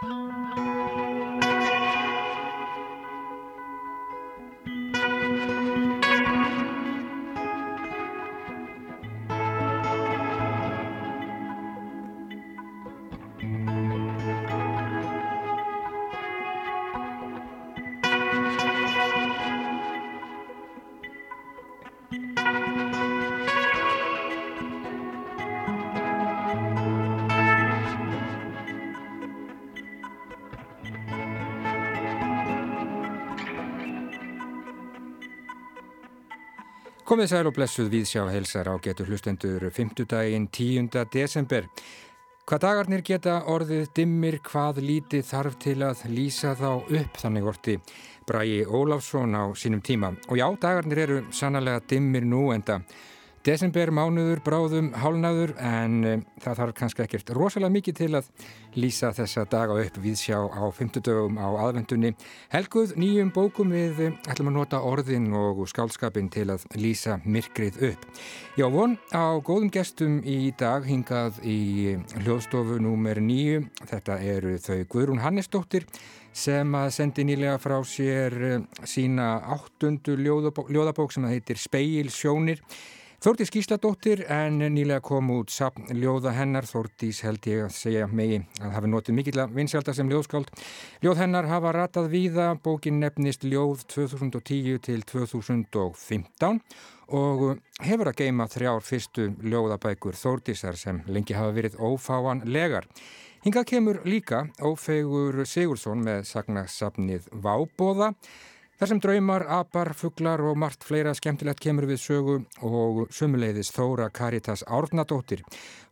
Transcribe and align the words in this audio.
Música 0.00 0.77
Komið 37.08 37.30
sæl 37.30 37.48
og 37.48 37.54
blessuð 37.56 37.86
við 37.88 38.02
sjá 38.04 38.20
helsar 38.28 38.68
á 38.68 38.76
getur 38.84 39.06
hlustendur 39.08 39.62
5. 39.72 40.02
daginn 40.10 40.44
10. 40.52 40.90
desember. 41.08 41.64
Hvað 42.44 42.60
dagarnir 42.66 43.00
geta 43.00 43.38
orðið 43.48 43.86
dimmir 43.96 44.36
hvað 44.44 44.82
lítið 44.84 45.22
þarf 45.24 45.56
til 45.56 45.78
að 45.86 46.02
lýsa 46.12 46.52
þá 46.52 46.68
upp 46.84 47.16
þannig 47.22 47.48
orti 47.48 47.78
Bræi 48.28 48.58
Óláfsson 48.68 49.32
á 49.40 49.48
sínum 49.56 49.80
tíma. 49.80 50.12
Og 50.28 50.36
já, 50.36 50.44
dagarnir 50.60 51.00
eru 51.06 51.22
sannlega 51.32 51.80
dimmir 51.88 52.28
nú 52.28 52.50
enda 52.52 52.82
Desember 53.46 53.92
mánuður 53.94 54.40
bráðum 54.42 54.88
hálnaður 54.98 55.52
en 55.62 55.92
um, 56.02 56.22
það 56.42 56.56
þarf 56.58 56.74
kannski 56.80 57.04
ekkert 57.04 57.30
rosalega 57.36 57.70
mikið 57.70 57.96
til 58.00 58.08
að 58.18 58.30
lýsa 58.78 59.12
þessa 59.14 59.44
daga 59.50 59.76
upp 59.78 60.00
við 60.02 60.16
sjá 60.18 60.36
á 60.42 60.62
50 60.74 61.04
dögum 61.06 61.38
á 61.38 61.46
aðvendunni. 61.46 62.10
Helguð 62.50 62.96
nýjum 62.98 63.30
bókum 63.34 63.70
við 63.74 64.02
um, 64.08 64.18
ætlum 64.26 64.50
að 64.50 64.58
nota 64.58 64.82
orðin 64.82 65.30
og 65.38 65.62
skálskapin 65.70 66.32
til 66.34 66.48
að 66.50 66.66
lýsa 66.74 67.20
myrkrið 67.24 67.80
upp. 67.92 68.04
Já, 68.58 68.66
von 68.74 68.98
á 69.14 69.38
góðum 69.38 69.70
gestum 69.70 70.18
í 70.26 70.50
dag 70.58 70.86
hingað 70.88 71.38
í 71.46 71.94
hljóðstofu 72.24 72.82
númer 72.82 73.22
nýju. 73.22 73.68
Þetta 73.86 74.18
eru 74.34 74.58
þau 74.58 74.82
Guðrún 74.90 75.22
Hannesdóttir 75.22 75.86
sem 76.34 76.74
að 76.76 76.92
sendi 76.94 77.24
nýlega 77.26 77.56
frá 77.62 77.78
sér 77.86 78.34
sína 78.86 79.38
áttundu 79.54 80.18
ljóðabók 80.18 81.14
sem 81.14 81.26
að 81.26 81.38
heitir 81.38 81.60
Speil 81.62 82.10
sjónir. 82.14 82.62
Þórtís 83.18 83.50
Gísladóttir 83.50 84.20
en 84.30 84.60
nýlega 84.62 85.02
kom 85.02 85.32
út 85.34 85.50
sapn 85.50 85.88
ljóða 85.98 86.30
hennar, 86.36 86.62
Þórtís 86.70 87.18
held 87.26 87.48
ég 87.50 87.64
að 87.64 87.72
segja 87.74 88.04
megi 88.06 88.36
að 88.62 88.76
hafi 88.76 88.90
notið 88.92 89.16
mikill 89.16 89.40
að 89.42 89.56
vinselda 89.56 89.90
sem 89.96 90.06
ljóðskáld. 90.12 90.52
Ljóð 91.02 91.24
hennar 91.24 91.48
hafa 91.50 91.72
ratað 91.74 92.06
víða, 92.12 92.44
bókin 92.62 93.00
nefnist 93.02 93.42
Ljóð 93.42 93.82
2010 93.90 94.78
til 94.86 95.02
2015 95.02 96.60
og 97.18 97.42
hefur 97.82 98.12
að 98.12 98.20
geima 98.20 98.46
þrjár 98.52 98.86
fyrstu 98.86 99.32
ljóðabækur 99.42 100.14
Þórtísar 100.14 100.78
sem 100.78 101.00
lengi 101.10 101.34
hafa 101.34 101.56
verið 101.58 101.74
ófáanlegar. 101.74 102.86
Hingað 103.42 103.66
kemur 103.72 103.98
líka 104.06 104.44
Ófegur 104.62 105.42
Sigursson 105.42 106.06
með 106.06 106.22
sagnarsapnið 106.30 107.26
Vábóða 107.34 108.12
Þar 108.78 108.90
sem 108.92 108.98
draumar, 109.02 109.42
apar, 109.50 109.88
fugglar 109.98 110.38
og 110.46 110.54
margt 110.62 110.84
fleira 110.86 111.10
skemmtilegt 111.18 111.58
kemur 111.58 111.88
við 111.90 111.96
sögu 111.98 112.34
og 112.62 113.00
sumuleiðis 113.10 113.72
Þóra 113.74 114.04
Karitas 114.14 114.60
Árnadóttir. 114.70 115.40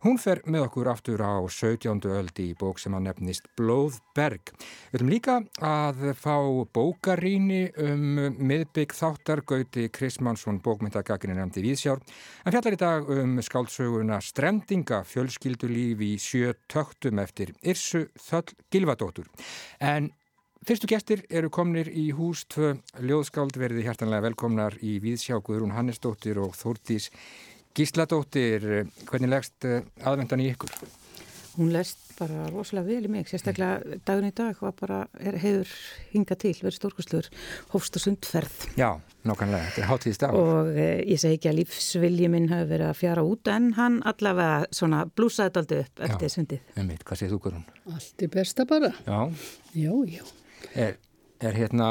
Hún 0.05 0.15
fer 0.23 0.39
með 0.47 0.69
okkur 0.69 0.87
aftur 0.93 1.19
á 1.19 1.35
17. 1.51 1.99
öldi 2.15 2.45
í 2.47 2.53
bók 2.55 2.79
sem 2.79 2.93
að 2.95 3.09
nefnist 3.09 3.49
Blóðberg. 3.59 4.53
Við 4.93 5.01
höfum 5.01 5.11
líka 5.11 5.35
að 5.67 5.99
fá 6.15 6.37
bókaríni 6.77 7.65
um 7.75 8.21
miðbygg 8.39 8.95
þáttargauti 8.95 9.89
Krismansson 9.91 10.61
bókmyndagaginni 10.63 11.35
nefndi 11.35 11.65
Víðsjár. 11.65 11.99
Hann 12.45 12.55
fjallar 12.55 12.77
í 12.77 12.79
dag 12.85 13.11
um 13.17 13.33
skáldsöguna 13.43 14.21
Strendinga 14.23 15.01
fjölskyldulíf 15.11 16.05
í 16.07 16.13
sjö 16.23 16.55
töktum 16.71 17.19
eftir 17.19 17.51
Irsu 17.67 18.05
Þöll 18.29 18.55
Gilvadóttur. 18.71 19.27
En 19.83 20.07
Fyrstu 20.67 20.87
gestir 20.91 21.21
eru 21.31 21.47
komnir 21.47 21.87
í 21.87 22.09
hús 22.11 22.41
tvö 22.51 22.73
ljóðskáld 22.99 23.55
verði 23.55 23.85
hjartanlega 23.85 24.25
velkomnar 24.25 24.73
í 24.83 24.97
Víðsjá 24.99 25.37
Guðrún 25.39 25.71
Hannesdóttir 25.71 26.41
og 26.43 26.57
Þórtís 26.59 27.05
Gísladóttir. 27.71 28.65
Hvernig 29.07 29.29
legst 29.31 29.63
eh, 29.63 29.85
aðvendan 30.03 30.41
í 30.43 30.49
ykkur? 30.51 30.73
Hún 31.53 31.69
legst 31.71 32.01
bara 32.17 32.49
rosalega 32.51 32.83
vel 32.89 33.07
í 33.07 33.11
mig, 33.13 33.29
sérstaklega 33.31 34.01
dagun 34.03 34.27
í 34.27 34.33
dag 34.35 34.59
var 34.59 34.73
bara, 34.75 34.97
er, 35.15 35.37
hefur 35.39 35.71
hingað 36.11 36.41
til, 36.41 36.51
verið 36.65 36.75
stórkustlur, 36.81 37.29
hófst 37.71 37.95
og 37.95 38.03
sundferð. 38.03 38.57
Já, 38.75 38.89
nokkanlega, 39.29 39.69
þetta 39.69 39.83
er 39.85 39.89
hátíðist 39.93 40.25
dag. 40.25 40.35
Og 40.35 40.71
e, 40.73 40.89
ég 41.13 41.21
segi 41.23 41.37
ekki 41.39 41.51
að 41.53 41.61
lífsvilji 41.61 42.27
minn 42.33 42.49
hafi 42.51 42.67
verið 42.73 42.89
að 42.89 42.99
fjara 43.05 43.23
út 43.29 43.53
en 43.53 43.69
hann 43.77 44.01
allavega 44.11 44.67
svona 44.75 45.05
blúsaði 45.07 45.63
aldrei 45.63 45.79
upp 45.85 46.03
eftir 46.09 46.27
Já, 46.27 46.35
sundið. 46.35 46.67
Einmitt, 46.75 47.07
hvað 47.07 47.23
segir 47.23 47.37
þú 47.37 47.39
Guðrún? 47.47 47.65
Allt 47.93 48.27
er 48.27 48.33
besta 48.35 48.67
bara. 48.67 48.91
Já. 49.07 49.47
Já, 49.71 49.95
já. 50.17 50.27
Er, 50.75 50.97
er 51.39 51.53
hérna, 51.53 51.87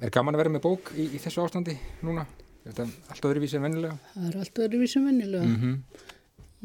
er 0.00 0.10
gaman 0.14 0.34
að 0.34 0.44
vera 0.44 0.54
með 0.54 0.64
bók 0.64 0.92
í, 0.96 1.10
í 1.14 1.20
þessu 1.22 1.44
ástandi 1.44 1.76
núna? 2.02 2.26
Er 2.64 2.72
þetta 2.72 3.12
allt 3.12 3.28
öðruvísi 3.28 3.58
en 3.58 3.66
vennilega? 3.66 3.98
Það 4.14 4.28
er 4.30 4.40
allt 4.40 4.60
öðruvísi 4.66 5.00
en 5.00 5.08
vennilega. 5.10 5.44
Mm 5.44 5.56
-hmm. 5.60 6.02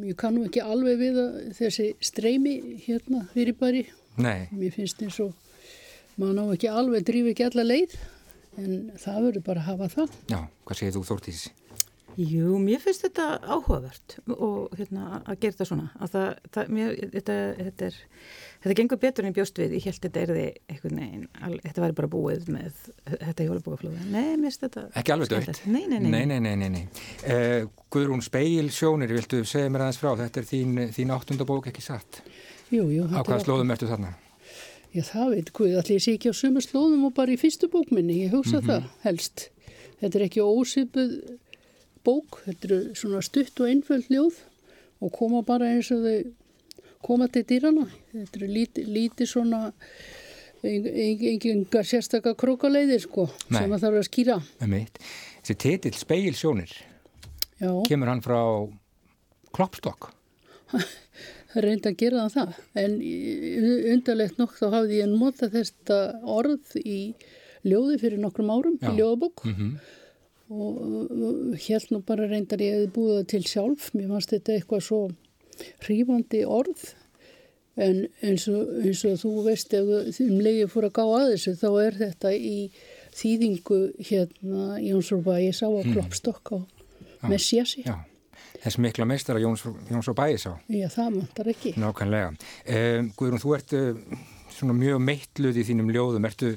Ég 0.07 0.15
kannu 0.15 0.45
ekki 0.47 0.61
alveg 0.63 0.97
við 0.99 1.17
þessi 1.57 1.93
streymi 1.99 2.53
hérna 2.85 3.25
fyrir 3.33 3.57
bari. 3.59 3.83
Nei. 4.17 4.47
Mér 4.51 4.71
finnst 4.71 5.01
eins 5.03 5.19
og 5.19 5.33
maður 6.15 6.35
ná 6.37 6.53
ekki 6.53 6.69
alveg, 6.71 7.03
drífi 7.07 7.33
ekki 7.33 7.45
alla 7.49 7.63
leið, 7.63 7.95
en 8.57 8.91
það 8.99 9.21
verður 9.25 9.43
bara 9.43 9.59
að 9.59 9.65
hafa 9.65 9.87
það. 9.87 10.15
Já, 10.31 10.39
hvað 10.65 10.79
segir 10.79 10.93
þú 10.95 11.03
Þórtís? 11.09 11.43
Jú, 12.17 12.57
mér 12.59 12.81
finnst 12.83 13.05
þetta 13.05 13.39
áhugavert 13.45 14.17
og 14.33 14.73
hérna 14.75 15.21
að 15.21 15.39
gera 15.43 15.55
þetta 15.55 15.67
svona. 15.69 15.89
Að 15.99 16.15
það, 16.15 16.29
það, 16.55 16.71
mér, 16.75 16.95
þetta, 17.13 17.35
þetta 17.59 17.89
er 17.91 17.99
Þetta 18.59 18.75
gengur 18.75 18.99
betur 18.99 19.23
en 19.23 19.35
bjóst 19.35 19.59
við, 19.59 19.77
ég 19.77 19.85
held 19.87 20.01
þetta 20.03 20.19
er 20.19 20.31
því 20.35 20.41
eitthvað 20.67 20.95
neginn, 20.97 21.27
þetta 21.63 21.83
væri 21.85 21.95
bara 21.95 22.09
búið 22.11 22.49
með 22.51 22.81
þetta 23.05 23.45
hjólabókaflóða. 23.45 24.07
Nei, 24.11 24.33
mér 24.33 24.49
finnst 24.49 24.65
þetta... 24.65 24.81
Ekki 24.99 25.13
alveg 25.15 25.29
dögt? 25.31 25.61
Nei, 25.63 25.85
nei, 25.85 26.01
nei. 26.03 26.09
Nei, 26.11 26.25
nei, 26.27 26.39
nei, 26.43 26.55
nei, 26.59 26.67
nei. 26.73 26.81
Uh, 27.23 27.69
Guðrún 27.95 28.23
Speil 28.25 28.67
sjónir, 28.75 29.13
viltu 29.15 29.45
segja 29.47 29.71
mér 29.71 29.85
aðeins 29.85 30.01
frá, 30.01 30.11
þetta 30.19 30.43
er 30.43 30.49
þín, 30.49 30.75
þín 30.97 31.13
áttundabók 31.15 31.71
ekki 31.71 31.85
satt? 31.85 32.19
Jú, 32.67 32.83
jú. 32.91 33.07
Á 33.15 33.23
hvaða 33.23 33.45
slóðum 33.45 33.71
ertu 33.77 33.87
þarna? 33.87 34.11
Já, 34.91 35.05
það 35.07 35.35
veit, 35.37 35.53
hvað, 35.55 35.79
allir 35.79 35.95
ég 35.95 36.03
sé 36.03 36.17
ekki 36.17 36.33
á 36.33 36.35
sömu 36.35 36.65
slóðum 36.65 37.07
og 37.07 37.15
bara 37.15 37.31
í 37.31 37.39
fyrstu 37.39 37.71
bókminni, 37.71 38.25
ég 38.25 38.35
hugsa 38.35 38.59
mm 38.59 38.67
-hmm. 38.67 38.73
það 38.73 39.07
helst. 39.07 39.47
Þetta 40.03 40.19
er 40.19 40.27
ekki 40.27 40.43
ósipuð 40.43 41.15
bók, 42.05 42.41
þetta 42.45 42.69
er 42.75 42.85
svona 42.97 43.21
stutt 43.25 43.59
og 43.59 43.69
einföld 43.71 44.09
ljóð 44.11 44.39
og 44.99 45.13
koma 45.15 45.41
bara 45.47 45.69
eins 45.73 45.91
og 45.95 46.03
þau 46.03 46.31
koma 47.05 47.29
til 47.31 47.45
dýrana. 47.47 47.87
Þetta 48.11 48.41
eru 48.41 48.49
lítið 48.51 48.89
líti 48.95 49.27
svona 49.29 49.71
engingar 50.63 51.87
sérstakka 51.87 52.33
krókaleiðir 52.35 53.03
sko 53.05 53.29
Nei. 53.47 53.61
sem 53.61 53.71
það 53.71 53.83
þarf 53.85 53.99
að 53.99 54.07
skýra. 54.09 54.37
Þessi 54.59 55.55
titill 55.63 55.95
Speil 55.95 56.35
sjónir, 56.35 56.73
Já. 57.61 57.71
kemur 57.87 58.11
hann 58.11 58.23
frá 58.23 58.41
Kloppstokk? 59.55 60.11
Það 60.69 61.61
reyndi 61.65 61.89
að 61.89 61.99
gera 62.03 62.27
það 62.29 62.57
en 62.83 62.97
undarlegt 63.93 64.41
nokk 64.41 64.57
þá 64.59 64.65
hafði 64.75 64.99
ég 64.99 65.13
notað 65.13 65.55
þetta 65.55 66.01
orð 66.27 66.75
í 66.83 66.99
ljóði 67.67 67.97
fyrir 68.03 68.21
nokkrum 68.21 68.51
árum 68.53 68.77
Já. 68.79 68.91
í 68.91 68.99
ljóðabokk 68.99 69.45
mm 69.47 69.55
-hmm. 69.55 69.71
Og 70.49 71.57
held 71.61 71.91
nú 71.93 72.01
bara 72.05 72.27
reyndar 72.29 72.61
ég 72.63 72.77
hefði 72.77 72.93
búið 72.95 73.17
það 73.17 73.27
til 73.33 73.43
sjálf, 73.45 73.89
mér 73.93 74.09
fannst 74.13 74.33
þetta 74.33 74.55
eitthvað 74.55 74.85
svo 74.87 75.01
hrífandi 75.85 76.41
orð. 76.47 76.87
En 77.79 78.01
eins 78.25 78.43
og, 78.51 78.73
eins 78.83 79.05
og 79.07 79.19
þú 79.21 79.33
veist 79.45 79.73
ef 79.77 79.89
um 80.25 80.39
leiði 80.43 80.65
fór 80.67 80.89
að 80.89 80.95
gá 80.97 81.03
að 81.05 81.29
þessu 81.33 81.53
þá 81.61 81.69
er 81.85 81.99
þetta 82.01 82.33
í 82.35 82.57
þýðingu 83.15 83.79
hérna 84.09 84.65
Jónsson 84.83 85.23
Bæis 85.23 85.61
á 85.63 85.69
að 85.69 85.85
hmm. 85.85 85.93
kloppstokk 85.95 86.53
á 86.55 86.57
Messiasi 87.29 87.85
Þess 88.59 88.79
mikla 88.83 89.07
meistar 89.07 89.37
að 89.39 89.45
Jóns, 89.45 89.63
Jóns 89.87 90.09
Bæis 90.17 90.43
á. 90.49 90.53
Já 90.67 90.89
það 90.91 91.13
möntar 91.15 91.49
ekki. 91.53 91.71
Nákvæmlega. 91.79 92.33
Um, 92.67 93.09
Guðrún 93.15 93.39
þú 93.39 93.53
ert 93.55 93.75
uh, 93.77 94.17
svona 94.51 94.75
mjög 94.75 94.99
meitluð 95.05 95.61
í 95.61 95.65
þínum 95.69 95.93
ljóðum. 95.95 96.27
Ertu 96.27 96.49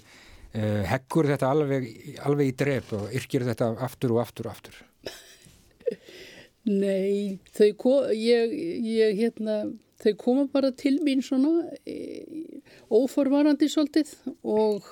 heggur 0.52 1.26
þetta 1.30 1.48
alveg, 1.48 1.86
alveg 2.28 2.50
í 2.50 2.56
drep 2.60 2.90
og 2.92 3.14
yrkir 3.16 3.46
þetta 3.48 3.70
aftur 3.86 4.12
og 4.16 4.24
aftur 4.24 4.50
og 4.50 4.56
aftur 4.56 4.82
Nei, 6.62 7.40
þau, 7.56 7.72
ég, 8.14 8.52
ég, 8.86 9.16
hérna, 9.18 9.64
þau 10.02 10.12
koma 10.20 10.44
bara 10.50 10.70
til 10.78 11.00
mín 11.02 11.22
svona 11.24 11.72
e, 11.82 12.22
óforvarandi 12.86 13.66
svolítið 13.70 14.12
og 14.46 14.86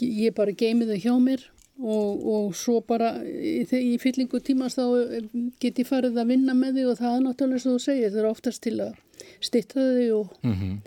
ég 0.00 0.32
bara 0.36 0.56
geimi 0.56 0.88
þau 0.88 0.96
hjá 1.02 1.12
mér 1.20 1.44
og, 1.82 2.24
og 2.24 2.56
svo 2.56 2.78
bara 2.86 3.12
í, 3.26 3.66
í 3.66 3.92
fyllingu 4.00 4.40
tímast 4.40 4.80
þá 4.80 4.86
e, 5.18 5.20
get 5.60 5.82
ég 5.82 5.90
farið 5.90 6.22
að 6.22 6.32
vinna 6.32 6.56
með 6.56 6.80
þau 6.80 6.90
og 6.94 7.00
það 7.02 7.18
er 7.18 7.24
náttúrulega 7.26 7.64
svo 7.66 7.76
að 7.76 7.86
segja 7.90 8.12
þau 8.14 8.20
eru 8.22 8.32
oftast 8.32 8.64
til 8.64 8.76
að 8.86 8.96
stitta 9.44 9.84
þau 9.84 10.20
og, 10.22 10.34
mm 10.40 10.54
-hmm. 10.54 10.78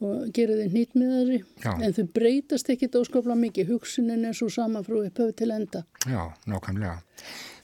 Og 0.00 0.28
gera 0.36 0.56
þið 0.58 0.76
nýtt 0.76 0.94
með 0.98 1.14
þeirri 1.16 1.40
en 1.86 1.96
þau 1.96 2.04
breytast 2.16 2.70
ekkit 2.72 3.00
áskapla 3.00 3.36
mikið. 3.38 3.74
Hugsunin 3.74 4.28
er 4.28 4.36
svo 4.36 4.48
sama 4.52 4.84
frá 4.86 5.00
upphöfu 5.02 5.34
til 5.36 5.50
enda. 5.54 5.84
Já, 6.08 6.22
nákvæmlega. 6.48 7.00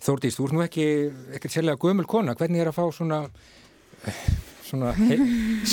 Þórdís, 0.05 0.37
þú 0.37 0.49
ert 0.49 0.57
nú 0.57 0.67
ekki 0.67 0.89
ekkert 1.39 1.55
sérlega 1.55 1.81
gömul 1.81 2.09
kona, 2.09 2.37
hvernig 2.39 2.63
er 2.63 2.73
að 2.73 2.79
fá 2.79 2.85
svona 2.93 3.23
svona 4.67 4.93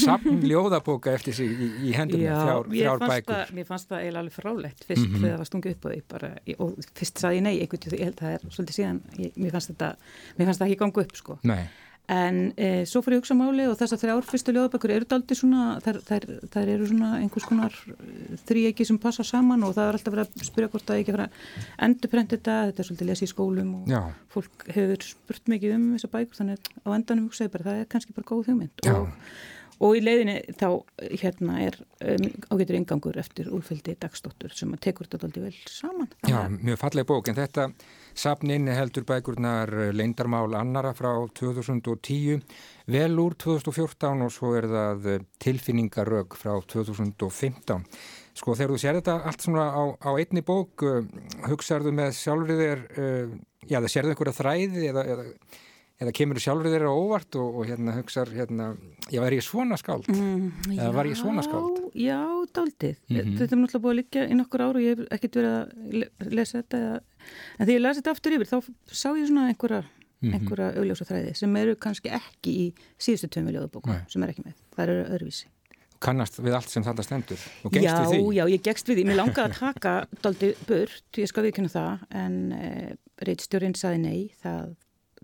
samn 0.04 0.44
ljóðabóka 0.46 1.14
eftir 1.18 1.36
sig 1.38 1.50
í, 1.50 1.70
í 1.90 1.94
hendunum 1.98 2.28
þrjár, 2.30 2.68
þrjár 2.70 3.02
bækur. 3.04 3.32
það, 3.32 3.54
Mér 3.58 3.68
fannst 3.70 3.90
það 3.90 4.04
eiginlega 4.04 4.24
alveg 4.24 4.36
frálegt 4.36 4.84
fyrst 4.88 5.02
mm 5.02 5.08
-hmm. 5.08 5.24
þegar 5.24 5.34
það 5.34 5.42
var 5.42 5.50
stungið 5.50 5.76
upp 5.76 5.86
á 5.86 5.90
því 5.90 6.02
bara, 6.14 6.30
og 6.58 6.92
fyrst 7.00 7.24
saði 7.24 7.40
ég 7.40 7.46
nei, 7.48 7.56
einhvern 7.60 7.96
veginn, 7.96 8.14
það 8.20 8.36
er 8.36 8.46
svolítið 8.50 8.78
síðan, 8.78 9.02
ég, 9.18 9.32
mér 9.36 9.56
fannst 9.56 9.74
þetta 9.74 9.90
mér 10.38 10.46
fannst 10.50 10.62
það 10.62 10.68
ekki 10.68 10.82
gangu 10.84 11.06
upp 11.08 11.18
sko. 11.18 11.40
Nei 11.44 11.64
En 12.12 12.50
e, 12.60 12.84
svo 12.84 13.00
fyrir 13.00 13.16
ég 13.16 13.22
hugsa 13.22 13.36
máli 13.40 13.64
og 13.72 13.78
þess 13.80 13.96
að 13.96 14.02
þrjár 14.02 14.26
fyrstu 14.28 14.52
ljóðabökkur 14.52 14.92
eru 14.92 15.06
daldi 15.08 15.38
svona, 15.40 15.78
þær, 15.86 16.02
þær, 16.04 16.26
þær 16.52 16.72
eru 16.74 16.88
svona 16.90 17.12
einhvers 17.22 17.48
konar 17.48 17.78
e, 17.94 18.36
þrýegi 18.44 18.88
sem 18.90 19.00
passa 19.00 19.24
saman 19.24 19.64
og 19.64 19.72
það 19.78 19.88
er 19.88 19.98
alltaf 19.98 20.16
verið 20.18 20.34
að 20.34 20.44
spyrja 20.50 20.72
hvort 20.74 20.90
það 20.90 21.00
ekki 21.00 21.16
fara 21.16 21.30
að 21.30 21.88
endurprenta 21.88 22.36
þetta, 22.36 22.58
þetta 22.68 22.84
er 22.84 22.90
svolítið 22.90 23.12
lesið 23.14 23.30
í 23.30 23.32
skólum 23.32 23.72
og 23.80 23.96
Já. 23.96 24.02
fólk 24.36 24.68
hefur 24.76 25.08
spurt 25.14 25.50
mikið 25.56 25.78
um 25.78 25.88
þessa 25.94 26.12
bækur 26.18 26.42
þannig 26.42 26.60
að 26.60 26.84
á 26.84 26.90
endanum 26.98 27.32
hugsaði 27.32 27.56
bara 27.56 27.70
það 27.70 27.80
er 27.80 27.90
kannski 27.96 28.20
bara 28.20 28.30
góð 28.34 28.52
hugmynd 28.52 28.88
og, 28.92 29.34
og 29.80 29.96
í 29.96 30.04
leiðinni 30.04 30.38
þá 30.60 30.68
hérna 31.24 31.60
er 31.70 31.82
um, 32.04 32.30
ágætur 32.52 32.82
yngangur 32.82 33.24
eftir 33.24 33.48
úrfyldi 33.48 33.96
dagstóttur 34.04 34.52
sem 34.52 34.76
að 34.76 34.90
tekur 34.90 35.08
þetta 35.08 35.32
aldrei 35.32 35.48
vel 35.48 35.58
saman. 35.72 36.12
Já, 36.28 36.42
mjög 36.52 36.84
falleg 36.84 37.08
bók 37.08 37.32
en 37.32 37.40
þetta 37.40 37.72
Sapnin 38.14 38.68
heldur 38.70 39.06
bækurnar 39.10 39.72
leindarmál 39.96 40.54
annara 40.56 40.92
frá 40.94 41.12
2010, 41.40 42.44
vel 42.94 43.20
úr 43.20 43.34
2014 43.42 44.22
og 44.26 44.34
svo 44.34 44.52
er 44.60 44.68
það 44.70 45.08
tilfinningarög 45.42 46.38
frá 46.38 46.54
2015. 46.62 47.82
Sko 48.38 48.56
þegar 48.58 48.74
þú 48.74 48.80
sér 48.82 49.00
þetta 49.00 49.18
allt 49.30 49.46
svona 49.46 49.66
á, 49.74 49.84
á 49.98 50.10
einni 50.14 50.46
bók, 50.46 50.86
hugsaðu 51.50 51.94
með 51.94 52.14
sjálfrið 52.22 52.64
þér, 52.64 52.86
já 53.70 53.78
það 53.80 53.92
sérðu 53.96 54.14
einhverja 54.14 54.38
þræði 54.40 54.88
eða, 54.92 55.06
eða, 55.16 55.28
eða 56.04 56.14
kemur 56.20 56.40
þú 56.40 56.44
sjálfrið 56.46 56.76
þér 56.76 56.86
á 56.86 56.94
óvart 56.94 57.40
og, 57.40 57.56
og 57.60 57.70
hérna 57.72 57.96
hugsaður, 57.98 58.36
hérna, 58.42 58.68
já 59.10 59.22
var 59.24 59.36
ég 59.36 59.46
svona 59.46 59.80
skáld? 59.80 60.10
Mm, 60.12 60.76
já, 60.76 60.84
var 60.94 61.10
ég 61.10 61.18
svona 61.20 61.46
skáld? 61.46 61.80
Já, 61.96 62.20
daldið. 62.54 63.00
Mm 63.08 63.18
-hmm. 63.18 63.38
Þetta 63.40 63.56
er 63.56 63.62
náttúrulega 63.62 63.84
búið 63.86 63.94
að 63.94 64.00
liggja 64.02 64.28
í 64.28 64.38
nokkur 64.38 64.66
áru 64.66 64.78
og 64.78 64.84
ég 64.84 64.98
hef 64.98 65.08
ekkert 65.18 65.36
verið 65.40 65.56
að 65.58 66.34
lesa 66.34 66.62
þetta 66.62 66.78
eða 66.78 67.02
en 67.58 67.66
þegar 67.66 67.76
ég 67.76 67.84
lasi 67.84 68.02
þetta 68.02 68.14
aftur 68.16 68.36
yfir 68.38 68.50
þá 68.50 68.58
sá 68.92 69.10
ég 69.18 69.28
svona 69.30 69.48
einhverja, 69.52 69.82
mm 69.82 70.30
-hmm. 70.30 70.36
einhverja 70.38 70.70
augljósa 70.80 71.08
þræði 71.10 71.34
sem 71.40 71.58
eru 71.62 71.76
kannski 71.76 72.14
ekki 72.14 72.54
í 72.54 72.68
síðustu 73.00 73.30
tveim 73.34 73.50
miljóðabóku 73.50 73.98
sem 74.08 74.24
er 74.24 74.34
ekki 74.34 74.46
með, 74.48 74.56
það 74.76 74.88
eru 74.88 75.04
öðruvísi 75.10 75.52
Kannast 76.04 76.36
við 76.44 76.56
allt 76.58 76.68
sem 76.70 76.84
þetta 76.84 77.04
stendur 77.06 77.44
og 77.64 77.72
gegst 77.72 77.86
já, 77.88 77.94
við 78.02 78.10
því? 78.10 78.18
Já, 78.20 78.34
já, 78.36 78.44
ég 78.52 78.64
gegst 78.64 78.90
við 78.90 78.98
því, 78.98 79.04
mér 79.08 79.20
langaði 79.22 79.44
að 79.46 79.60
taka 79.60 79.94
doldi 80.24 80.50
burt, 80.68 81.06
ég 81.18 81.30
skal 81.32 81.44
viðkynna 81.46 81.72
það 81.72 82.08
en 82.24 82.40
eh, 82.58 82.90
reitstjórin 83.24 83.76
saði 83.80 84.02
nei 84.04 84.34
það, 84.44 84.74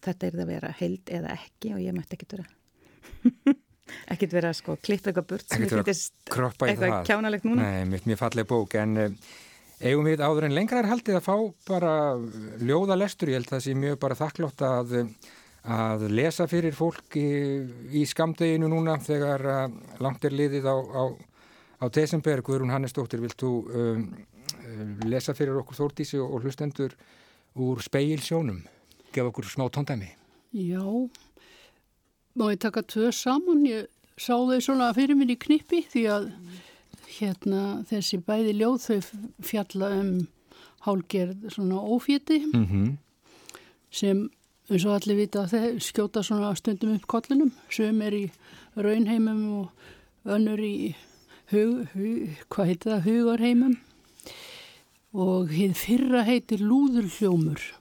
þetta 0.05 0.27
er 0.27 0.37
það 0.37 0.45
að 0.45 0.53
vera 0.53 0.75
held 0.79 1.11
eða 1.19 1.33
ekki 1.35 1.73
og 1.75 1.81
ég 1.83 1.95
mætti 1.97 2.17
ekkert 2.17 2.37
vera 2.37 3.57
ekkert 4.13 4.33
vera 4.37 4.53
sko 4.55 4.77
klipp 4.83 5.07
eitthvað 5.09 5.27
burt 5.33 5.49
sem 5.49 5.65
ég 5.65 5.73
finnst 5.73 6.13
eitthvað 6.29 6.97
kjánalegt 7.09 7.47
núna. 7.47 7.65
Nei, 7.65 7.85
mér, 7.89 8.05
mér 8.07 8.19
fallið 8.19 8.47
bók 8.49 8.75
en 8.79 8.95
eh, 9.01 9.33
eigum 9.79 10.07
við 10.09 10.23
áður 10.23 10.49
en 10.49 10.55
lengra 10.55 10.83
er 10.83 10.89
haldið 10.91 11.19
að 11.19 11.25
fá 11.25 11.35
bara 11.69 11.93
ljóða 12.61 12.99
lestur, 12.99 13.31
ég 13.31 13.39
held 13.39 13.49
að 13.49 13.57
það 13.57 13.65
sé 13.65 13.75
mjög 13.79 13.99
bara 14.03 14.19
þakklátt 14.19 14.65
að, 14.67 14.95
að 15.79 16.07
lesa 16.13 16.47
fyrir 16.51 16.75
fólk 16.77 17.19
í, 17.19 17.29
í 18.01 18.05
skamdeginu 18.09 18.71
núna 18.71 18.99
þegar 19.03 19.45
langt 20.03 20.27
er 20.27 20.35
liðið 20.35 20.69
á, 20.69 20.77
á, 20.77 21.03
á 21.81 21.85
desember. 21.95 22.43
Guðrún 22.45 22.73
Hannesdóttir, 22.75 23.23
vilt 23.23 23.39
þú 23.39 23.53
um, 23.69 24.09
lesa 25.07 25.35
fyrir 25.37 25.61
okkur 25.61 25.79
þórtísi 25.79 26.19
og 26.21 26.43
hlustendur 26.43 26.93
úr 27.59 27.81
speilsjónum 27.81 28.61
gefa 29.13 29.29
okkur 29.29 29.50
smá 29.50 29.67
tóndæmi? 29.69 30.09
Já. 30.53 30.83
Má 32.35 32.51
ég 32.53 32.59
taka 32.59 32.81
tvö 32.81 33.11
saman? 33.11 33.65
Ég 33.65 33.88
sá 34.17 34.35
þau 34.35 34.59
svona 34.61 34.94
fyrir 34.94 35.17
mér 35.17 35.33
í 35.33 35.39
knippi 35.39 35.83
því 35.89 36.03
að 36.13 36.31
hérna 37.19 37.61
þessi 37.89 38.19
bæði 38.25 38.56
ljóð 38.59 38.77
þau 38.85 39.00
fjalla 39.44 39.91
um 40.00 40.11
hálgerð 40.85 41.50
svona 41.53 41.81
óféti. 41.81 42.44
Mm 42.53 42.65
-hmm. 42.65 42.97
sem 43.91 44.29
eins 44.69 44.85
og 44.85 44.94
allir 44.94 45.17
vita 45.17 45.47
þeir 45.47 45.79
skjóta 45.81 46.23
svona 46.23 46.56
stundum 46.56 46.95
upp 46.95 47.07
kollinum. 47.07 47.51
Sem 47.69 48.01
er 48.01 48.13
í 48.13 48.31
raunheimum 48.75 49.59
og 49.59 49.69
önnur 50.25 50.59
í 50.59 50.95
hug, 51.51 51.88
hug, 51.94 52.29
hvað 52.50 52.65
heitir 52.65 52.91
það, 52.91 53.03
hugarheimum. 53.03 53.77
Og 55.13 55.50
hið 55.50 55.73
fyrra 55.73 56.23
heitir 56.23 56.59
Lúðurhljómur 56.59 57.78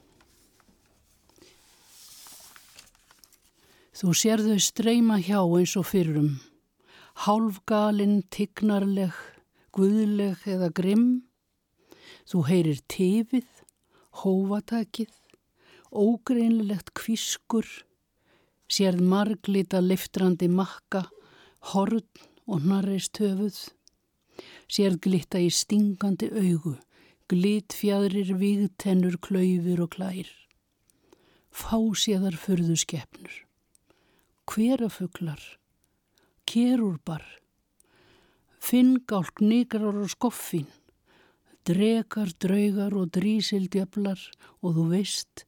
Þú 3.99 4.13
sér 4.15 4.39
þau 4.45 4.59
streyma 4.63 5.19
hjá 5.19 5.41
eins 5.43 5.75
og 5.75 5.89
fyrrum 5.89 6.37
hálfgalinn, 7.19 8.21
tignarleg, 8.31 9.15
guðleg 9.75 10.45
eða 10.47 10.69
grimm. 10.75 11.07
Þú 12.29 12.43
heyrir 12.47 12.79
tifið, 12.91 13.47
hófatakið, 14.21 15.11
ógreinlegt 15.91 16.93
kvískur, 16.95 17.67
sérð 18.71 19.03
marglita 19.11 19.81
liftrandi 19.83 20.47
makka, 20.47 21.07
horn 21.73 22.05
og 22.47 22.63
narreist 22.69 23.19
höfuð, 23.19 23.57
sérð 24.71 25.01
glitta 25.03 25.41
í 25.43 25.49
stingandi 25.51 26.29
augu, 26.31 26.77
glitfjadrir, 27.29 28.31
vigtennur, 28.39 29.19
klaufur 29.19 29.83
og 29.89 29.91
klær. 29.97 30.31
Fáséðar 31.51 32.37
fyrðu 32.39 32.77
skeppnur, 32.79 33.33
hverafuglar, 34.49 35.41
kerúrbar, 36.49 37.21
finngálk 38.59 39.43
nýgrar 39.45 39.99
og 40.01 40.09
skoffin, 40.09 40.67
drekar, 41.69 42.31
draugar 42.41 42.95
og 42.97 43.11
drísildjöflar 43.13 44.19
og 44.65 44.73
þú 44.73 44.85
veist 44.89 45.45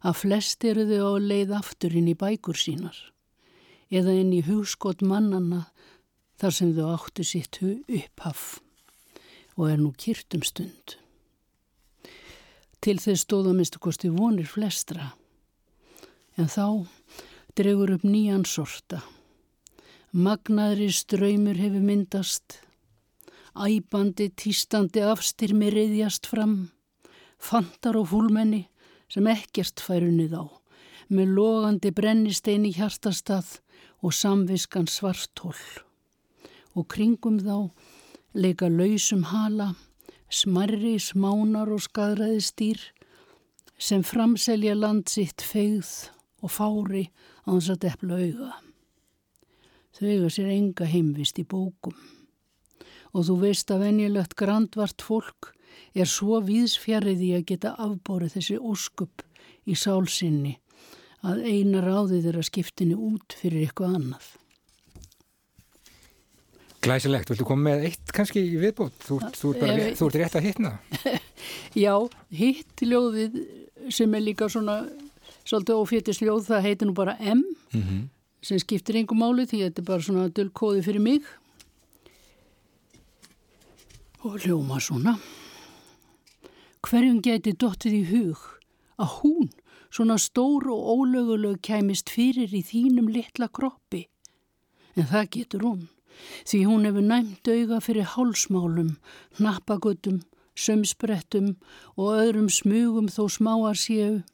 að 0.00 0.20
flest 0.22 0.64
eru 0.64 0.86
þau 0.88 1.12
á 1.12 1.14
leið 1.20 1.54
aftur 1.58 1.96
inn 1.98 2.08
í 2.08 2.16
bækur 2.16 2.56
sínar 2.56 2.96
eða 3.92 4.14
inn 4.16 4.32
í 4.32 4.44
hugskott 4.46 5.02
mannanna 5.04 5.66
þar 6.40 6.54
sem 6.54 6.72
þau 6.76 6.88
áttu 6.94 7.26
sitt 7.26 7.60
upphaf 7.60 8.62
og 9.58 9.68
er 9.72 9.80
nú 9.80 9.90
kyrtum 9.98 10.44
stund. 10.46 10.96
Til 12.78 12.96
þess 13.02 13.26
stóða 13.26 13.56
minnstu 13.56 13.80
kosti 13.82 14.08
vonir 14.14 14.46
flestra 14.48 15.10
en 16.38 16.46
þá 16.46 16.86
dregur 17.58 17.90
upp 17.96 18.04
nýjan 18.06 18.44
sorta. 18.46 19.00
Magnaðri 20.14 20.92
ströymur 20.94 21.58
hefur 21.58 21.82
myndast, 21.82 22.60
æbandi, 23.58 24.28
týstandi 24.38 25.02
afstyrmi 25.02 25.72
reyðjast 25.74 26.28
fram, 26.30 26.70
fantar 27.42 27.98
og 27.98 28.12
fúlmenni 28.12 28.68
sem 29.10 29.26
ekkert 29.26 29.82
færunnið 29.82 30.36
á, 30.38 30.44
með 31.10 31.34
logandi 31.34 31.90
brennistein 31.96 32.68
í 32.68 32.70
hjartastað 32.76 33.56
og 34.06 34.14
samviskan 34.14 34.86
svartól. 34.86 35.58
Og 36.78 36.86
kringum 36.86 37.40
þá 37.42 37.72
leika 38.38 38.68
lausum 38.70 39.24
hala, 39.32 39.72
smarri, 40.30 40.94
smánar 41.02 41.72
og 41.74 41.82
skadræði 41.82 42.44
stýr 42.52 42.86
sem 43.78 44.06
framselja 44.06 44.78
land 44.78 45.10
sitt 45.10 45.42
feigð 45.42 46.12
og 46.42 46.54
fári 46.54 47.08
á 47.48 47.50
þess 47.56 47.72
að 47.72 47.82
deppla 47.86 48.20
auða. 48.20 48.52
Þau 49.96 50.06
eiga 50.12 50.30
sér 50.30 50.50
enga 50.52 50.88
heimvist 50.88 51.40
í 51.40 51.46
bókum. 51.48 51.96
Og 53.16 53.24
þú 53.24 53.38
veist 53.40 53.70
að 53.72 53.86
venjulegt 53.86 54.36
grandvart 54.38 55.02
fólk 55.02 55.54
er 55.96 56.08
svo 56.10 56.42
víðsfjariði 56.44 57.32
að 57.38 57.46
geta 57.48 57.74
afbórið 57.80 58.36
þessi 58.36 58.58
óskup 58.60 59.24
í 59.68 59.76
sálsinni 59.78 60.58
að 61.26 61.40
eina 61.48 61.80
ráðið 61.82 62.28
er 62.30 62.38
að 62.38 62.50
skiptinni 62.50 62.94
út 62.94 63.34
fyrir 63.34 63.64
eitthvað 63.64 63.96
annað. 63.98 64.28
Glæsilegt, 66.84 67.32
viltu 67.32 67.46
koma 67.46 67.72
með 67.72 67.88
eitt 67.88 68.12
kannski 68.14 68.44
í 68.44 68.58
viðbót? 68.60 68.94
Þú, 69.02 69.16
þú, 69.34 69.48
ert, 69.50 69.62
bara, 69.64 69.88
þú 69.98 70.08
ert 70.08 70.18
rétt 70.20 70.36
að 70.38 70.46
hittna. 70.46 70.72
Já, 71.84 71.94
hittljóðið 72.38 73.40
sem 73.94 74.14
er 74.14 74.22
líka 74.22 74.46
svona 74.52 74.84
svolítið 75.48 75.82
ofétisljóð, 75.82 76.46
það 76.50 76.64
heitir 76.66 76.88
nú 76.88 76.94
bara 76.94 77.16
M. 77.18 77.42
Mm 77.72 77.82
-hmm 77.82 78.06
sem 78.42 78.58
skiptir 78.62 78.98
engum 79.00 79.18
máli 79.18 79.46
því 79.48 79.64
þetta 79.64 79.82
er 79.82 79.86
bara 79.88 80.04
svona 80.04 80.28
dölkóði 80.30 80.82
fyrir 80.86 81.02
mig 81.02 81.26
og 84.22 84.38
hljóma 84.44 84.78
svona 84.82 85.16
hverjum 86.86 87.18
geti 87.24 87.56
dottið 87.58 87.96
í 87.98 88.04
hug 88.12 88.44
að 89.02 89.16
hún 89.18 89.50
svona 89.90 90.18
stór 90.22 90.68
og 90.70 90.86
ólöguleg 90.94 91.58
kæmist 91.66 92.12
fyrir 92.14 92.54
í 92.54 92.62
þínum 92.62 93.10
litla 93.10 93.50
kroppi 93.50 94.06
en 94.94 95.10
það 95.10 95.30
getur 95.34 95.66
hún 95.66 95.84
því 96.46 96.62
hún 96.70 96.86
hefur 96.86 97.06
næmt 97.06 97.46
auga 97.46 97.78
fyrir 97.82 98.08
hálsmálum, 98.14 98.96
hnappagötum, 99.38 100.22
sömsbrettum 100.58 101.52
og 101.94 102.16
öðrum 102.18 102.48
smugum 102.50 103.06
þó 103.06 103.28
smáar 103.30 103.78
séu. 103.78 104.24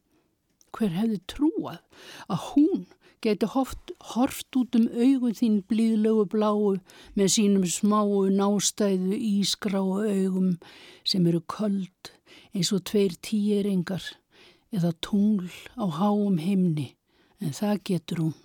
Hver 0.75 0.95
hefði 0.99 1.21
trúað 1.31 1.81
að 2.27 2.47
hún 2.51 2.87
geti 3.25 3.49
hoft, 3.55 3.93
horft 4.13 4.57
út 4.59 4.77
um 4.77 4.89
augun 4.91 5.37
þín 5.39 5.61
blíðlögu 5.71 6.27
bláu 6.35 6.75
með 7.17 7.31
sínum 7.37 7.65
smáu 7.71 8.27
nástæðu 8.35 9.17
ískráu 9.17 10.03
augum 10.03 10.51
sem 11.07 11.25
eru 11.31 11.41
köld 11.49 12.13
eins 12.53 12.73
og 12.75 12.85
tveir 12.91 13.17
týjeringar 13.25 14.05
eða 14.75 14.93
tungl 15.05 15.49
á 15.79 15.87
háum 16.01 16.37
himni 16.43 16.91
en 17.41 17.55
það 17.57 17.83
getur 17.91 18.23
hún. 18.25 18.37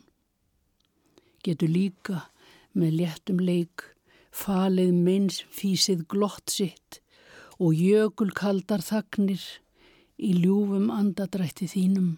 Getur 1.44 1.72
líka 1.72 2.24
með 2.78 3.00
léttum 3.02 3.40
leik 3.44 3.86
falið 4.36 4.94
minns 4.96 5.42
físið 5.50 6.06
glott 6.12 6.54
sitt 6.54 7.02
og 7.60 7.76
jökulkaldar 7.76 8.84
þagnir 8.86 9.42
í 10.20 10.34
ljúfum 10.36 10.90
andadrætti 10.92 11.68
þínum. 11.72 12.18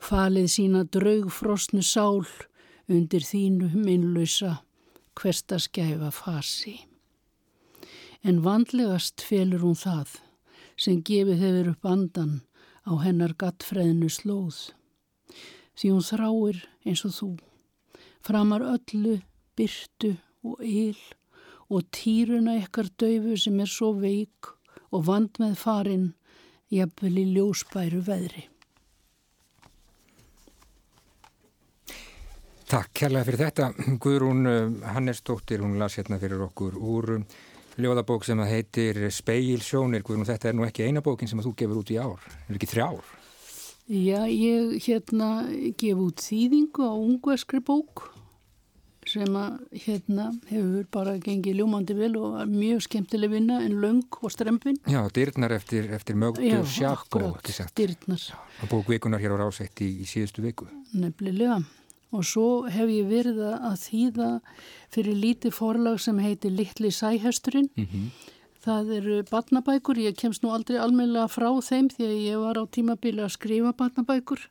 Falið 0.00 0.46
sína 0.54 0.84
draugfrosnu 0.86 1.82
sál 1.84 2.22
undir 2.90 3.26
þínu 3.26 3.72
minnlösa 3.74 4.60
hverstaskæfa 5.18 6.10
fasi. 6.14 6.76
En 8.22 8.40
vandlegast 8.44 9.22
felur 9.24 9.64
hún 9.64 9.78
það 9.78 10.16
sem 10.80 11.02
gefið 11.04 11.42
hefur 11.44 11.70
upp 11.74 11.88
andan 11.90 12.34
á 12.88 12.92
hennar 13.04 13.34
gattfræðinu 13.36 14.08
slóð. 14.12 14.70
Því 15.76 15.92
hún 15.92 16.06
þráir 16.06 16.60
eins 16.84 17.04
og 17.08 17.14
þú, 17.16 17.30
framar 18.24 18.64
öllu, 18.64 19.20
byrtu 19.56 20.14
og 20.44 20.62
yl 20.64 21.00
og 21.70 21.86
týruna 21.94 22.56
ykkar 22.62 22.88
döfu 23.00 23.36
sem 23.38 23.60
er 23.60 23.70
svo 23.70 23.92
veik 24.00 24.54
og 24.90 25.06
vand 25.06 25.38
með 25.42 25.58
farin 25.60 26.08
jafnvel 26.70 27.18
í 27.18 27.26
ljósbæru 27.34 28.00
veðri. 28.06 28.46
Takk 32.70 32.92
kærlega 32.94 33.26
fyrir 33.26 33.40
þetta. 33.48 33.70
Guðrún 33.98 34.46
eh, 34.46 34.90
Hannesdóttir, 34.94 35.64
hún 35.64 35.78
las 35.80 35.98
hérna 35.98 36.20
fyrir 36.22 36.44
okkur 36.46 36.76
úr 36.78 37.16
eh, 37.16 37.24
ljóðabók 37.82 38.22
sem 38.26 38.38
að 38.38 38.52
heitir 38.54 39.00
Speil 39.10 39.58
sjónir. 39.66 40.04
Guðrún, 40.06 40.28
þetta 40.28 40.52
er 40.52 40.54
nú 40.58 40.68
ekki 40.68 40.86
eina 40.86 41.02
bókin 41.02 41.30
sem 41.30 41.42
að 41.42 41.50
þú 41.50 41.56
gefur 41.64 41.82
út 41.82 41.90
í 41.90 41.98
ár. 41.98 42.30
Er 42.46 42.60
ekki 42.60 42.70
þrjár? 42.70 43.10
Já, 43.90 44.22
ég 44.30 44.76
hérna 44.86 45.32
gef 45.74 45.98
út 45.98 46.22
þýðingu 46.22 46.86
á 46.86 46.94
ungveskri 46.94 47.58
bók 47.58 48.06
sem 49.08 49.36
að 49.36 49.58
hérna 49.84 50.26
hefur 50.50 50.86
bara 50.92 51.16
gengið 51.22 51.60
ljómandi 51.60 51.96
vel 51.96 52.12
og 52.20 52.36
er 52.42 52.50
mjög 52.50 52.82
skemmtileg 52.84 53.32
vinna 53.32 53.60
en 53.64 53.78
löng 53.80 54.18
og 54.20 54.32
strempin. 54.32 54.76
Já, 54.90 55.00
dyrnar 55.14 55.54
eftir, 55.56 55.88
eftir 55.94 56.18
mögtu 56.20 56.44
sjakko. 56.68 57.22
Já, 57.22 57.30
akkurat, 57.32 57.76
dyrnar. 57.76 58.26
Og 58.62 58.72
bókvikunar 58.72 59.22
hér 59.22 59.36
á 59.36 59.38
rásætti 59.40 59.88
í, 59.88 60.02
í 60.04 60.08
síðustu 60.08 60.44
viku. 60.44 60.68
Nefnilega. 60.92 61.62
Og 62.10 62.26
svo 62.26 62.66
hef 62.66 62.90
ég 62.90 63.06
verið 63.06 63.38
að 63.54 63.76
þýða 63.84 64.30
fyrir 64.90 65.18
lítið 65.24 65.54
forlag 65.54 66.00
sem 66.02 66.18
heitir 66.18 66.50
Littli 66.50 66.90
Sæhesturinn. 66.90 67.70
Mm 67.76 67.86
-hmm. 67.86 68.10
Það 68.60 68.90
eru 68.96 69.22
batnabækur, 69.30 69.96
ég 69.96 70.16
kemst 70.16 70.42
nú 70.42 70.50
aldrei 70.52 70.76
almennilega 70.76 71.28
frá 71.32 71.48
þeim 71.64 71.88
því 71.88 72.04
að 72.04 72.24
ég 72.26 72.40
var 72.42 72.58
á 72.60 72.64
tímabili 72.68 73.22
að 73.24 73.32
skrifa 73.32 73.72
batnabækur. 73.72 74.50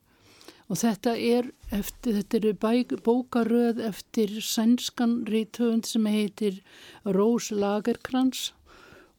Og 0.69 0.77
þetta 0.77 1.15
er 1.17 1.49
eftir, 1.73 2.19
þetta 2.19 2.37
eru 2.37 2.53
bæk, 2.61 2.95
bókaröð 3.05 3.81
eftir 3.87 4.35
sænskan 4.45 5.23
rítöfund 5.25 5.89
sem 5.89 6.05
heitir 6.05 6.59
Rós 7.05 7.49
Lagerkrans 7.49 8.51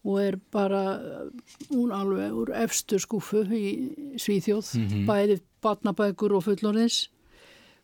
og 0.07 0.21
er 0.23 0.37
bara, 0.53 0.99
hún 1.69 1.91
alveg 1.93 2.33
úr 2.33 2.53
efstu 2.57 3.01
skúfu 3.03 3.43
í 3.53 3.65
Svíþjóð, 4.17 4.71
mm 4.79 4.87
-hmm. 4.89 5.07
bæði 5.07 5.41
batnabækur 5.61 6.33
og 6.33 6.45
fullorðins 6.45 7.09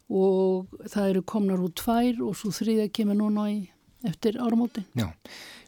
og 0.09 0.71
það 0.87 1.11
eru 1.11 1.23
komnar 1.23 1.61
úr 1.61 1.75
tvær 1.75 2.23
og 2.23 2.37
svo 2.37 2.51
þriðja 2.55 2.93
kemur 2.93 3.19
núna 3.19 3.51
í, 3.51 3.69
eftir 4.07 4.39
áramóti. 4.39 4.85
Já, 4.95 5.11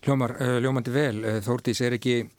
hljómar, 0.06 0.36
uh, 0.40 0.60
hljómandi 0.62 0.90
vel, 0.90 1.24
uh, 1.24 1.40
Þórtís 1.42 1.80
er 1.84 1.98
ekki, 1.98 2.30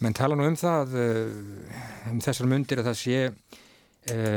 menn 0.00 0.14
tala 0.14 0.36
nú 0.36 0.46
um 0.46 0.56
það, 0.56 0.94
uh, 0.94 2.10
um 2.10 2.20
þessar 2.20 2.46
mundir 2.46 2.78
að 2.78 2.88
það 2.92 2.98
sé 3.02 3.32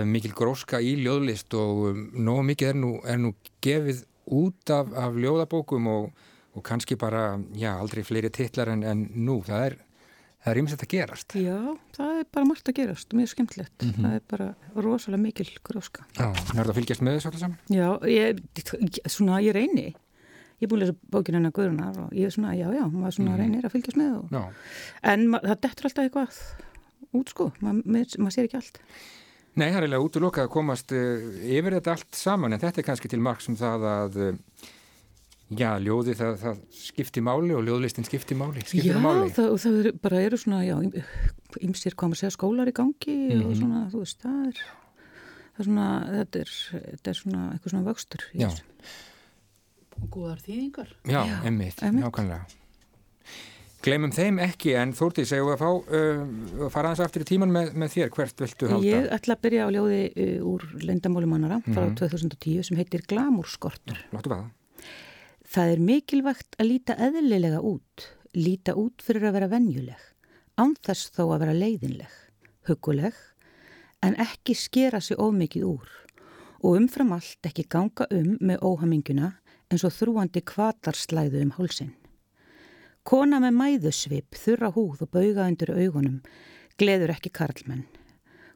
mikil 0.06 0.34
gróska 0.38 0.82
í 0.82 0.96
ljóðlist 1.02 1.54
og 1.58 1.88
um, 1.90 2.04
nóg 2.14 2.44
mikið 2.52 2.70
er 2.70 2.78
nú, 2.78 2.92
er 3.02 3.18
nú 3.18 3.34
gefið 3.66 4.04
út 4.26 4.74
af, 4.74 4.92
af 4.94 5.18
ljóðabókum 5.18 5.88
og, 5.90 6.12
og 6.54 6.66
kannski 6.66 6.98
bara, 7.02 7.40
já, 7.58 7.72
aldrei 7.74 8.04
fleiri 8.06 8.30
titlar 8.30 8.70
en, 8.74 8.84
en 8.86 9.08
nú, 9.16 9.42
það 9.46 9.70
er 9.72 9.80
það 10.46 10.54
er 10.54 10.62
ymsett 10.62 10.84
að 10.86 10.92
gerast. 10.94 11.36
Já, 11.42 11.58
það 11.96 12.18
er 12.20 12.26
bara 12.38 12.46
margt 12.46 12.70
að 12.70 12.78
gerast 12.78 13.14
mjög 13.18 13.32
skemmtilegt. 13.32 13.76
Mm 13.82 13.90
-hmm. 13.90 14.04
Það 14.04 14.16
er 14.16 14.24
bara 14.30 14.48
rosalega 14.76 15.22
mikil 15.22 15.50
gróska. 15.64 16.06
Já, 16.20 16.30
nærðu 16.54 16.70
að 16.70 16.78
fylgjast 16.78 17.02
með 17.02 17.16
þessu 17.16 17.28
alltaf 17.28 17.40
saman? 17.40 17.58
Já, 17.70 17.90
ég, 18.06 18.42
svona, 19.10 19.42
ég 19.42 19.54
reyni. 19.54 19.96
Ég 20.62 20.64
er 20.64 20.70
búin 20.70 20.82
að 20.82 20.86
lesa 20.86 20.96
bókinu 21.12 21.38
hennar 21.38 21.52
Guðrunar 21.52 21.98
og 22.00 22.14
ég 22.14 22.26
er 22.26 22.32
svona, 22.32 22.54
já, 22.54 22.72
já, 22.72 22.86
maður 22.88 23.12
svona 23.12 23.32
mm 23.32 23.38
reynir 23.38 23.66
að 23.66 23.72
fylgjast 23.72 23.98
með 23.98 24.12
og, 24.16 24.54
en 25.04 25.32
það 25.32 25.60
dettur 25.62 25.86
alltaf 25.86 26.04
eitthvað 26.04 26.32
út 27.12 27.30
sko, 27.30 27.52
maður 27.60 28.18
mað 28.20 28.32
sér 28.32 28.44
ekki 28.48 28.58
allt. 28.58 28.80
Nei, 29.56 29.70
það 29.70 29.78
er 29.78 29.86
eiginlega 29.86 30.06
út 30.06 30.18
og 30.20 30.26
lokað 30.26 30.48
að 30.48 30.54
komast 30.56 30.92
uh, 30.92 31.28
yfir 31.48 31.78
þetta 31.78 31.94
allt 31.96 32.18
saman 32.18 32.54
en 32.56 32.60
þetta 32.60 32.82
er 32.82 32.88
kannski 32.90 33.12
til 33.12 33.22
marg 33.24 33.44
sem 33.44 33.56
það 33.60 33.86
að 33.92 34.18
uh, 34.26 34.34
Já, 35.54 35.76
ljóði 35.78 36.16
það, 36.18 36.38
það 36.42 36.62
skipti 36.74 37.22
máli 37.22 37.54
og 37.54 37.68
ljóðlistin 37.68 38.08
skipti 38.08 38.34
máli. 38.38 38.64
Skipti 38.66 38.90
já, 38.90 38.98
máli. 38.98 39.28
það, 39.36 39.52
það 39.62 39.76
er, 39.78 39.90
bara 40.02 40.22
eru 40.26 40.40
svona, 40.42 40.64
já, 40.66 40.74
ymsir 41.62 41.94
koma 41.94 42.18
að 42.18 42.24
segja 42.24 42.34
skólar 42.34 42.72
í 42.72 42.74
gangi 42.74 43.14
mm 43.14 43.30
-hmm. 43.30 43.44
og 43.44 43.52
mhm. 43.52 43.60
svona, 43.60 43.84
þú 43.92 44.02
veist, 44.02 44.24
það 44.24 44.40
er, 44.48 44.64
það 45.54 45.60
er 45.62 45.68
svona, 45.70 45.90
þetta 46.16 46.40
er, 46.40 46.54
þetta 46.72 47.10
er 47.12 47.20
svona 47.22 47.44
eitthvað 47.52 47.76
svona 47.76 47.90
vöxtur. 47.92 48.26
Já. 48.34 48.50
Og 50.02 50.10
góðar 50.10 50.42
þýðingar. 50.42 50.90
Já, 51.06 51.22
já 51.30 51.38
emmitt, 51.46 51.82
nákvæmlega. 51.82 52.46
Gleimum 53.86 54.10
þeim 54.16 54.40
ekki, 54.42 54.72
en 54.82 54.96
Þórtið 54.98 55.28
segjum 55.30 55.50
við 55.52 55.56
að 55.56 55.62
fá, 55.62 55.70
uh, 55.94 56.70
fara 56.74 56.90
aðeins 56.90 57.02
aftur 57.06 57.22
í 57.22 57.28
tíman 57.30 57.52
með, 57.54 57.68
með 57.78 57.92
þér, 57.94 58.12
hvert 58.16 58.42
viltu 58.42 58.70
halda? 58.72 58.86
Ég 58.88 59.10
ætla 59.14 59.36
að 59.36 59.42
byrja 59.44 59.68
á 59.68 59.70
ljóði 59.76 60.00
uh, 60.10 60.48
úr 60.50 60.64
Lendamáli 60.82 61.28
mannara 61.30 61.60
mm 61.60 61.68
-hmm. 61.68 61.76
frá 61.76 62.08
2010 62.10 62.64
sem 62.66 62.80
heitir 62.80 63.04
Glamúrskortur. 63.06 64.00
Láttu 64.16 64.32
hvað 64.32 64.42
það? 64.42 65.70
Er 65.70 65.80
mikilvægt 65.80 66.58
að 66.58 66.70
líta 66.72 66.96
eðlilega 66.98 67.62
út, 67.62 68.08
líta 68.34 68.74
út 68.76 69.06
fyrir 69.06 69.30
að 69.30 69.38
vera 69.38 69.52
venjuleg, 69.54 70.02
ánþess 70.58 71.12
þó 71.14 71.24
að 71.36 71.40
vera 71.46 71.54
leiðinleg, 71.54 72.16
huguleg, 72.68 73.14
en 74.02 74.18
ekki 74.18 74.56
skera 74.58 75.00
sig 75.00 75.18
ómikið 75.18 75.64
úr 75.64 75.92
og 76.66 76.80
umfram 76.80 77.14
allt 77.14 77.46
ekki 77.46 77.68
ganga 77.70 78.08
um 78.10 78.38
með 78.42 78.66
óhaminguna 78.66 79.36
eins 79.70 79.86
og 79.86 79.94
þrúandi 79.94 80.42
kvatarslæðu 80.42 81.46
um 81.46 81.54
hálsin. 81.60 81.94
Kona 83.06 83.38
með 83.38 83.52
mæðusvip, 83.54 84.34
þurra 84.34 84.72
húð 84.74 85.04
og 85.06 85.10
bauga 85.14 85.44
undir 85.46 85.70
augunum, 85.76 86.24
gleður 86.82 87.12
ekki 87.14 87.30
karlmenn. 87.38 87.84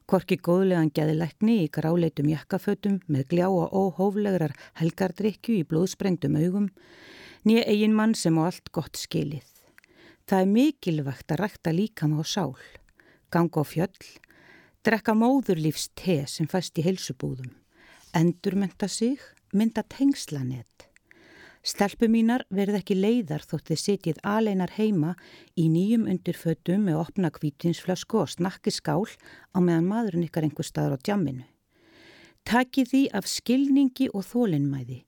Korki 0.09 0.39
góðlegan 0.41 0.89
geðilegni 0.89 1.59
í 1.61 1.67
gráleitum 1.69 2.31
jakkafötum 2.31 2.95
með 3.05 3.27
gljáa 3.35 3.67
óhóflegrar 3.69 4.55
helgardrykju 4.81 5.59
í 5.59 5.67
blóðsprengdum 5.69 6.39
augum, 6.41 6.65
nýja 7.45 7.67
eigin 7.69 7.93
mann 7.93 8.17
sem 8.17 8.41
á 8.41 8.49
allt 8.49 8.73
gott 8.73 8.97
skilið. 8.97 9.45
Það 10.25 10.41
er 10.41 10.51
mikilvægt 10.55 11.29
að 11.29 11.41
rækta 11.43 11.75
líkama 11.77 12.17
á 12.17 12.25
sál, 12.25 12.57
ganga 13.29 13.61
á 13.61 13.65
fjöll, 13.69 14.01
drekka 14.81 15.13
móðurlífs 15.13 15.91
te 15.93 16.23
sem 16.25 16.49
fæst 16.49 16.81
í 16.81 16.89
heilsubúðum, 16.89 17.53
endurmenta 18.17 18.89
sig, 18.89 19.21
mynda 19.53 19.85
tengslanett, 19.85 20.88
Stelpu 21.59 22.07
mínar 22.07 22.45
verð 22.55 22.77
ekki 22.79 22.95
leiðar 22.95 23.43
þótt 23.43 23.67
þið 23.69 23.79
setjið 23.81 24.19
aleinar 24.23 24.71
heima 24.77 25.15
í 25.59 25.67
nýjum 25.67 26.05
undirfötum 26.07 26.85
með 26.87 27.01
opna 27.01 27.31
kvítinsflösku 27.35 28.21
og 28.21 28.31
snakki 28.31 28.71
skál 28.71 29.03
á 29.51 29.59
meðan 29.59 29.89
maðurinn 29.89 30.23
ykkar 30.29 30.47
einhver 30.47 30.67
staður 30.67 30.95
á 30.95 31.03
djamminu. 31.03 31.43
Takið 32.47 32.91
því 32.93 33.01
af 33.19 33.27
skilningi 33.27 34.07
og 34.15 34.23
þólinnmæði. 34.29 35.01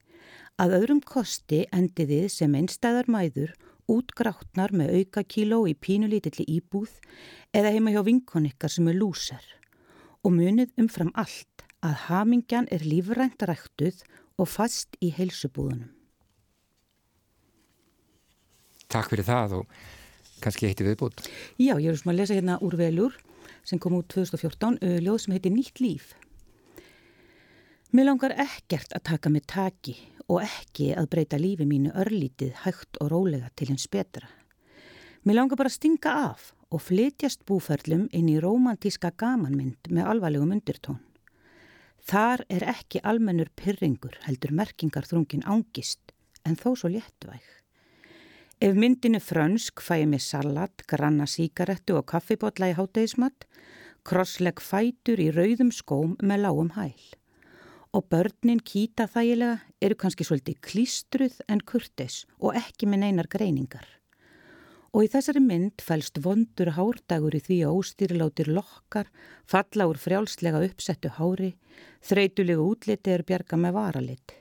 Að 0.60 0.76
öðrum 0.82 1.00
kosti 1.08 1.64
endiðið 1.72 2.28
sem 2.34 2.58
einstæðar 2.60 3.08
mæður 3.08 3.56
útgráttnar 3.90 4.76
með 4.76 4.92
auka 5.00 5.24
kíló 5.24 5.64
í 5.72 5.74
pínulítilli 5.74 6.46
íbúð 6.60 7.00
eða 7.56 7.72
heima 7.72 7.96
hjá 7.96 8.04
vinkon 8.06 8.50
ykkar 8.52 8.76
sem 8.76 8.92
er 8.92 9.00
lúsar. 9.00 9.42
Og 10.22 10.36
munið 10.36 10.76
umfram 10.84 11.16
allt 11.16 11.66
að 11.82 11.98
hamingjan 12.10 12.70
er 12.70 12.84
lífrænt 12.86 13.42
ræktuð 13.42 14.04
og 14.38 14.52
fast 14.52 15.00
í 15.02 15.10
heilsubúðunum. 15.16 16.01
Takk 18.92 19.12
fyrir 19.14 19.28
það 19.28 19.54
og 19.62 19.76
kannski 20.44 20.68
eitt 20.68 20.82
í 20.82 20.88
viðbútt. 20.88 21.24
Já, 21.62 21.78
ég 21.80 21.92
er 21.94 22.00
sem 22.00 22.12
að 22.12 22.18
lesa 22.20 22.36
hérna 22.36 22.58
úr 22.66 22.76
velur 22.80 23.16
sem 23.68 23.80
kom 23.80 23.96
út 23.96 24.10
2014, 24.12 24.80
ljóð 25.06 25.20
sem 25.24 25.36
heitir 25.36 25.54
Nýtt 25.54 25.80
líf. 25.84 26.16
Mér 27.92 28.10
langar 28.10 28.34
ekkert 28.40 28.94
að 28.96 29.06
taka 29.12 29.32
með 29.32 29.46
taki 29.52 29.96
og 30.32 30.42
ekki 30.44 30.92
að 30.96 31.10
breyta 31.12 31.40
lífi 31.40 31.68
mínu 31.68 31.94
örlítið 32.04 32.54
hægt 32.66 33.00
og 33.04 33.12
rólega 33.12 33.52
til 33.56 33.70
hins 33.72 33.88
betra. 33.92 34.28
Mér 35.28 35.42
langar 35.42 35.60
bara 35.60 35.72
að 35.72 35.78
stinga 35.78 36.16
af 36.32 36.52
og 36.72 36.84
flytjast 36.88 37.44
búferlum 37.48 38.08
inn 38.16 38.30
í 38.32 38.40
romantíska 38.42 39.12
gamanmynd 39.20 39.92
með 39.92 40.12
alvarlegum 40.16 40.56
undirtón. 40.56 41.02
Þar 42.02 42.46
er 42.50 42.66
ekki 42.72 43.04
almennur 43.06 43.52
pyrringur 43.56 44.16
heldur 44.26 44.56
merkingar 44.58 45.06
þrungin 45.06 45.46
ángist 45.46 46.16
en 46.48 46.58
þó 46.58 46.72
svo 46.74 46.90
léttvæg. 46.96 47.61
Ef 48.62 48.76
myndinu 48.78 49.18
frönsk 49.18 49.82
fæ 49.82 49.96
ég 50.04 50.10
mér 50.12 50.22
salat, 50.22 50.84
granna 50.86 51.26
síkarettu 51.26 51.96
og 51.98 52.04
kaffibotla 52.12 52.68
í 52.70 52.76
háttegismat, 52.78 53.48
krossleg 54.06 54.60
fætur 54.62 55.18
í 55.18 55.32
rauðum 55.34 55.72
skóm 55.74 56.12
með 56.22 56.44
lágum 56.44 56.70
hæl. 56.76 57.00
Og 57.98 58.06
börnin 58.14 58.62
kýta 58.62 59.08
þægilega 59.10 59.56
eru 59.82 59.98
kannski 59.98 60.28
svolítið 60.28 60.60
klístruð 60.68 61.40
en 61.50 61.64
kurtis 61.72 62.20
og 62.38 62.60
ekki 62.60 62.86
með 62.86 63.02
neinar 63.02 63.30
greiningar. 63.34 63.88
Og 64.94 65.08
í 65.08 65.10
þessari 65.10 65.42
mynd 65.42 65.82
fælst 65.82 66.22
vondur 66.22 66.76
hárdagur 66.78 67.34
í 67.34 67.42
því 67.42 67.58
að 67.66 67.80
óstýrilátir 67.80 68.52
lokkar, 68.54 69.10
falla 69.50 69.90
úr 69.90 69.98
frjálslega 69.98 70.62
uppsettu 70.68 71.10
hári, 71.18 71.56
þreytulegu 72.06 72.70
útliti 72.76 73.18
er 73.18 73.26
bjarga 73.26 73.58
með 73.58 73.76
varalit. 73.80 74.38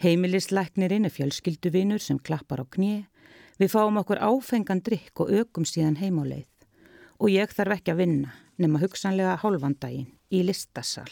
Heimilisleiknirinn 0.00 1.04
er 1.04 1.12
fjölskylduvinur 1.12 2.00
sem 2.00 2.16
klappar 2.24 2.62
á 2.62 2.66
knið, 2.72 3.02
við 3.60 3.68
fáum 3.68 3.98
okkur 4.00 4.22
áfengan 4.24 4.80
drikk 4.80 5.20
og 5.20 5.32
ökum 5.42 5.66
síðan 5.68 5.98
heimáleið. 6.00 6.46
Og 7.20 7.28
ég 7.28 7.52
þarf 7.52 7.74
ekki 7.76 7.92
að 7.92 8.00
vinna, 8.00 8.30
nema 8.56 8.80
hugsanlega 8.80 9.34
hálfandaginn, 9.42 10.08
í 10.32 10.40
listasal. 10.48 11.10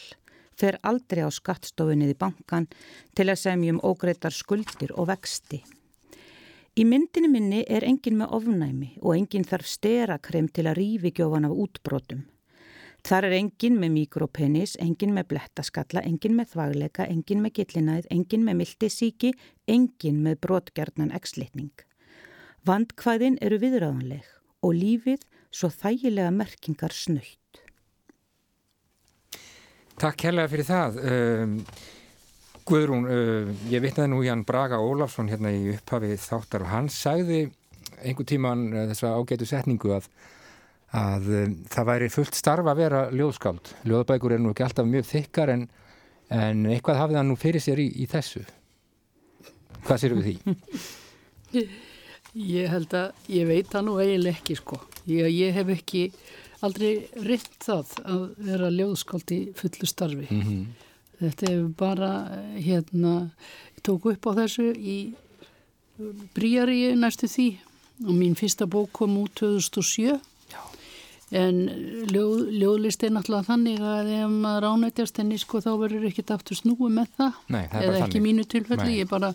Fer 0.57 0.79
aldrei 0.81 1.21
á 1.21 1.29
skattstofunnið 1.29 2.15
í 2.15 2.17
bankan 2.17 2.65
til 3.13 3.27
að 3.29 3.43
semjum 3.43 3.83
ógreitar 3.85 4.33
skuldir 4.33 4.95
og 4.97 5.11
vexti. 5.11 5.61
Í 6.73 6.87
myndinu 6.89 7.29
minni 7.29 7.61
er 7.69 7.85
engin 7.85 8.17
með 8.17 8.33
ofnæmi 8.39 8.91
og 9.03 9.13
engin 9.19 9.45
þarf 9.45 9.69
sterakrem 9.69 10.49
til 10.49 10.65
að 10.65 10.79
rífi 10.81 11.13
gjófan 11.13 11.45
af 11.45 11.53
útbrotum. 11.53 12.25
Þar 13.07 13.29
er 13.29 13.35
engin 13.37 13.77
með 13.79 13.93
mikropenis, 13.95 14.75
engin 14.83 15.13
með 15.15 15.29
blettaskalla, 15.33 16.03
engin 16.03 16.35
með 16.35 16.51
þvagleika, 16.53 17.05
engin 17.07 17.43
með 17.43 17.53
gillinæð, 17.59 18.09
engin 18.11 18.43
með 18.45 18.59
mildisíki, 18.59 19.31
engin 19.71 20.19
með 20.25 20.41
brotgjarnan 20.43 21.13
ekslitning. 21.15 21.85
Vandkvæðin 22.67 23.39
eru 23.41 23.59
viðræðanleg 23.61 24.27
og 24.67 24.75
lífið 24.75 25.23
svo 25.49 25.69
þægilega 25.71 26.33
merkingar 26.35 26.93
snöytt. 26.93 27.63
Takk 29.99 30.19
kærlega 30.19 30.51
fyrir 30.51 30.67
það. 30.67 30.99
Um, 31.11 31.55
Guðrún, 32.69 33.07
uh, 33.09 33.53
ég 33.71 33.81
vitnaði 33.83 34.11
nú 34.11 34.19
Ján 34.23 34.43
Braga 34.47 34.77
Ólafsson 34.83 35.31
hérna 35.31 35.51
í 35.55 35.71
upphafið 35.73 36.19
þáttar 36.21 36.67
og 36.67 36.71
hann 36.73 36.91
sagði 36.93 37.39
einhver 38.03 38.27
tíman 38.29 38.67
uh, 38.75 38.83
þessa 38.91 39.15
ágætu 39.17 39.47
setningu 39.49 39.95
að, 39.95 40.11
að 40.95 41.27
um, 41.43 41.57
það 41.69 41.89
væri 41.91 42.09
fullt 42.13 42.37
starfa 42.37 42.73
að 42.73 42.81
vera 42.81 43.03
ljóðskáld. 43.13 43.73
Ljóðabækur 43.85 44.35
er 44.35 44.41
nú 44.41 44.53
ekki 44.53 44.65
alltaf 44.65 44.89
mjög 44.89 45.05
þykkar 45.09 45.53
en, 45.53 45.67
en 46.33 46.65
eitthvað 46.69 47.01
hafið 47.03 47.19
hann 47.21 47.29
nú 47.29 47.37
fyrir 47.39 47.63
sér 47.63 47.81
í, 47.83 47.87
í 48.01 48.07
þessu. 48.09 48.43
Hvað 49.85 50.01
sér 50.01 50.17
við 50.17 50.29
því? 50.29 51.67
Ég 52.39 52.69
held 52.69 52.91
að 52.93 53.31
ég 53.33 53.47
veit 53.49 53.71
það 53.71 53.85
nú 53.87 53.95
eiginlega 53.97 54.37
ekki 54.37 54.55
sko. 54.59 54.77
Ég, 55.09 55.31
ég 55.33 55.55
hef 55.55 55.71
ekki 55.73 56.03
aldrei 56.61 57.07
ritt 57.25 57.55
það 57.63 57.95
að 58.03 58.25
vera 58.45 58.69
ljóðskáld 58.69 59.33
í 59.33 59.39
fullu 59.57 59.89
starfi. 59.89 60.27
Mm 60.29 60.43
-hmm. 60.43 60.67
Þetta 61.19 61.49
hefur 61.49 61.71
bara, 61.79 62.11
hérna, 62.55 63.31
ég 63.75 63.81
tók 63.83 64.05
upp 64.05 64.29
á 64.29 64.31
þessu 64.43 64.69
í 64.77 65.13
Bríaríu 66.35 66.93
næstu 66.95 67.27
því 67.27 67.47
og 68.07 68.13
mín 68.15 68.35
fyrsta 68.39 68.65
bók 68.65 68.91
kom 68.91 69.17
út 69.17 69.33
2007 69.35 70.05
Já. 70.07 70.28
En 71.31 71.57
ljóð, 72.09 72.39
ljóðlist 72.57 73.03
er 73.05 73.11
náttúrulega 73.13 73.47
þannig 73.51 73.81
að 73.85 74.11
ef 74.17 74.31
maður 74.33 74.67
ánættjast 74.73 75.19
henni 75.21 75.37
sko 75.41 75.59
þá 75.61 75.69
verður 75.81 76.07
ekkert 76.09 76.31
aftur 76.35 76.57
snúi 76.57 76.89
með 76.95 77.11
það, 77.19 77.35
Nei, 77.53 77.63
það 77.69 77.83
eða 77.85 77.97
ekki 77.99 78.05
þannig. 78.15 78.23
mínu 78.27 78.45
tilfelli, 78.53 78.95
ég 79.01 79.09
bara, 79.11 79.33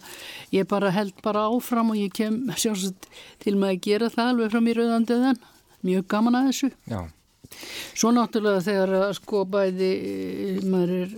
ég 0.54 0.66
bara 0.70 0.90
held 0.96 1.20
bara 1.22 1.44
áfram 1.52 1.92
og 1.94 2.00
ég 2.00 2.14
kem 2.16 2.40
sjálfsagt 2.62 3.06
til 3.44 3.54
maður 3.60 3.76
að 3.76 3.84
gera 3.88 4.08
það 4.16 4.32
alveg 4.32 4.50
frá 4.54 4.62
mér 4.66 4.80
auðandeðan, 4.86 5.38
mjög 5.84 6.08
gaman 6.14 6.40
að 6.40 6.48
þessu. 6.50 6.72
Já. 6.90 7.00
Svo 7.94 8.10
náttúrulega 8.16 8.64
þegar 8.66 9.14
sko 9.14 9.44
bæði 9.46 9.92
maður 10.66 10.96
er 11.04 11.14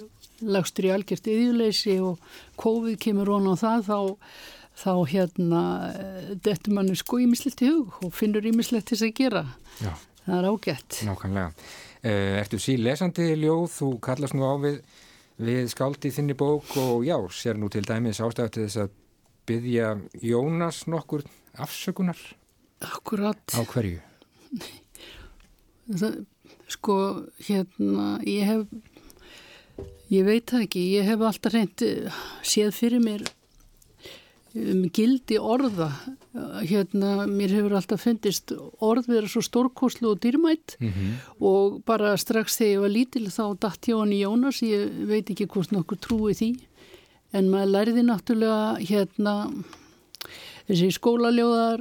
lagstur 0.52 0.84
í 0.84 0.92
algjört 0.92 1.30
yðjuleysi 1.32 1.94
og 2.04 2.18
COVID 2.60 2.98
kemur 3.00 3.30
von 3.32 3.46
á 3.48 3.54
það 3.56 3.86
þá, 3.86 4.00
þá 4.76 4.90
hérna 5.08 5.62
dettur 6.44 6.74
manni 6.76 6.98
sko 7.00 7.22
ímislegt 7.24 7.62
í 7.64 7.70
hug 7.72 7.96
og 8.04 8.12
finnur 8.12 8.44
ímislegt 8.44 8.92
þess 8.92 9.06
að 9.06 9.14
gera 9.16 9.42
Já. 9.80 9.94
Það 10.26 10.36
er 10.40 10.48
ágætt 10.50 11.00
Nákvæmlega. 11.06 11.50
Uh, 12.06 12.36
ertu 12.42 12.58
sí 12.62 12.76
lesandi 12.78 13.32
ljóð, 13.40 13.66
þú 13.78 13.88
kallast 14.04 14.36
nú 14.36 14.46
á 14.46 14.54
við, 14.62 14.80
við 15.42 15.70
skáldi 15.72 16.12
þinni 16.14 16.36
bók 16.38 16.76
og 16.82 17.06
já, 17.06 17.16
sér 17.34 17.58
nú 17.58 17.70
til 17.72 17.84
dæmis 17.86 18.20
ástæðu 18.22 18.52
til 18.54 18.66
þess 18.66 18.82
að 18.84 18.94
byggja 19.46 19.92
Jónas 20.26 20.84
nokkur 20.90 21.24
afsökunar 21.56 22.18
Akkurat 22.84 23.40
á 23.56 23.62
hverju? 23.64 24.02
það, 25.88 26.20
sko 26.68 26.98
hérna 27.46 28.18
ég 28.26 28.44
hef 28.50 28.66
Ég 30.06 30.22
veit 30.22 30.46
það 30.46 30.62
ekki, 30.68 30.82
ég 30.94 31.08
hef 31.08 31.22
alltaf 31.26 31.52
reynd 31.52 31.82
séð 32.46 32.70
fyrir 32.76 33.02
mér 33.02 33.24
um, 34.56 34.88
gildi 34.94 35.38
orða, 35.38 35.90
hérna 36.66 37.26
mér 37.30 37.50
hefur 37.56 37.72
alltaf 37.78 38.02
fundist 38.04 38.52
orð 38.84 39.04
vera 39.10 39.28
svo 39.30 39.42
stórkoslu 39.44 40.06
og 40.12 40.20
dýrmætt 40.24 40.68
mm 40.80 40.88
-hmm. 40.88 41.12
og 41.40 41.84
bara 41.84 42.16
strax 42.16 42.56
þegar 42.58 42.74
ég 42.74 42.80
var 42.80 42.96
lítil 42.96 43.26
þá 43.26 43.44
dætt 43.60 43.86
hjá 43.86 43.98
hann 43.98 44.12
í 44.12 44.24
Jónas, 44.24 44.62
ég 44.62 44.90
veit 45.06 45.30
ekki 45.30 45.46
hvort 45.46 45.72
nokkur 45.72 45.98
trúi 45.98 46.34
því, 46.34 46.50
en 47.32 47.50
maður 47.50 47.72
læriði 47.74 48.02
náttúrulega 48.02 48.78
hérna 48.80 49.34
þessi 50.68 50.90
skólaljóðar, 50.98 51.80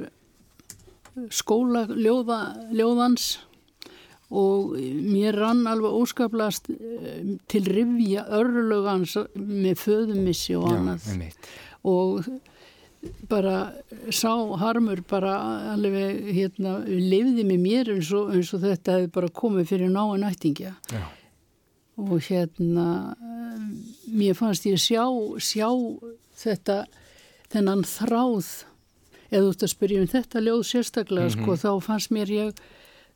skólaljóðans 1.30 3.38
og 4.30 4.74
mér 5.06 5.36
rann 5.38 5.66
alveg 5.70 5.94
óskaplast 5.94 6.70
eh, 6.70 7.36
til 7.46 7.62
rivja 7.70 8.24
örlugans 8.34 9.14
með 9.38 9.78
föðumissi 9.84 10.56
og 10.58 10.66
annað. 10.72 11.06
Já, 11.06 11.30
og 11.86 12.26
bara 13.30 13.72
sá 14.14 14.32
harmur 14.60 15.02
bara 15.08 15.34
alveg 15.74 16.30
hérna 16.36 16.78
lifði 16.86 17.44
með 17.46 17.62
mér 17.62 17.92
eins 17.96 18.12
og, 18.16 18.32
eins 18.34 18.52
og 18.54 18.62
þetta 18.64 18.98
hefði 18.98 19.12
bara 19.16 19.32
komið 19.40 19.70
fyrir 19.72 19.92
náa 19.92 20.16
nættingja 20.22 20.74
og 21.96 22.20
hérna 22.28 23.16
mér 24.06 24.36
fannst 24.36 24.66
ég 24.68 24.80
sjá, 24.80 25.04
sjá 25.40 25.68
þetta 26.36 26.84
þennan 27.52 27.84
þráð. 27.88 28.48
Eða 29.26 29.42
þú 29.42 29.52
ert 29.52 29.62
að 29.66 29.72
spyrja 29.72 30.00
um 30.02 30.10
þetta 30.10 30.42
ljóð 30.44 30.64
sérstaklega 30.68 31.26
mm 31.26 31.32
-hmm. 31.32 31.42
sko 31.42 31.52
þá 31.64 31.70
fannst 31.82 32.10
mér 32.14 32.30
ég 32.30 32.60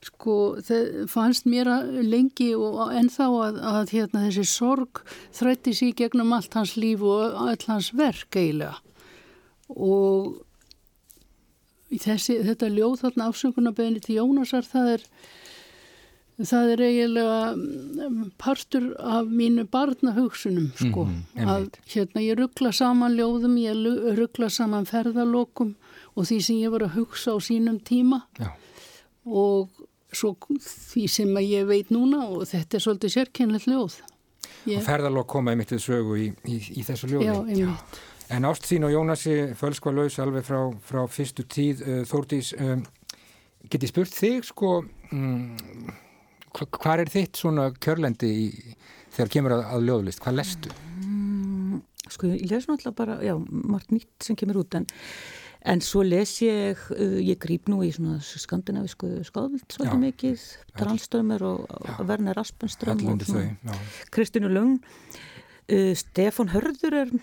sko 0.01 0.57
það 0.65 1.09
fannst 1.13 1.47
mér 1.47 1.69
lengi 2.03 2.55
og 2.57 2.93
ennþá 2.97 3.27
að, 3.47 3.59
að 3.73 3.91
hérna, 3.95 4.25
þessi 4.27 4.45
sorg 4.49 5.03
þrætti 5.37 5.75
sér 5.77 5.95
gegnum 5.95 6.33
allt 6.33 6.55
hans 6.55 6.77
líf 6.77 7.03
og 7.05 7.37
all 7.37 7.65
hans 7.69 7.93
verk 7.93 8.37
eiginlega 8.37 8.81
og 9.77 10.41
þessi, 11.91 12.41
þetta 12.47 12.71
ljóð 12.71 13.05
þarna 13.05 13.29
afsökunarbeginni 13.31 14.03
til 14.05 14.19
Jónasar 14.21 14.67
það 14.67 14.95
er 14.97 15.07
það 16.41 16.71
er 16.73 16.83
eiginlega 16.87 17.41
mm, 17.53 18.21
partur 18.41 18.87
af 18.97 19.29
mínu 19.29 19.67
barnahugsunum 19.69 20.71
sko 20.77 21.05
mm 21.05 21.17
-hmm, 21.35 21.49
að 21.53 21.69
hérna 21.93 22.23
ég 22.25 22.39
ruggla 22.39 22.73
saman 22.73 23.17
ljóðum 23.17 23.59
ég 23.61 24.17
ruggla 24.19 24.49
saman 24.49 24.87
ferðalokum 24.87 25.75
og 26.17 26.25
því 26.25 26.41
sem 26.41 26.57
ég 26.57 26.71
var 26.71 26.83
að 26.87 26.97
hugsa 26.97 27.37
á 27.37 27.39
sínum 27.41 27.79
tíma 27.81 28.23
Já. 28.39 28.51
og 29.25 29.69
svo 30.13 30.35
því 30.59 31.09
sem 31.09 31.37
ég 31.37 31.67
veit 31.67 31.91
núna 31.91 32.25
og 32.29 32.47
þetta 32.51 32.77
er 32.77 32.81
svolítið 32.85 33.15
sérkennilegt 33.15 33.69
ljóð. 33.71 34.01
Ég... 34.69 34.79
Og 34.81 34.85
ferðalokk 34.85 35.31
koma 35.33 35.55
einmitt 35.55 35.73
við 35.73 35.83
sögu 35.85 36.17
í, 36.21 36.31
í, 36.49 36.59
í 36.81 36.85
þessu 36.87 37.09
ljóði. 37.11 37.29
Já, 37.31 37.37
einmitt. 37.41 38.01
En 38.31 38.47
ást 38.47 38.69
þín 38.69 38.87
og 38.87 38.93
Jónasi 38.95 39.37
fölskva 39.59 39.91
laus 39.95 40.19
alveg 40.23 40.45
frá, 40.47 40.61
frá 40.87 41.01
fyrstu 41.11 41.43
tíð, 41.51 41.83
uh, 41.83 42.03
Þórdís, 42.07 42.53
um, 42.63 42.85
get 43.67 43.83
ég 43.83 43.91
spurt 43.91 44.15
þig 44.15 44.47
sko, 44.47 44.77
um, 45.11 45.91
hvað 46.55 47.07
er 47.07 47.11
þitt 47.11 47.41
svona 47.41 47.71
kjörlendi 47.75 48.31
í, 48.31 48.47
þegar 49.17 49.33
kemur 49.35 49.57
að, 49.57 49.65
að 49.75 49.89
ljóðlist? 49.89 50.23
Hvað 50.23 50.39
lestu? 50.39 50.77
Mm, 51.03 51.83
sko, 52.07 52.31
ég 52.31 52.47
les 52.53 52.71
náttúrulega 52.71 52.99
bara, 53.03 53.19
já, 53.27 53.35
margt 53.41 53.91
nýtt 53.97 54.29
sem 54.29 54.39
kemur 54.39 54.63
út, 54.63 54.79
en 54.79 54.87
En 55.69 55.83
svo 55.85 56.03
les 56.07 56.31
ég, 56.47 56.79
uh, 56.97 57.19
ég 57.21 57.37
grýp 57.43 57.69
nú 57.69 57.83
í 57.85 57.91
svona 57.93 58.17
skandinavisku 58.25 59.11
skáðvilt 59.29 59.77
svolítið 59.77 59.93
já, 59.93 60.05
mikið, 60.07 60.47
Trálströmmur 60.81 61.45
og 61.51 62.07
Werner 62.09 62.41
Aspenström 62.41 63.03
og 63.13 63.25
Kristinu 64.15 64.49
Lung. 64.49 64.81
Uh, 65.71 65.93
Stefan 65.99 66.51
Hörður 66.55 66.97
er 67.05 67.15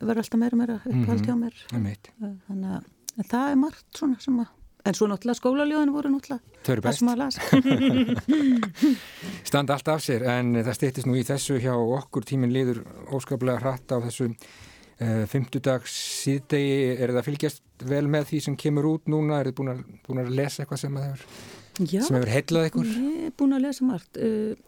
verður 0.00 0.22
alltaf 0.22 0.40
meira 0.40 0.60
meira 0.60 0.80
upphald 0.84 1.24
hjá 1.26 1.34
mér. 1.34 1.56
mm 1.72 1.84
-hmm. 1.86 2.38
þannig 2.48 2.70
að 2.76 3.28
það 3.30 3.50
er 3.50 3.56
margt 3.56 3.86
svona 3.96 4.20
sem 4.20 4.40
að 4.40 4.48
en 4.84 4.96
svo 4.96 5.08
náttúrulega 5.10 5.38
skólaljóðin 5.38 5.92
voru 5.92 6.10
náttúrulega 6.12 6.84
það 6.84 6.96
sem 6.96 7.10
að 7.12 7.20
lasa 7.20 7.40
Standa 9.48 9.76
allt 9.76 9.88
af 9.92 10.02
sér 10.04 10.24
en 10.28 10.54
það 10.60 10.76
stýttist 10.76 11.08
nú 11.08 11.16
í 11.18 11.24
þessu 11.26 11.58
hjá 11.60 11.72
okkur. 11.74 12.26
Tímin 12.28 12.52
liður 12.54 12.82
óskaplega 13.12 13.60
hratt 13.60 13.92
á 13.92 13.96
þessu 14.04 14.30
uh, 14.30 15.24
fymtudags 15.30 15.96
síðdegi 16.22 16.96
er 17.00 17.14
það 17.16 17.28
fylgjast 17.30 17.62
vel 17.88 18.06
með 18.10 18.30
því 18.30 18.40
sem 18.46 18.56
kemur 18.60 18.88
út 18.94 19.10
núna? 19.10 19.40
Er 19.40 19.50
þið 19.50 19.58
búin, 19.60 19.84
búin 20.06 20.22
að 20.24 20.34
lesa 20.36 20.64
eitthvað 20.64 20.82
sem 20.84 20.98
hefur, 21.00 21.22
hefur 21.80 22.34
heillað 22.34 22.68
ykkur? 22.70 22.90
Já, 22.90 23.06
ég 23.06 23.30
er 23.30 23.38
búin 23.40 23.56
að 23.56 23.64
lesa 23.68 23.86
margt. 23.88 24.20
Uh, 24.20 24.58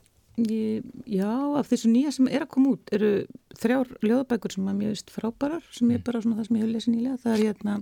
Ég, 0.41 0.85
já, 1.05 1.29
af 1.59 1.69
þessu 1.69 1.91
nýja 1.93 2.11
sem 2.17 2.29
er 2.33 2.47
að 2.47 2.53
koma 2.55 2.71
út 2.73 2.89
eru 2.97 3.27
þrjár 3.61 3.91
ljóðabækur 4.01 4.55
sem 4.55 4.69
er 4.71 4.77
mjög 4.79 4.95
vist 4.95 5.11
frábærar 5.13 5.67
sem 5.69 5.91
er 5.91 5.99
mm. 5.99 6.05
bara 6.07 6.23
svona 6.25 6.39
það 6.39 6.47
sem 6.47 6.57
ég 6.57 6.63
hef 6.63 6.71
lesið 6.73 6.95
nýlega. 6.95 7.19
Það 7.21 7.35
er 7.35 7.43
hérna 7.43 7.75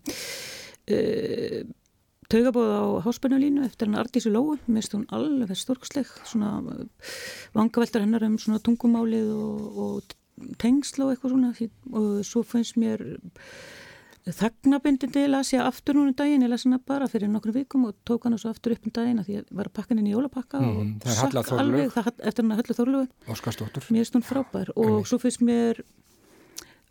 uh, 0.97 1.61
taugabóð 2.35 2.73
á 2.75 2.83
háspennulínu 3.07 3.69
eftir 3.69 3.87
hann 3.87 4.01
Ardísu 4.03 4.33
Lóu, 4.35 4.57
mér 4.67 4.83
finnst 4.83 4.97
hún 4.97 5.07
alveg 5.15 5.61
stórksleg, 5.63 6.11
svona 6.27 6.51
vangaveltar 7.55 8.03
hennar 8.03 8.27
um 8.27 8.35
svona 8.43 8.59
tungumálið 8.67 9.31
og, 9.37 9.79
og 9.87 10.57
tengsl 10.59 11.07
og 11.07 11.15
eitthvað 11.15 11.37
svona. 11.37 11.53
Og 11.95 12.11
svo 12.27 12.43
finnst 12.43 12.81
mér 12.83 13.07
þagnabindindi 14.37 15.27
las 15.31 15.53
ég 15.55 15.63
aftur 15.65 15.97
núna 15.99 16.13
um 16.13 16.17
daginn, 16.19 16.45
ég 16.45 16.53
las 16.53 16.67
hana 16.67 16.81
bara 16.87 17.09
fyrir 17.11 17.31
nokkru 17.31 17.55
vikum 17.55 17.87
og 17.89 17.97
tók 18.09 18.27
hana 18.29 18.39
svo 18.41 18.53
aftur 18.53 18.75
upp 18.77 18.87
um 18.87 18.95
daginn 18.97 19.23
að 19.23 19.33
ég 19.35 19.49
var 19.51 19.71
að 19.71 19.77
pakka 19.79 19.95
henni 19.95 20.11
í 20.11 20.15
jólapakka 20.15 20.61
mm, 20.61 20.93
og 21.05 21.17
sakk 21.17 21.55
alveg 21.57 21.95
það, 21.95 22.13
eftir 22.19 22.47
hana 22.47 22.59
Höllu 22.61 22.77
Þorlu 22.79 23.03
mér 23.27 23.89
finnst 23.89 24.19
hún 24.19 24.27
frábær 24.27 24.73
og 24.77 25.01
Æ. 25.01 25.09
svo 25.11 25.21
finnst 25.23 25.45
mér 25.47 25.83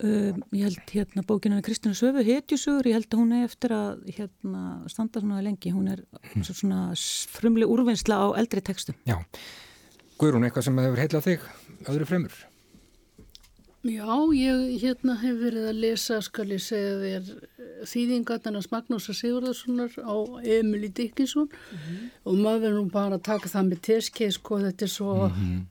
um, 0.03 0.43
ég 0.55 0.67
held 0.67 0.93
hérna 0.95 1.23
bókinu 1.27 1.61
Kristina 1.65 1.95
Söfu 1.97 2.23
hetjusugur, 2.25 2.89
ég 2.89 2.99
held 2.99 3.09
að 3.13 3.23
hún 3.23 3.33
er 3.37 3.47
eftir 3.47 3.75
að 3.75 4.05
hérna, 4.15 4.65
standa 4.91 5.23
svona 5.23 5.43
lengi. 5.45 5.73
Hún 5.75 5.89
er 5.95 6.03
mm. 6.33 6.45
svona 6.49 6.83
frumli 7.35 7.67
úrvinnsla 7.67 8.21
á 8.23 8.27
eldri 8.39 8.63
textu 8.65 8.95
Já, 9.09 9.19
Guðrún, 10.19 10.47
eitthvað 10.47 10.69
sem 10.69 10.85
hefur 10.85 11.03
heilað 11.03 11.27
þig 11.29 11.49
öðru 11.87 12.09
fremur 12.09 12.39
Já, 13.87 14.11
ég 14.35 14.81
hérna 14.81 15.13
hef 15.21 15.37
verið 15.39 15.69
að 15.69 15.77
lesa, 15.79 16.17
skal 16.19 16.49
ég 16.51 16.59
segja 16.59 16.97
þér, 16.99 17.29
þýðingarnarnas 17.87 18.67
Magnúsa 18.73 19.13
Sigurðarssonar 19.15 19.93
á 20.03 20.15
Emilí 20.43 20.89
Dickinson 20.91 21.47
mm 21.47 21.77
-hmm. 21.77 22.09
og 22.25 22.33
maður 22.35 22.61
verður 22.65 22.81
nú 22.83 22.91
bara 22.91 23.15
að 23.15 23.23
taka 23.23 23.47
það 23.47 23.69
með 23.69 23.79
teskeið, 23.87 24.31
sko, 24.35 24.59
þetta 24.59 24.83
er 24.83 24.91
svo... 24.91 25.13
Mm 25.15 25.31
-hmm. 25.31 25.61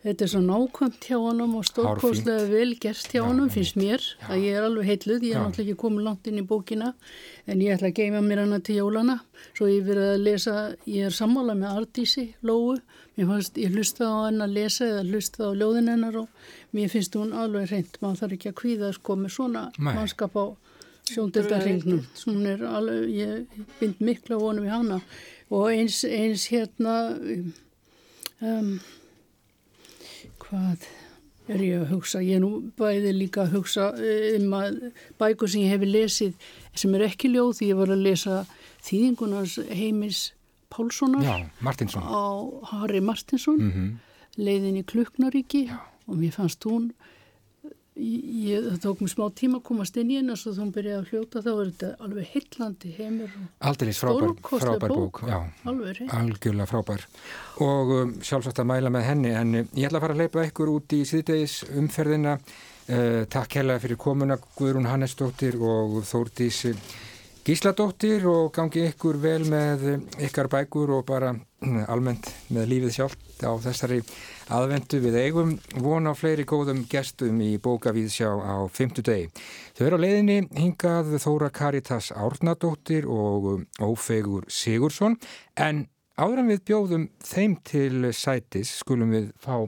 Þetta 0.00 0.24
er 0.24 0.30
svo 0.32 0.40
nákvæmt 0.40 1.06
hjá 1.10 1.16
honum 1.20 1.58
og 1.58 1.66
stórkoslega 1.68 2.46
vel 2.48 2.70
gerst 2.80 3.10
hjá 3.12 3.20
honum, 3.20 3.50
finnst 3.52 3.76
mér, 3.76 4.00
já. 4.00 4.30
að 4.32 4.44
ég 4.46 4.54
er 4.56 4.64
alveg 4.64 4.86
heitluð, 4.88 5.26
ég 5.28 5.34
er 5.34 5.42
náttúrulega 5.44 5.74
ekki 5.74 5.80
komið 5.82 6.06
langt 6.06 6.30
inn 6.30 6.38
í 6.40 6.44
bókina, 6.48 6.92
en 7.44 7.60
ég 7.60 7.74
ætla 7.74 7.90
að 7.90 7.98
geima 7.98 8.22
mér 8.24 8.40
hana 8.46 8.60
til 8.64 8.78
jólana, 8.78 9.18
svo 9.52 9.68
ég 9.68 9.84
verið 9.84 10.14
að 10.14 10.22
lesa, 10.24 10.54
ég 10.88 11.10
er 11.10 11.16
sammála 11.18 11.52
með 11.58 11.82
Ardísi, 11.82 12.24
Lóu, 12.48 12.78
mér 13.18 13.28
fannst, 13.28 13.60
ég 13.60 13.76
hlusta 13.76 14.08
á 14.08 14.16
henn 14.30 14.40
að 14.46 14.56
lesa 14.56 14.88
eða 14.88 15.02
hlusta 15.10 15.50
á 15.52 15.58
ljóðin 15.60 15.92
hennar 15.92 16.16
og 16.22 16.48
mér 16.72 16.88
finnst 16.94 17.18
hún 17.20 17.34
alveg 17.36 17.68
reynd, 17.68 17.98
maður 18.00 18.22
þarf 18.22 18.36
ekki 18.38 18.52
að 18.54 18.58
kvíða 18.62 18.92
sko 18.96 19.16
með 19.20 19.34
svona 19.36 19.66
Nei. 19.76 19.90
mannskap 19.98 20.38
á 20.40 20.44
sjóndildarregnum 21.10 22.00
hún 22.24 22.48
er 22.48 22.64
alveg, 22.64 23.04
ég 23.18 23.66
bind 23.80 24.00
miklu 24.00 24.38
að 24.38 24.46
vonum 24.46 24.64
í 24.68 24.72
hana. 24.72 25.00
Og 25.50 25.72
eins, 25.74 26.04
eins 26.06 26.46
hérna 26.52 26.94
um, 28.40 28.78
hvað 30.50 30.88
er 31.50 31.62
ég 31.64 31.80
að 31.82 31.94
hugsa, 31.94 32.20
ég 32.22 32.38
er 32.38 32.42
nú 32.44 32.50
bæði 32.78 33.14
líka 33.16 33.44
að 33.44 33.56
hugsa 33.56 33.88
um 34.36 34.52
að 34.58 34.82
bækur 35.18 35.50
sem 35.50 35.64
ég 35.64 35.74
hefði 35.74 35.88
lesið 35.94 36.50
sem 36.78 36.94
er 36.94 37.06
ekki 37.08 37.32
ljóð 37.32 37.56
því 37.58 37.70
ég 37.72 37.80
var 37.80 37.94
að 37.94 38.04
lesa 38.06 38.42
þýðingunars 38.86 39.56
heimis 39.70 40.20
Pálssonar 40.70 41.24
Já, 41.26 41.34
á 41.98 42.24
Harry 42.70 43.00
Martinsson 43.02 43.58
mm 43.58 43.70
-hmm. 43.72 43.88
leiðin 44.38 44.78
í 44.78 44.84
Kluknaríki 44.86 45.66
Já. 45.66 45.80
og 46.06 46.14
mér 46.16 46.30
fannst 46.30 46.64
hún 46.64 46.92
ég, 48.00 48.64
það 48.66 48.78
tók 48.84 49.02
mér 49.02 49.12
smá 49.12 49.24
tíma 49.36 49.58
að 49.60 49.66
komast 49.68 49.98
inn 50.00 50.12
í 50.12 50.16
henn 50.18 50.32
og 50.32 50.38
svo 50.40 50.52
þá 50.56 50.62
byrjaði 50.76 50.98
að 51.00 51.10
hljóta 51.10 51.42
þá 51.44 51.50
er 51.50 51.60
þetta 51.70 51.90
alveg 52.06 52.30
hillandi 52.34 52.92
heimur 52.96 53.34
Aldrei 53.70 53.92
frábær, 53.96 54.32
frábær 54.48 54.94
bók, 54.94 55.20
bók. 55.20 55.36
alveg 55.68 56.00
algjörlega 56.16 56.70
frábær. 56.70 57.04
Og 57.66 57.92
um, 57.96 58.14
sjálfsagt 58.24 58.62
að 58.62 58.70
mæla 58.72 58.94
með 58.94 59.06
henni 59.08 59.34
en 59.36 59.60
uh, 59.60 59.68
ég 59.76 59.90
ætla 59.90 60.00
að 60.00 60.06
fara 60.06 60.16
að 60.16 60.24
leipa 60.24 60.46
ykkur 60.48 60.72
út 60.76 60.96
í 60.96 61.02
síðdegis 61.08 61.60
umferðina. 61.80 62.38
Uh, 62.90 63.22
takk 63.30 63.60
hella 63.60 63.78
fyrir 63.82 64.00
komuna 64.00 64.40
Guðrún 64.56 64.88
Hannesdóttir 64.90 65.60
og 65.60 66.00
Þórdís 66.08 66.64
Gísladóttir 67.46 68.26
og 68.28 68.50
gangi 68.56 68.88
ykkur 68.90 69.20
vel 69.20 69.44
með 69.48 69.86
ykkar 70.26 70.50
bækur 70.52 70.98
og 70.98 71.06
bara 71.08 71.34
almennt 71.60 72.30
með 72.48 72.68
lífið 72.70 72.94
sjálft 72.94 73.44
á 73.44 73.52
þessari 73.60 74.00
aðvendu 74.52 75.00
við 75.04 75.18
eigum 75.20 75.52
von 75.84 76.08
á 76.08 76.16
fleiri 76.16 76.46
góðum 76.48 76.86
gestum 76.88 77.40
í 77.44 77.52
bókavíðsjá 77.60 78.30
á 78.32 78.56
fymtu 78.72 79.04
degi. 79.04 79.28
Þau 79.76 79.84
eru 79.86 80.00
á 80.00 80.04
leiðinni 80.04 80.38
hingað 80.56 81.14
Þóra 81.20 81.50
Karitas 81.52 82.10
Árnadóttir 82.16 83.08
og 83.08 83.66
Ófegur 83.80 84.48
Sigursson 84.48 85.18
en 85.56 85.86
áður 86.16 86.44
en 86.44 86.52
við 86.52 86.64
bjóðum 86.70 87.08
þeim 87.24 87.56
til 87.64 88.12
sætis 88.16 88.78
skulum 88.80 89.12
við 89.12 89.30
fá 89.40 89.66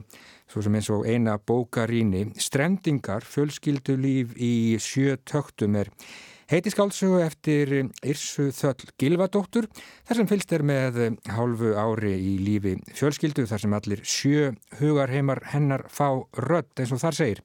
svo 0.49 0.61
sem 0.61 0.75
eins 0.77 0.89
og 0.93 1.07
eina 1.09 1.39
bókaríni. 1.41 2.27
Strendingar, 2.37 3.25
fjölskyldu 3.25 3.97
líf 3.97 4.35
í 4.37 4.77
sjö 4.81 5.17
töktum 5.25 5.77
er 5.81 5.89
Heiti 6.53 6.69
skálsögu 6.69 7.17
eftir 7.25 7.71
Irsu 8.05 8.51
Þöll 8.53 8.91
Gilvadóttur 9.01 9.65
þar 10.05 10.17
sem 10.19 10.27
fylst 10.29 10.51
er 10.53 10.61
með 10.61 10.99
hálfu 11.33 11.71
ári 11.73 12.11
í 12.13 12.33
lífi 12.45 12.75
fjölskyldu 12.93 13.47
þar 13.49 13.61
sem 13.63 13.71
allir 13.73 14.03
sjö 14.05 14.51
hugarheimar 14.77 15.41
hennar 15.49 15.87
fá 15.89 16.11
rödd 16.37 16.69
eins 16.77 16.91
og 16.93 17.01
þar 17.01 17.17
segir. 17.17 17.41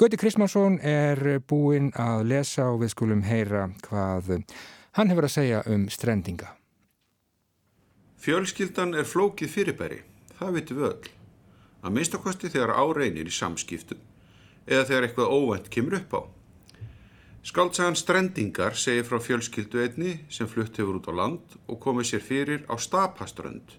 Gauti 0.00 0.16
Krismansson 0.16 0.78
er 0.80 1.20
búinn 1.44 1.90
að 2.00 2.22
lesa 2.30 2.70
og 2.70 2.80
við 2.80 2.94
skulum 2.94 3.26
heyra 3.28 3.66
hvað 3.84 4.32
hann 4.96 5.12
hefur 5.12 5.28
að 5.28 5.34
segja 5.34 5.60
um 5.68 5.84
strendinga. 5.92 6.54
Fjölskyldan 8.24 8.96
er 8.96 9.04
flókið 9.04 9.52
fyrirbæri, 9.52 10.00
það 10.40 10.56
vitum 10.56 10.80
við 10.80 10.88
öll. 10.94 11.12
Að 11.84 11.98
minnstakosti 11.98 12.54
þegar 12.56 12.72
áreinir 12.80 13.28
í 13.28 13.36
samskiptum 13.36 14.00
eða 14.64 14.88
þegar 14.88 15.10
eitthvað 15.10 15.36
óvænt 15.36 15.70
kemur 15.76 16.00
upp 16.00 16.16
á. 16.16 16.20
Skaldsagan 17.46 17.94
Strendingar 17.94 18.74
segir 18.74 19.04
frá 19.06 19.20
fjölskyldu 19.22 19.78
einni 19.78 20.16
sem 20.34 20.48
flutt 20.50 20.80
hefur 20.80 20.96
út 20.98 21.04
á 21.06 21.14
land 21.14 21.52
og 21.70 21.76
komið 21.84 22.08
sér 22.08 22.24
fyrir 22.26 22.64
á 22.66 22.74
Stapaströnd, 22.74 23.76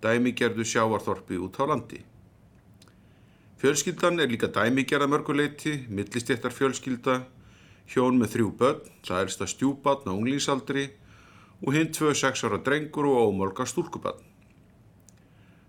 dæmigerðu 0.00 0.64
sjávarþorpi 0.64 1.36
út 1.36 1.60
á 1.60 1.68
landi. 1.68 2.00
Fjölskyldan 3.60 4.24
er 4.24 4.32
líka 4.32 4.48
dæmigerða 4.48 5.10
mörguleiti, 5.12 5.74
millistéttar 5.92 6.56
fjölskylda, 6.56 7.18
hjón 7.92 8.16
með 8.16 8.38
þrjú 8.38 8.48
börn, 8.64 8.90
það 9.04 9.22
ersta 9.26 9.52
stjúbatn 9.52 10.08
á 10.08 10.16
unglísaldri 10.16 10.88
og 11.60 11.76
hinn 11.76 11.92
tvö 11.92 12.16
sex 12.16 12.48
ára 12.48 12.56
drengur 12.56 13.12
og 13.12 13.20
ómolga 13.28 13.68
stúlkubatn. 13.68 14.24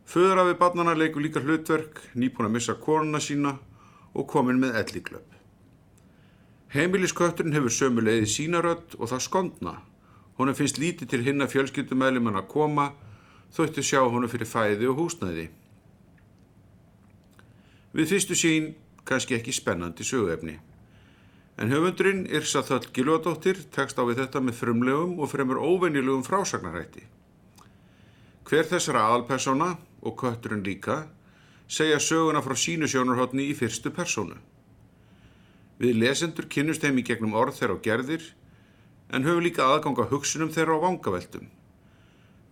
Föður 0.08 0.40
af 0.40 0.54
við 0.54 0.60
barnana 0.64 0.96
leikur 0.96 1.28
líka 1.28 1.44
hlutverk, 1.44 2.00
nýpun 2.16 2.48
að 2.48 2.56
missa 2.56 2.80
koruna 2.80 3.20
sína 3.20 3.58
og 4.16 4.24
komin 4.24 4.64
með 4.64 4.86
elliklöp. 4.86 5.35
Heimiliskötturinn 6.76 7.56
hefur 7.56 7.72
sömu 7.72 8.02
leiði 8.04 8.28
sínarödd 8.28 8.98
og 9.00 9.08
það 9.08 9.22
skondna. 9.24 9.74
Hún 10.36 10.52
finnst 10.58 10.80
lítið 10.82 11.08
til 11.14 11.22
hinna 11.24 11.46
fjölskyldumælimann 11.48 12.36
að 12.36 12.50
koma, 12.52 12.90
þóttu 13.56 13.80
sjá 13.80 14.02
hún 14.04 14.28
fyrir 14.28 14.50
fæði 14.50 14.90
og 14.92 14.98
húsnæði. 15.00 15.46
Við 17.96 18.10
fyrstu 18.12 18.36
sín 18.36 18.74
kannski 19.08 19.38
ekki 19.38 19.54
spennandi 19.56 20.04
söguefni. 20.04 20.58
En 21.56 21.72
höfundurinn 21.72 22.26
Irsa 22.28 22.60
Þöll 22.68 22.90
Gilvadóttir 22.92 23.62
tekst 23.72 23.96
á 23.96 24.04
við 24.04 24.20
þetta 24.26 24.42
með 24.44 24.58
frumlegum 24.60 25.14
og 25.24 25.32
fremur 25.32 25.62
óvennilegum 25.64 26.26
frásagnarætti. 26.28 27.06
Hver 28.44 28.68
þessara 28.68 29.06
aðalpersona 29.08 29.70
og 30.04 30.18
kötturinn 30.20 30.66
líka 30.68 31.06
segja 31.72 32.04
söguna 32.04 32.44
frá 32.44 32.58
sínu 32.60 32.92
sjónarhóttni 32.92 33.48
í 33.48 33.56
fyrstu 33.56 33.96
personu. 33.96 34.36
Við 35.82 35.98
lesendur 36.00 36.48
kynnust 36.48 36.84
þeim 36.86 37.02
í 37.02 37.06
gegnum 37.08 37.36
orð 37.36 37.58
þeirra 37.60 37.76
á 37.76 37.84
gerðir 37.88 38.28
en 39.12 39.26
höfum 39.28 39.44
líka 39.44 39.66
aðganga 39.68 40.08
hugsunum 40.12 40.54
þeirra 40.56 40.78
á 40.80 40.84
vangaveltum. 40.86 41.50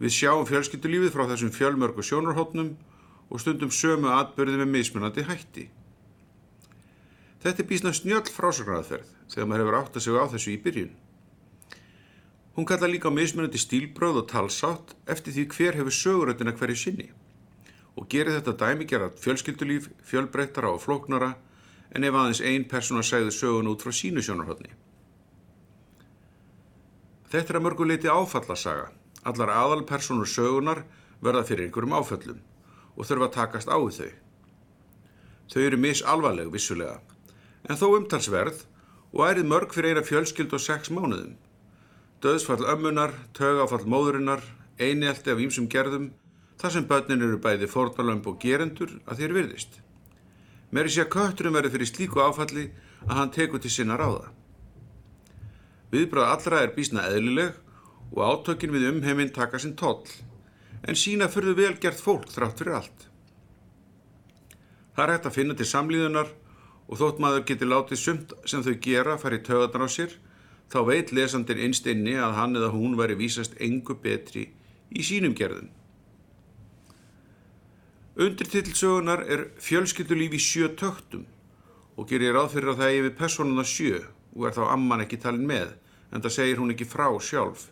Við 0.01 0.11
sjáum 0.17 0.47
fjölskyldulífið 0.49 1.13
frá 1.13 1.23
þessum 1.29 1.53
fjölmörgu 1.55 2.03
sjónarhóttnum 2.03 2.73
og 3.29 3.39
stundum 3.39 3.71
sömu 3.71 4.11
atbyrði 4.11 4.59
með 4.59 4.73
mismunandi 4.73 5.23
hætti. 5.29 5.69
Þetta 7.43 7.63
er 7.63 7.69
bísna 7.69 7.93
snjöll 7.95 8.27
frásagræðferð 8.31 9.15
þegar 9.31 9.47
maður 9.49 9.63
hefur 9.63 9.79
átt 9.79 9.97
að 9.97 10.05
segja 10.05 10.23
á 10.23 10.31
þessu 10.33 10.51
í 10.51 10.59
byrjun. 10.63 10.91
Hún 12.53 12.67
kalla 12.69 12.91
líka 12.91 13.09
mismunandi 13.09 13.59
stílbröð 13.59 14.21
og 14.21 14.27
talsátt 14.29 14.93
eftir 15.09 15.33
því 15.33 15.47
hver 15.55 15.79
hefur 15.79 15.95
söguröndina 15.97 16.53
hverju 16.53 16.77
sinni 16.79 17.09
og 17.97 18.07
gerir 18.09 18.35
þetta 18.37 18.53
dæmigerað 18.57 19.17
fjölskyldulíf, 19.21 19.89
fjölbreytara 20.05 20.71
og 20.73 20.81
flóknara 20.81 21.33
en 21.93 22.03
ef 22.07 22.15
aðeins 22.17 22.41
ein 22.41 22.65
persóna 22.69 23.03
segði 23.05 23.33
sögun 23.35 23.69
út 23.69 23.83
frá 23.85 23.93
sínu 23.93 24.23
sjónarhóttni. 24.25 24.73
Þetta 27.33 27.53
er 27.53 27.59
að 27.59 27.65
mörguleiti 27.65 28.09
áfallasaga. 28.09 28.91
Allar 29.23 29.53
aðalpersonur 29.53 30.27
sögunar 30.29 30.83
verða 31.23 31.45
fyrir 31.47 31.67
einhverjum 31.67 31.95
áföllum 31.97 32.41
og 32.93 33.07
þurfa 33.07 33.29
að 33.29 33.35
takast 33.37 33.71
á 33.71 33.77
þau. 33.77 34.11
Þau 35.53 35.61
eru 35.61 35.79
misalvarleg 35.79 36.51
vissulega, 36.53 36.99
en 37.69 37.79
þó 37.79 37.87
umtalsverð 37.97 38.65
og 39.13 39.23
ærið 39.27 39.49
mörg 39.49 39.73
fyrir 39.75 39.93
eina 39.93 40.05
fjölskyld 40.05 40.53
og 40.53 40.61
sex 40.61 40.91
mánuðum. 40.93 41.35
Döðsfall 42.23 42.63
ömmunar, 42.73 43.13
tögafall 43.35 43.85
móðurinnar, 43.89 44.43
einelti 44.79 45.33
af 45.33 45.41
ímsum 45.43 45.67
gerðum, 45.69 46.11
þar 46.61 46.75
sem 46.75 46.87
börnin 46.89 47.25
eru 47.25 47.39
bæði 47.41 47.67
fórnalömb 47.69 48.29
og 48.29 48.39
gerendur 48.41 48.93
að 49.05 49.23
þér 49.23 49.35
virðist. 49.39 49.81
Mér 50.73 50.87
er 50.87 50.93
sér 50.95 51.05
að 51.05 51.13
kötturum 51.13 51.53
verður 51.53 51.75
fyrir 51.75 51.89
slíku 51.91 52.21
áfalli 52.23 52.63
að 53.05 53.17
hann 53.19 53.31
tekur 53.35 53.61
til 53.61 53.69
sinna 53.69 53.93
ráða. 53.99 54.31
Viðbröð 55.93 56.29
allra 56.31 56.61
er 56.65 56.71
bísna 56.73 57.03
eðlileg 57.11 57.59
og 58.15 58.21
átökin 58.25 58.73
við 58.73 58.87
umheiminn 58.89 59.29
taka 59.35 59.59
sinn 59.61 59.75
toll, 59.77 60.07
en 60.81 60.97
sína 60.97 61.27
fyrir 61.29 61.53
velgert 61.59 62.01
fólk 62.01 62.25
þrátt 62.33 62.63
fyrir 62.63 62.79
allt. 62.79 63.05
Það 64.97 65.03
er 65.05 65.13
hægt 65.13 65.29
að 65.29 65.37
finna 65.37 65.57
til 65.59 65.69
samlíðunar 65.69 66.33
og 66.87 66.99
þótt 67.03 67.21
maður 67.21 67.45
getur 67.51 67.69
látið 67.69 68.01
sumt 68.01 68.33
sem 68.49 68.65
þau 68.65 68.73
gera 68.81 69.19
fari 69.21 69.43
töðan 69.45 69.85
á 69.85 69.89
sér, 69.93 70.17
þá 70.73 70.79
veit 70.89 71.13
lesandin 71.13 71.61
einst 71.67 71.85
inni 71.85 72.17
að 72.17 72.37
hann 72.39 72.57
eða 72.57 72.73
hún 72.73 72.97
væri 72.97 73.19
vísast 73.21 73.53
engu 73.61 73.93
betri 74.01 74.49
í 74.89 75.05
sínum 75.05 75.37
gerðum. 75.37 75.69
Undirtillsögunar 78.13 79.23
er 79.25 79.47
fjölskyldulífi 79.57 80.37
sjö 80.37 80.67
töktum 80.77 81.23
og 81.97 82.05
gerir 82.11 82.35
ráð 82.37 82.51
fyrir 82.53 82.69
að 82.69 82.81
það 82.83 82.91
er 82.91 82.97
yfir 82.99 83.15
personuna 83.17 83.63
sjö 83.65 84.01
og 84.35 84.45
er 84.45 84.53
þá 84.53 84.67
amman 84.75 85.01
ekki 85.01 85.17
talin 85.23 85.47
með, 85.49 85.71
en 86.13 86.21
það 86.21 86.35
segir 86.35 86.61
hún 86.61 86.73
ekki 86.75 86.85
frá 86.85 87.07
sjálf. 87.17 87.63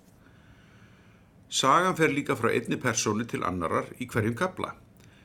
Sagan 1.46 1.94
fer 2.00 2.10
líka 2.10 2.34
frá 2.40 2.50
einni 2.50 2.80
persónu 2.82 3.28
til 3.30 3.44
annarar 3.46 3.94
í 4.02 4.10
hverjum 4.10 4.34
kabla, 4.42 4.74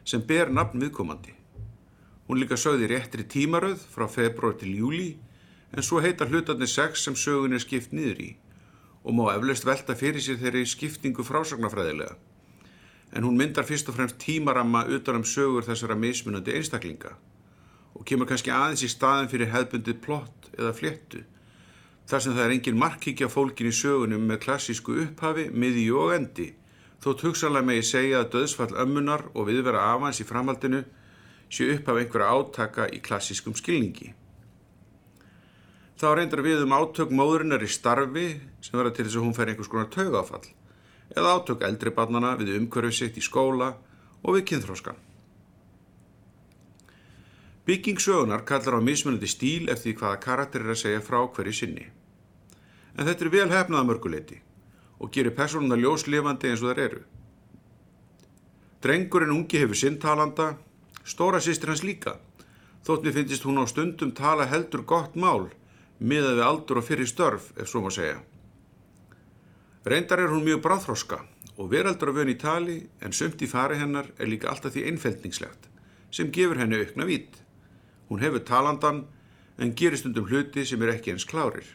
sem 0.04 0.20
ber 0.20 0.52
nafn 0.52 0.84
viðkomandi. 0.84 1.32
Hún 2.28 2.42
líka 2.42 2.60
sögði 2.60 2.92
réttri 2.92 3.24
tímaröð 3.24 3.88
frá 3.96 4.04
februar 4.12 4.60
til 4.60 4.76
júli 4.76 5.10
en 5.72 5.80
svo 5.80 6.04
heita 6.04 6.28
hlutarnir 6.28 6.68
sex 6.68 7.08
sem 7.08 7.16
sögun 7.16 7.56
er 7.56 7.64
skipt 7.64 7.96
niður 7.96 8.20
í 8.20 8.30
og 9.06 9.16
má 9.16 9.28
eflaust 9.32 9.64
velta 9.64 9.96
fyrir 9.96 10.20
sér 10.20 10.42
þeirri 10.44 10.66
skiptingu 10.66 11.24
frásagnarfræðilega. 11.24 12.16
En 13.14 13.24
hún 13.24 13.38
myndar 13.38 13.64
fyrst 13.68 13.88
og 13.88 13.96
fremst 13.96 14.18
tímaramma 14.22 14.84
utan 14.90 15.20
um 15.20 15.24
sögur 15.24 15.64
þessara 15.66 15.96
mismunandi 15.98 16.56
einstaklinga 16.58 17.14
og 17.96 18.04
kemur 18.04 18.28
kannski 18.28 18.52
aðeins 18.52 18.84
í 18.84 18.90
staðin 18.92 19.30
fyrir 19.30 19.52
hefbundið 19.54 20.02
plott 20.04 20.50
eða 20.58 20.74
fléttu 20.76 21.22
þar 22.10 22.22
sem 22.22 22.36
það 22.36 22.44
er 22.44 22.54
engin 22.56 22.78
markíkja 22.78 23.28
fólkin 23.32 23.70
í 23.70 23.74
sögunum 23.74 24.26
með 24.28 24.42
klassísku 24.44 24.98
upphafi, 25.06 25.48
miði 25.50 25.88
og 25.90 26.12
endi 26.18 26.50
þótt 27.02 27.24
hugsanlega 27.26 27.66
megi 27.70 27.86
segja 27.86 28.20
að 28.22 28.30
döðsfall 28.36 28.74
ömmunar 28.82 29.26
og 29.34 29.48
viðvera 29.48 29.88
afans 29.92 30.20
í 30.22 30.28
framhaldinu 30.28 30.84
sé 31.52 31.68
upp 31.74 31.90
af 31.90 32.00
einhverja 32.00 32.30
átaka 32.34 32.86
í 32.90 33.00
klassískum 33.04 33.54
skilningi. 33.54 34.12
Þá 35.96 36.06
reyndar 36.18 36.42
við 36.44 36.64
um 36.64 36.74
átök 36.76 37.12
móðurinnar 37.14 37.62
í 37.64 37.70
starfi 37.70 38.26
sem 38.60 38.76
verða 38.76 38.96
til 38.96 39.06
þess 39.06 39.18
að 39.18 39.26
hún 39.26 39.36
fær 39.36 39.52
einhvers 39.52 39.70
konar 39.72 39.92
taugafall 39.92 40.44
eða 41.14 41.36
átök 41.36 41.62
eldri 41.68 41.92
barnana 41.94 42.34
við 42.40 42.56
umhverfið 42.56 42.98
sitt 42.98 43.20
í 43.20 43.24
skóla 43.24 43.74
og 44.22 44.36
við 44.36 44.46
kynþróskan. 44.50 44.98
Bygging 47.66 48.00
sögunar 48.02 48.44
kallar 48.46 48.78
á 48.78 48.86
mismunandi 48.88 49.28
stíl 49.30 49.70
eftir 49.70 49.96
hvaða 49.98 50.20
karakter 50.22 50.62
er 50.62 50.74
að 50.74 50.82
segja 50.82 51.02
frá 51.02 51.18
hverju 51.26 51.54
sinni. 51.54 51.88
En 52.96 53.06
þetta 53.06 53.26
er 53.26 53.34
vel 53.34 53.48
hefnaða 53.50 53.88
mörguleiti 53.90 54.38
og 54.98 55.10
gerir 55.12 55.34
personuna 55.36 55.76
ljóslefandi 55.76 56.50
eins 56.50 56.62
og 56.62 56.70
þar 56.72 56.84
eru. 56.84 57.02
Drengurinn 58.82 59.34
ungi 59.34 59.60
hefur 59.60 59.76
sinntalanda 59.76 60.54
Stóra 61.06 61.38
sýstir 61.38 61.70
hans 61.70 61.84
líka. 61.86 62.16
Þótt 62.82 63.04
mér 63.06 63.14
finnist 63.14 63.44
hún 63.46 63.60
á 63.62 63.64
stundum 63.70 64.10
tala 64.10 64.46
heldur 64.50 64.82
gott 64.82 65.14
mál 65.14 65.52
miðað 66.02 66.38
við 66.38 66.46
aldur 66.46 66.80
og 66.80 66.86
fyrir 66.88 67.06
störf, 67.06 67.52
ef 67.54 67.70
svo 67.70 67.84
má 67.84 67.92
segja. 67.94 68.18
Reyndar 69.86 70.18
er 70.18 70.32
hún 70.32 70.42
mjög 70.42 70.64
bráðþróska 70.64 71.20
og 71.56 71.68
veraldur 71.70 72.10
að 72.10 72.16
vöna 72.20 72.32
í 72.34 72.38
tali 72.42 72.76
en 73.06 73.12
sumt 73.14 73.42
í 73.42 73.46
fari 73.46 73.76
hennar 73.78 74.08
er 74.18 74.26
líka 74.26 74.48
alltaf 74.50 74.74
því 74.74 74.82
einfeldningslegt 74.90 75.68
sem 76.10 76.32
gefur 76.34 76.58
henni 76.58 76.80
aukna 76.80 77.06
vít. 77.06 77.36
Hún 78.08 78.22
hefur 78.22 78.42
talandan 78.42 79.04
en 79.58 79.74
gerir 79.78 79.98
stundum 80.00 80.26
hluti 80.26 80.64
sem 80.66 80.82
er 80.82 80.96
ekki 80.96 81.12
eins 81.14 81.26
klárir. 81.28 81.68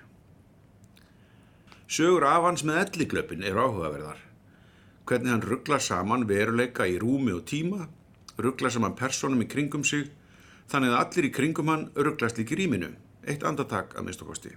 Sögur 1.88 2.28
af 2.28 2.44
hans 2.50 2.66
með 2.68 2.82
elliglöpin 2.84 3.48
er 3.48 3.60
áhugaverðar. 3.60 4.20
Hvernig 5.08 5.32
hann 5.32 5.48
rugglar 5.48 5.84
saman 5.84 6.28
veruleika 6.28 6.88
í 6.88 7.00
rúmi 7.00 7.32
og 7.36 7.48
tíma 7.48 7.88
ruggla 8.42 8.72
saman 8.72 8.96
personum 8.96 9.44
í 9.44 9.48
kringum 9.50 9.84
sig 9.88 10.10
þannig 10.72 10.92
að 10.92 11.00
allir 11.00 11.30
í 11.30 11.34
kringum 11.36 11.72
hann 11.72 11.88
rugglast 11.96 12.40
líki 12.40 12.58
rýminu, 12.60 12.92
eitt 13.28 13.44
andartak 13.48 13.96
að 13.96 14.08
minnstakosti. 14.08 14.54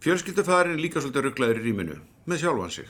Fjölskyldufæðarinn 0.00 0.78
er 0.78 0.80
líka 0.80 1.00
svolítið 1.02 1.26
rugglaður 1.26 1.58
í 1.60 1.62
rýminu, 1.66 1.94
með 2.24 2.38
sjálfan 2.40 2.70
sig. 2.72 2.86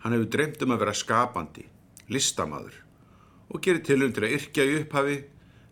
Hann 0.00 0.14
hefur 0.16 0.30
dreymt 0.32 0.62
um 0.64 0.72
að 0.72 0.82
vera 0.84 0.94
skapandi, 0.96 1.64
listamaður 2.08 2.82
og 3.52 3.60
gerir 3.62 3.82
tilum 3.84 4.14
til 4.14 4.24
að 4.24 4.32
yrkja 4.38 4.64
í 4.64 4.78
upphafi, 4.80 5.16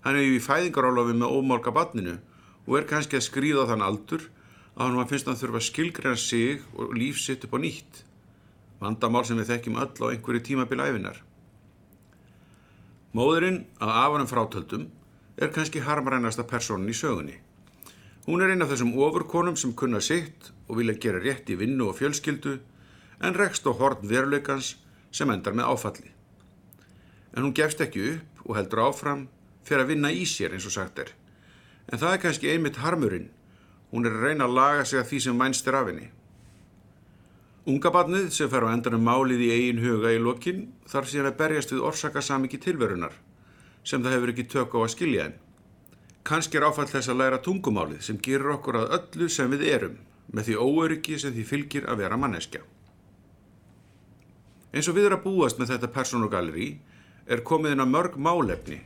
hann 0.04 0.18
hefur 0.18 0.36
í 0.36 0.42
fæðingarálofi 0.44 1.14
með 1.16 1.32
ómálka 1.38 1.72
badninu 1.74 2.18
og 2.66 2.76
er 2.78 2.88
kannski 2.90 3.18
að 3.18 3.24
skrýða 3.26 3.64
þann 3.70 3.84
aldur 3.86 4.26
að 4.74 4.84
hann 4.84 5.08
finnst 5.10 5.28
að 5.28 5.32
hann 5.32 5.40
þurfa 5.40 5.60
að 5.60 5.66
skilgreina 5.68 6.20
sig 6.20 6.66
og 6.74 6.92
lífsitt 6.98 7.46
upp 7.46 7.56
á 7.56 7.58
nýtt. 7.64 8.02
Vandamál 8.82 9.24
sem 9.24 9.38
við 9.40 9.50
þekkjum 9.52 9.80
öll 9.80 9.96
á 10.02 10.06
einhverju 10.10 10.44
tímabilæfinar. 10.48 11.18
Móðurinn 13.14 13.62
að 13.78 13.96
afanum 14.02 14.28
frátöldum 14.30 14.88
er 15.38 15.52
kannski 15.54 15.82
harmarænasta 15.86 16.44
personin 16.46 16.90
í 16.90 16.96
sögunni. 16.98 17.38
Hún 18.24 18.40
er 18.40 18.54
eina 18.54 18.64
af 18.64 18.70
þessum 18.72 18.94
ofurkonum 19.04 19.56
sem 19.60 19.74
kunna 19.76 19.98
sitt 20.00 20.46
og 20.64 20.78
vilja 20.78 20.94
gera 20.96 21.18
rétt 21.20 21.50
í 21.52 21.58
vinnu 21.60 21.90
og 21.90 21.98
fjölskyldu 21.98 22.54
en 23.20 23.36
rekst 23.36 23.66
á 23.68 23.72
horn 23.76 24.06
veruleikans 24.08 24.70
sem 25.12 25.28
endar 25.30 25.52
með 25.52 25.68
áfalli. 25.74 26.08
En 27.36 27.44
hún 27.44 27.52
gefst 27.52 27.82
ekki 27.84 28.06
upp 28.14 28.46
og 28.46 28.56
heldur 28.56 28.86
áfram 28.86 29.26
fyrir 29.68 29.84
að 29.84 29.92
vinna 29.92 30.12
í 30.12 30.24
sér 30.24 30.56
eins 30.56 30.64
og 30.64 30.72
sagt 30.72 31.02
er. 31.04 31.12
En 31.92 32.00
það 32.00 32.16
er 32.16 32.22
kannski 32.24 32.48
einmitt 32.48 32.80
harmurinn. 32.80 33.28
Hún 33.92 34.08
er 34.08 34.16
að 34.16 34.26
reyna 34.30 34.48
að 34.48 34.56
laga 34.56 34.88
sig 34.88 35.02
að 35.02 35.08
því 35.12 35.20
sem 35.26 35.44
vænst 35.44 35.68
er 35.68 35.78
af 35.82 35.92
henni. 35.92 36.08
Ungabarnið 37.68 38.32
sem 38.32 38.48
fer 38.48 38.64
á 38.64 38.72
endanum 38.72 39.04
málið 39.04 39.44
í 39.44 39.52
eigin 39.52 39.84
huga 39.84 40.16
í 40.16 40.20
lokin 40.20 40.66
þarf 40.88 41.12
síðan 41.12 41.34
að 41.34 41.40
berjast 41.44 41.76
við 41.76 41.84
orsakasamiki 41.92 42.60
tilverunar 42.60 43.20
sem 43.84 44.00
það 44.00 44.16
hefur 44.16 44.32
ekki 44.32 44.48
tök 44.48 44.76
á 44.76 44.78
að 44.80 44.92
skilja 44.96 45.28
en. 45.28 45.40
Kanski 46.24 46.56
er 46.56 46.64
áfall 46.64 46.88
þess 46.88 47.10
að 47.12 47.18
læra 47.20 47.38
tungumálið 47.44 48.00
sem 48.06 48.18
gerur 48.24 48.54
okkur 48.54 48.78
að 48.80 48.92
öllu 48.96 49.26
sem 49.28 49.50
við 49.52 49.66
erum 49.68 49.96
með 50.32 50.46
því 50.46 50.54
óöryggi 50.56 51.18
sem 51.20 51.34
því 51.34 51.42
fylgir 51.50 51.88
að 51.90 51.98
vera 52.00 52.16
manneskja. 52.16 52.62
Eins 54.72 54.88
og 54.88 54.96
við 54.96 55.10
erum 55.10 55.20
að 55.20 55.26
búast 55.26 55.58
með 55.60 55.74
þetta 55.74 55.90
personogalleri 55.92 56.68
er 57.28 57.42
komið 57.44 57.74
inn 57.74 57.84
á 57.84 57.92
mörg 57.92 58.16
málefni 58.16 58.78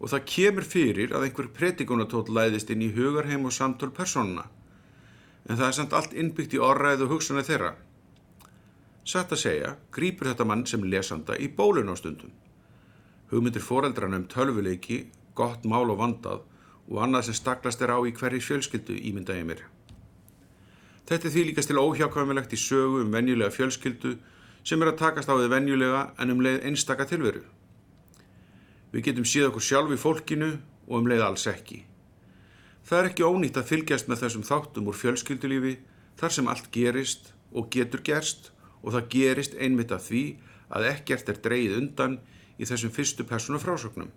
og 0.00 0.10
það 0.14 0.24
kemur 0.32 0.66
fyrir 0.66 1.12
að 1.12 1.26
einhver 1.26 1.50
pretikunatótt 1.58 2.32
læðist 2.32 2.72
inn 2.72 2.86
í 2.86 2.88
hugarheim 2.96 3.44
og 3.46 3.52
samtól 3.54 3.92
personuna 3.92 4.46
en 5.44 5.58
það 5.58 5.66
er 5.66 5.76
samt 5.76 5.96
allt 5.98 6.16
innbyggt 6.16 6.56
í 6.56 6.62
orðræð 6.62 7.04
og 7.04 7.12
hugsanir 7.16 7.46
þeirra. 7.46 7.74
Satt 9.04 9.34
að 9.34 9.42
segja, 9.42 9.74
grýpur 9.92 10.30
þetta 10.30 10.46
mann 10.48 10.64
sem 10.70 10.84
lesanda 10.86 11.36
í 11.36 11.50
bólun 11.52 11.90
á 11.92 11.94
stundum. 11.98 12.32
Hugmyndir 13.28 13.64
foreldran 13.64 14.14
um 14.14 14.24
tölvuleiki, 14.30 15.02
gott 15.34 15.66
mál 15.68 15.90
og 15.90 15.98
vandað 15.98 16.44
og 16.90 17.02
annað 17.04 17.28
sem 17.28 17.38
staklast 17.38 17.82
er 17.82 17.92
á 17.94 17.98
í 18.02 18.12
hverju 18.16 18.42
fjölskyldu 18.42 18.96
ímyndaði 18.98 19.46
mér. 19.48 19.62
Þetta 21.08 21.28
er 21.28 21.34
því 21.34 21.44
líkast 21.48 21.70
til 21.70 21.80
óhjákvæmilegt 21.82 22.54
í 22.54 22.58
sögu 22.60 23.02
um 23.02 23.12
venjulega 23.14 23.54
fjölskyldu 23.54 24.16
sem 24.64 24.82
er 24.82 24.92
að 24.92 25.00
takast 25.02 25.30
á 25.30 25.34
því 25.34 25.48
venjulega 25.50 26.02
en 26.22 26.34
um 26.34 26.42
leið 26.42 26.66
einstaka 26.68 27.06
tilveru. 27.10 27.42
Við 28.92 29.08
getum 29.08 29.26
síð 29.26 29.48
okkur 29.50 29.66
sjálf 29.66 29.94
í 29.94 29.98
fólkinu 30.00 30.50
og 30.88 30.98
um 31.00 31.08
leið 31.10 31.24
alls 31.26 31.46
ekki. 31.50 31.82
Það 32.86 32.98
er 32.98 33.08
ekki 33.10 33.26
ónýtt 33.26 33.58
að 33.58 33.68
fylgjast 33.70 34.08
með 34.10 34.24
þessum 34.24 34.46
þáttum 34.46 34.88
úr 34.90 34.98
fjölskyldulífi 34.98 35.76
þar 36.20 36.34
sem 36.36 36.50
allt 36.50 36.70
gerist 36.74 37.32
og 37.52 37.70
getur 37.72 38.02
gerst 38.04 38.50
og 38.82 38.94
það 38.94 39.08
gerist 39.14 39.54
einmitt 39.58 39.94
af 39.94 40.08
því 40.08 40.24
að 40.72 40.88
ekkert 40.90 41.30
er 41.30 41.40
dreyið 41.44 41.78
undan 41.78 42.18
í 42.58 42.66
þessum 42.68 42.92
fyrstu 42.94 43.26
persónu 43.28 43.60
frásögnum 43.62 44.10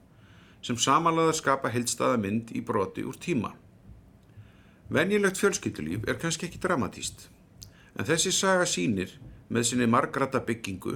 sem 0.66 0.78
samanlega 0.82 1.36
skapa 1.38 1.70
heilstaða 1.70 2.18
mynd 2.22 2.52
í 2.58 2.64
broti 2.66 3.04
úr 3.06 3.18
tíma. 3.22 3.52
Venjilegt 4.90 5.38
fjölskyldulíf 5.42 6.08
er 6.10 6.18
kannski 6.22 6.48
ekki 6.48 6.62
dramatíst 6.62 7.28
en 7.96 8.08
þessi 8.08 8.32
saga 8.34 8.66
sínir 8.70 9.14
með 9.50 9.70
sinni 9.70 9.88
margrata 9.90 10.42
byggingu 10.46 10.96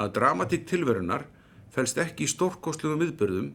að 0.00 0.14
dramatík 0.16 0.64
tilverunar 0.70 1.26
fælst 1.74 2.00
ekki 2.00 2.26
í 2.26 2.32
stórkostlugum 2.32 3.02
viðbörðum 3.04 3.52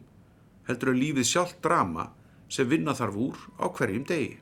heldur 0.68 0.92
að 0.92 1.00
lífið 1.02 1.28
sjálf 1.32 1.56
drama 1.64 2.06
sem 2.50 2.68
vinna 2.70 2.94
þarf 2.96 3.18
úr 3.26 3.42
á 3.58 3.66
hverjum 3.68 4.06
degi. 4.06 4.38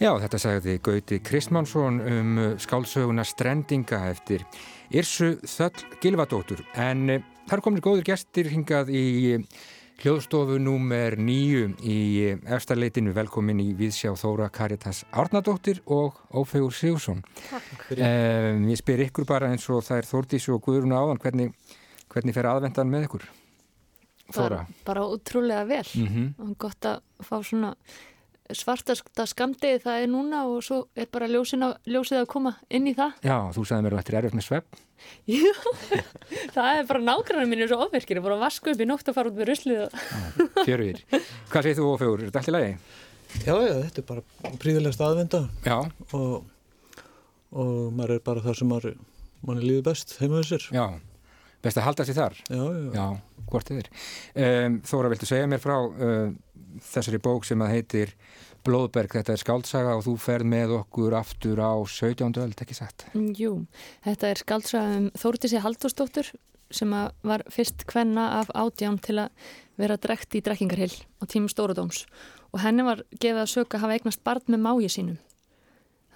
Já, 0.00 0.14
þetta 0.16 0.38
sagði 0.40 0.74
Gauti 0.80 1.18
Kristmánsson 1.20 1.98
um 2.00 2.38
skálsöguna 2.56 3.20
Strendinga 3.28 3.98
eftir 4.08 4.46
Irsu 4.96 5.34
Þöll 5.44 5.82
Gilvadóttur. 6.00 6.62
En 6.72 7.02
eh, 7.12 7.26
þar 7.50 7.60
komir 7.66 7.82
góður 7.84 8.06
gestir 8.08 8.48
hingað 8.48 8.88
í 8.96 9.02
hljóðstofu 10.00 10.54
númer 10.56 11.18
nýju 11.20 11.74
í 11.84 11.98
eftirleitinu. 12.48 13.12
Velkomin 13.12 13.60
í 13.60 13.74
Viðsjá 13.76 14.14
Þóra 14.16 14.46
Karitas 14.48 15.02
Árnadóttir 15.12 15.82
og 15.84 16.16
Ófegur 16.32 16.72
Sigursson. 16.72 17.20
Takk 17.50 17.84
fyrir. 17.90 18.00
Um, 18.56 18.62
ég 18.72 18.80
spyr 18.80 19.02
ykkur 19.04 19.28
bara 19.28 19.50
eins 19.52 19.68
og 19.68 19.84
það 19.84 20.00
er 20.00 20.08
Þórdís 20.14 20.46
og 20.54 20.62
Guðrún 20.64 20.96
áðan, 20.96 21.20
hvernig, 21.20 21.76
hvernig 22.08 22.38
fer 22.38 22.48
aðvendan 22.48 22.88
með 22.88 23.04
ykkur? 23.10 23.28
Þóra? 24.30 24.62
Bara, 24.62 24.80
bara 24.88 25.04
útrúlega 25.12 25.68
vel. 25.68 25.84
Mm 25.92 26.08
-hmm. 26.08 26.32
og 26.46 26.56
gott 26.64 26.88
að 26.88 27.02
fá 27.20 27.36
svona 27.44 27.74
svartasta 28.56 29.26
skamdegi 29.30 29.80
það 29.84 30.02
er 30.04 30.08
núna 30.12 30.44
og 30.50 30.62
svo 30.66 30.78
er 30.98 31.08
bara 31.12 31.28
ljósið 31.30 32.18
að 32.20 32.26
koma 32.30 32.54
inn 32.70 32.86
í 32.90 32.94
það. 32.98 33.12
Já, 33.26 33.36
þú 33.56 33.64
sagði 33.68 33.86
mér 33.86 33.96
að 33.96 34.00
þetta 34.02 34.12
er 34.14 34.18
erfitt 34.20 34.38
með 34.38 34.46
svepp. 34.48 34.80
Jú, 35.30 35.52
það 36.56 36.70
er 36.78 36.88
bara 36.90 37.02
nákvæmlega 37.06 37.50
mínu 37.52 37.68
svo 37.70 37.78
ofverkir, 37.86 38.20
bara 38.24 38.36
að 38.36 38.44
vaska 38.46 38.74
upp 38.74 38.80
í 38.84 38.88
nótt 38.90 39.08
og 39.12 39.16
fara 39.16 39.30
út 39.32 39.38
með 39.40 39.50
ruslið. 39.50 39.82
og- 39.86 40.64
Fjörur. 40.66 41.02
Hvað 41.50 41.62
segir 41.68 41.78
þú 41.80 41.90
Ófegur? 41.94 42.20
Er 42.24 42.30
þetta 42.32 42.42
allt 42.42 42.50
í 42.52 42.56
lagi? 42.56 42.72
Já, 43.46 43.54
já, 43.62 43.74
þetta 43.86 44.02
er 44.02 44.08
bara 44.08 44.54
príðilegst 44.58 45.02
aðvenda 45.06 45.40
Já, 45.64 45.76
og, 46.18 46.44
og 47.54 47.76
maður 47.94 48.16
er 48.18 48.24
bara 48.26 48.42
þar 48.44 48.58
sem 48.58 48.70
maður, 48.70 48.96
mann 49.46 49.60
líður 49.62 49.86
best 49.92 50.16
heima 50.20 50.42
þessir. 50.42 50.66
já. 50.74 50.86
Best 51.60 51.76
að 51.76 51.84
halda 51.84 52.04
sér 52.08 52.16
þar. 52.16 52.36
Já, 52.48 52.60
já, 52.72 52.92
Já, 52.96 53.06
hvort 53.52 53.68
þið 53.68 53.80
er. 53.82 53.88
Um, 54.64 54.78
Þóra, 54.88 55.10
viltu 55.12 55.26
segja 55.28 55.48
mér 55.50 55.60
frá 55.60 55.74
uh, 55.76 56.30
þessari 56.84 57.20
bók 57.22 57.46
sem 57.48 57.62
að 57.64 57.74
heitir 57.74 58.14
Blóðberg, 58.66 59.14
þetta 59.16 59.32
er 59.32 59.40
skáldsaga 59.40 59.96
og 59.96 60.04
þú 60.04 60.14
ferð 60.20 60.48
með 60.52 60.74
okkur 60.82 61.16
aftur 61.16 61.62
á 61.64 61.72
17. 61.80 62.36
öld, 62.42 62.60
ekki 62.60 62.76
satt? 62.76 63.06
Jú, 63.14 63.62
þetta 64.04 64.28
er 64.28 64.42
skaldsaðum 64.42 65.06
Þórdísi 65.16 65.62
Halldórsdóttur 65.64 66.28
sem 66.70 66.92
að 66.94 67.08
var 67.26 67.44
fyrst 67.50 67.86
kvenna 67.90 68.26
af 68.40 68.52
átján 68.54 69.00
til 69.02 69.16
að 69.24 69.48
vera 69.80 69.96
drekt 69.98 70.36
í 70.36 70.42
drekkingarhill 70.44 70.92
á 71.18 71.24
tímum 71.24 71.50
Stóradóms 71.50 72.04
og 72.52 72.60
henni 72.62 72.84
var 72.86 73.02
gefið 73.16 73.42
að 73.44 73.52
söka 73.54 73.78
að 73.78 73.86
hafa 73.86 73.96
eignast 73.96 74.22
barn 74.26 74.44
með 74.50 74.64
mági 74.66 74.90
sínum. 74.92 75.18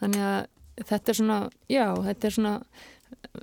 Þannig 0.03 0.27
að 0.29 0.87
þetta 0.91 1.13
er 1.13 1.19
svona, 1.21 1.39
já, 1.71 1.87
þetta 2.09 2.29
er 2.29 2.35
svona, 2.37 2.55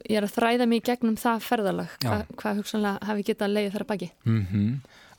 ég 0.05 0.17
er 0.19 0.27
að 0.27 0.35
þræða 0.35 0.67
mig 0.69 0.83
gegnum 0.87 1.19
það 1.19 1.45
ferðalag, 1.47 1.93
hva, 2.03 2.17
hvað 2.37 2.59
hugsanlega 2.61 3.09
hafi 3.09 3.25
getað 3.31 3.55
leiðið 3.55 3.77
þar 3.77 3.85
að 3.85 3.91
baki. 3.93 4.11
Mm 4.27 4.43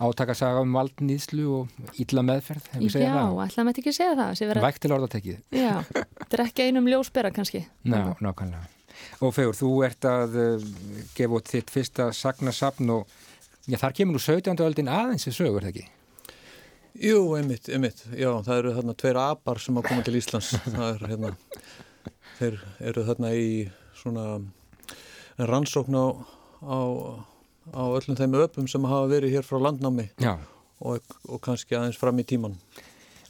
Átakasaga 0.03 0.63
um 0.65 0.75
valdnýðslu 0.77 1.47
og 1.57 1.97
illa 2.03 2.25
meðferð, 2.27 2.69
hefur 2.75 2.87
Já, 2.89 2.93
segja 2.97 3.15
það? 3.15 3.41
ætlaðum 3.47 3.71
þetta 3.71 3.83
ekki 3.83 3.93
að 3.93 3.99
segja 3.99 4.19
það, 4.19 4.43
vera, 4.53 4.65
Vægt 4.67 4.83
til 4.83 4.93
orðatekið. 4.97 5.41
já, 5.55 5.73
drekka 6.33 6.67
einum 6.69 6.89
ljósbera 6.91 7.33
kannski. 7.35 7.65
Ná, 7.87 7.99
nákvæmlega. 8.19 8.69
Og 9.23 9.35
Fegur, 9.35 9.57
þú 9.59 9.71
ert 9.87 10.07
að 10.09 10.39
uh, 10.39 10.69
gefa 11.17 11.39
út 11.39 11.51
þitt 11.51 11.73
fyrsta 11.73 12.09
sagnasafn 12.17 12.91
og 12.95 13.17
já, 13.67 13.79
þar 13.81 13.97
kemur 13.99 14.19
nú 14.19 14.23
17. 14.23 14.59
öldin 14.67 14.91
aðeins 14.93 15.27
við 15.31 15.39
sögur, 15.39 15.65
það 15.67 15.73
ekki? 15.73 15.89
Jú, 17.03 17.21
einmitt, 17.39 17.71
einmitt. 17.73 18.03
Já, 18.13 18.29
það 18.45 18.59
eru 18.59 18.73
þarna 18.77 18.95
tveir 19.01 19.19
apar 19.23 19.61
sem 19.65 19.79
að 19.81 19.87
koma 19.89 20.03
til 20.05 20.19
Íslands. 20.19 20.51
Það 20.77 20.89
er 20.91 21.07
hérna, 21.09 21.31
þeir 22.37 22.59
eru 22.91 23.05
þarna 23.09 23.31
í 23.33 23.47
svona 23.97 24.27
rannsókn 25.41 25.97
á, 25.97 26.07
á, 26.61 26.79
á 27.71 27.83
öllum 27.87 28.17
þeim 28.19 28.35
öpum 28.43 28.67
sem 28.71 28.85
hafa 28.91 29.07
verið 29.13 29.37
hér 29.37 29.47
frá 29.47 29.61
landnámi 29.63 30.09
og, 30.83 30.99
og 31.29 31.41
kannski 31.45 31.77
aðeins 31.79 31.99
fram 32.01 32.19
í 32.19 32.25
tíman. 32.27 32.57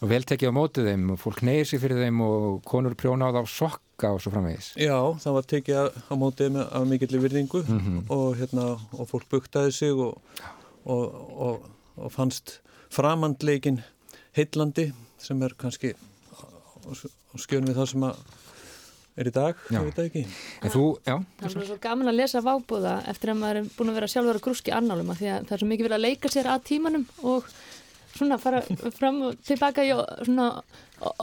Og 0.02 0.08
vel 0.10 0.24
tekið 0.26 0.50
á 0.50 0.54
mótið 0.56 0.88
þeim 0.90 1.10
og 1.14 1.18
fólk 1.22 1.42
neyðir 1.46 1.68
sig 1.68 1.80
fyrir 1.82 2.00
þeim 2.02 2.22
og 2.26 2.62
konur 2.66 2.96
prjóna 2.98 3.28
á 3.30 3.42
sokka 3.46 4.10
og 4.16 4.22
svo 4.24 4.32
framvegis. 4.34 4.72
Já, 4.80 4.96
það 5.22 5.36
var 5.36 5.46
tekið 5.52 5.78
á 6.10 6.14
mótið 6.18 6.48
með, 6.56 6.64
af 6.74 6.86
mikilli 6.90 7.20
virðingu 7.22 7.60
Mhm. 7.68 8.00
og, 8.10 8.34
hérna, 8.40 8.64
og 8.98 9.06
fólk 9.12 9.28
buktaði 9.30 9.70
sig 9.72 9.92
og, 9.92 10.18
og, 10.86 11.14
og, 11.38 12.10
fannst 12.10 12.58
framandleikin 12.90 13.82
heillandi 14.34 14.92
sem 15.22 15.42
er 15.42 15.54
kannski 15.54 15.92
á 15.94 17.36
skjön 17.38 17.68
við 17.68 17.78
það 17.78 17.88
sem 17.92 18.02
að 18.08 18.16
er 19.16 19.28
í 19.28 19.32
dag, 19.34 19.58
Já. 19.68 19.76
ég 19.78 19.84
veit 19.88 19.96
það 19.98 20.06
ekki. 20.08 20.22
En 20.62 20.72
þú, 20.72 20.84
já, 21.04 21.14
Það 21.42 21.48
er 21.60 21.66
svo 21.68 21.76
gaman 21.84 22.08
að 22.12 22.18
lesa 22.20 22.40
vábúða 22.44 22.94
eftir 23.12 23.32
að 23.32 23.40
maður 23.42 23.60
er 23.62 23.70
búin 23.76 23.92
að 23.92 23.98
vera 24.00 24.10
sjálfur 24.14 24.38
að 24.40 24.44
grúski 24.46 24.72
annálum 24.74 25.10
af 25.12 25.20
því 25.20 25.30
að 25.34 25.46
það 25.48 25.56
er 25.56 25.62
svo 25.62 25.68
mikið 25.72 25.88
verið 25.88 25.98
að 25.98 26.06
leika 26.06 26.30
sér 26.32 26.48
að 26.52 26.62
tímanum 26.70 27.04
og 27.32 27.50
svona 28.16 28.38
fara 28.40 28.62
fram 28.98 29.20
og 29.28 29.36
tilbaka 29.44 29.84
í 29.84 29.92
svona 30.24 30.46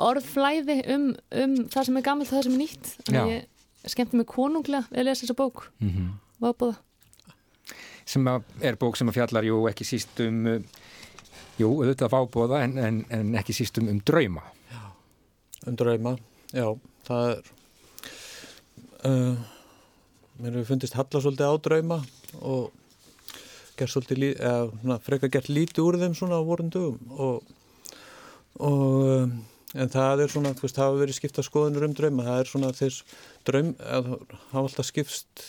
orðflæði 0.09 0.77
um, 0.95 1.07
um 1.43 1.55
það 1.71 1.87
sem 1.89 1.97
er 2.01 2.05
gamalt 2.05 2.29
og 2.29 2.37
það 2.37 2.45
sem 2.49 2.57
er 2.57 2.61
nýtt. 2.65 2.91
Já. 3.09 3.23
ég 3.33 3.89
skemmti 3.93 4.19
mig 4.19 4.27
konunglega 4.29 4.85
við 4.91 5.01
að 5.01 5.07
lesa 5.09 5.23
þessa 5.25 5.37
bók, 5.39 5.65
mm 5.79 6.09
vábúða. 6.39 6.75
sem 8.07 8.27
að 8.31 8.43
er 8.63 8.77
bók 8.79 8.95
sem 8.95 9.09
að 9.11 9.17
fjallar 9.17 9.43
jú 9.47 9.57
ekki 9.69 9.85
síst 9.87 10.19
um 10.23 10.37
jú, 11.59 11.67
auðvitað 11.67 12.13
vábóða 12.13 12.61
en, 12.63 12.77
en, 12.79 12.99
en 13.11 13.33
ekki 13.39 13.55
síst 13.57 13.79
um, 13.81 13.89
um 13.91 13.99
drauma 14.07 14.45
Um 15.67 15.75
drauma, 15.75 16.13
já, 16.55 16.63
það 17.03 17.25
er 17.33 17.49
uh, 19.07 19.37
mér 20.39 20.57
hefur 20.57 20.69
fundist 20.73 20.97
halla 20.97 21.21
svolítið 21.21 21.51
á 21.51 21.55
drauma 21.67 21.99
og 22.39 22.71
gert 23.79 23.93
svolítið 23.93 24.19
lí, 24.19 24.31
eða, 24.35 24.67
svona, 24.81 24.99
freka 25.05 25.29
gert 25.31 25.51
lítið 25.51 25.85
úr 25.85 25.99
þeim 26.01 26.17
svona 26.17 26.39
á 26.39 26.43
vorum 26.43 26.71
dögum 26.73 27.15
og, 27.15 27.53
og 28.59 28.83
um, 29.05 29.37
en 29.77 29.93
það 29.93 30.25
er 30.25 30.33
svona, 30.33 30.55
þú 30.57 30.65
veist, 30.65 30.81
hafa 30.81 30.99
verið 30.99 31.19
skipta 31.19 31.45
skoðunur 31.45 31.85
um 31.85 31.95
drauma, 31.97 32.25
það 32.25 32.41
er 32.41 32.51
svona 32.51 32.73
þess 32.75 33.03
draum, 33.47 33.71
eða, 33.77 34.19
hafa 34.51 34.65
alltaf 34.67 34.89
skipst 34.89 35.47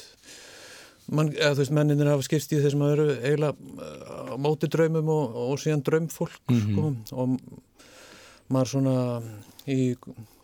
Man, 1.10 1.32
eða, 1.34 1.56
þú 1.56 1.62
veist, 1.64 1.72
menninir 1.74 2.06
hafa 2.06 2.22
skipst 2.22 2.52
í 2.54 2.60
þessum 2.62 2.84
að 2.86 2.92
eru 2.92 3.06
eiginlega 3.16 3.56
á 4.30 4.36
móti 4.38 4.68
draumum 4.70 5.08
og, 5.10 5.38
og 5.42 5.56
síðan 5.58 5.82
draumfólk 5.82 6.52
sko, 6.54 6.92
og 7.18 7.32
maður 8.52 8.70
svona 8.76 8.92
í 9.66 9.96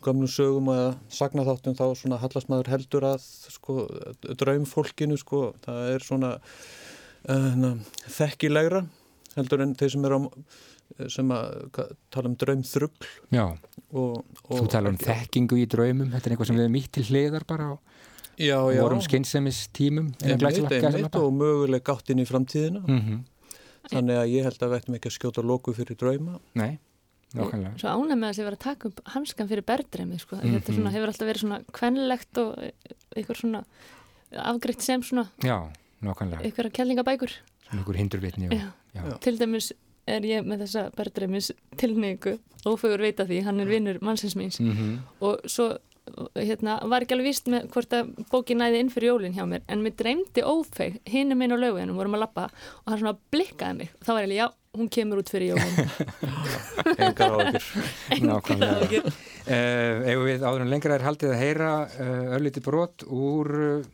gömlum 0.07 0.31
sögum 0.31 0.71
eða 0.73 0.93
sagnaþáttum 1.19 1.77
þá 1.79 1.85
svona 2.01 2.21
hallast 2.23 2.49
maður 2.53 2.71
heldur 2.75 3.07
að 3.13 3.27
sko 3.57 3.77
draumfólkinu 4.43 5.19
sko 5.21 5.43
það 5.67 5.91
er 5.97 6.07
svona 6.07 6.33
uh, 7.29 7.75
þekkilegra 8.17 8.85
heldur 9.37 9.67
en 9.67 9.75
þeir 9.77 9.95
sem 9.97 10.09
er 10.09 10.17
á 10.17 10.21
sem 11.11 11.31
að 11.35 11.81
tala 12.15 12.31
um 12.31 12.37
draumþrugl 12.39 13.07
og, 13.91 14.21
og 14.47 14.53
þú 14.61 14.67
talar 14.71 14.93
um 14.93 14.97
ekki- 15.01 15.09
þekkingu 15.11 15.59
í 15.59 15.65
draumum 15.69 16.13
þetta 16.15 16.29
er 16.31 16.35
eitthvað 16.37 16.51
sem 16.53 16.59
við 16.61 16.67
erum 16.69 16.79
ítt 16.81 16.93
til 16.95 17.05
hliðar 17.11 17.45
bara 17.51 17.67
já, 18.39 18.57
vorum 18.63 19.01
skynnsemis 19.05 19.65
tímum 19.77 20.13
einmitt, 20.23 20.71
einmitt 20.79 21.19
og 21.19 21.33
möguleg 21.35 21.83
gátt 21.89 22.11
inn 22.15 22.23
í 22.23 22.27
framtíðina. 22.29 22.83
Mm 22.87 23.01
-hmm. 23.01 23.21
þannig 23.91 24.17
að 24.21 24.31
ég 24.37 24.45
held 24.47 24.63
að 24.63 24.71
við 24.71 24.79
ættum 24.79 24.95
ekki 24.99 25.09
að 25.11 25.17
skjóta 25.17 25.43
loku 25.43 25.73
fyrir 25.73 25.97
drauma. 25.97 26.39
Nei, 26.55 26.79
Svo 27.35 27.91
ánæg 27.91 28.17
með 28.21 28.29
að 28.31 28.37
sé 28.39 28.45
vera 28.47 28.57
að 28.57 28.65
taka 28.65 28.89
upp 28.89 29.01
hanskan 29.13 29.49
fyrir 29.51 29.65
berðdreimi, 29.67 30.19
sko. 30.23 30.37
Mhm. 30.37 30.55
Þetta 30.61 30.75
svona, 30.77 30.93
hefur 30.95 31.11
alltaf 31.13 31.29
verið 31.29 31.43
svona 31.43 31.59
kvenlegt 31.73 32.39
og 32.39 32.55
eitthvað 33.17 33.41
svona 33.43 33.65
afgreitt 34.33 34.83
sem 34.83 35.03
svona 35.03 35.27
Já, 35.43 35.59
nákvæmlega, 36.03 36.43
eitthvað 36.45 36.73
kellingabækur. 36.73 37.33
einhver 37.73 37.97
hindurvitni 37.97 38.49
og. 38.95 39.19
Til 39.21 39.37
dæmis 39.39 39.73
er 40.07 40.21
ég 40.21 40.47
með 40.47 40.63
þessa 40.65 40.91
berðdreimis 40.95 41.51
tilneigu 41.77 42.39
ófegur 42.67 43.03
veit 43.03 43.19
að 43.21 43.29
því, 43.33 43.43
hann 43.45 43.61
er 43.61 43.67
vinnur 43.67 43.99
mannsins 44.01 44.35
míns 44.39 44.61
Mm 44.61 45.01
og 45.21 45.41
svo 45.47 45.79
hérna, 46.39 46.77
var 46.89 47.03
ekki 47.05 47.17
alveg 47.17 47.27
víst 47.33 47.49
með 47.51 47.67
hvort 47.75 47.97
að 47.97 48.13
bókin 48.31 48.61
næði 48.63 48.83
inn 48.85 48.93
fyrir 48.95 49.11
jólinn 49.13 49.35
hjá 49.37 49.43
mér 49.49 49.65
en 49.73 49.83
mér 49.85 49.97
dreymdi 49.99 50.45
ófeg 50.47 51.01
hinn 51.11 51.35
minn 51.39 51.55
á 51.55 51.59
lauginum 51.59 51.99
vorum 51.99 52.15
að 52.19 52.23
lappa 52.27 52.45
og 52.51 52.93
hann 52.93 53.01
svona 53.03 53.17
blikkaði 53.35 53.79
mig. 53.81 53.91
Og 53.99 54.07
þá 54.07 54.13
var 54.15 54.29
ég 54.31 54.39
já, 54.41 54.47
hún 54.77 54.91
kemur 54.93 55.21
út 55.23 55.33
fyrir 55.33 55.55
jólinn 55.55 55.77
engar 57.07 57.33
á 57.33 57.37
okkur 57.43 57.69
Nákvæmlega. 58.29 59.03
uh, 59.03 60.09
Ef 60.13 60.25
við 60.29 60.47
áður 60.47 60.65
en 60.67 60.73
lengra 60.73 60.97
er 60.99 61.07
haldið 61.07 61.33
að 61.35 61.41
heyra 61.43 61.71
uh, 61.89 62.35
örlítið 62.39 62.67
brot 62.69 63.07
úr 63.09 63.53
uh, 63.57 63.93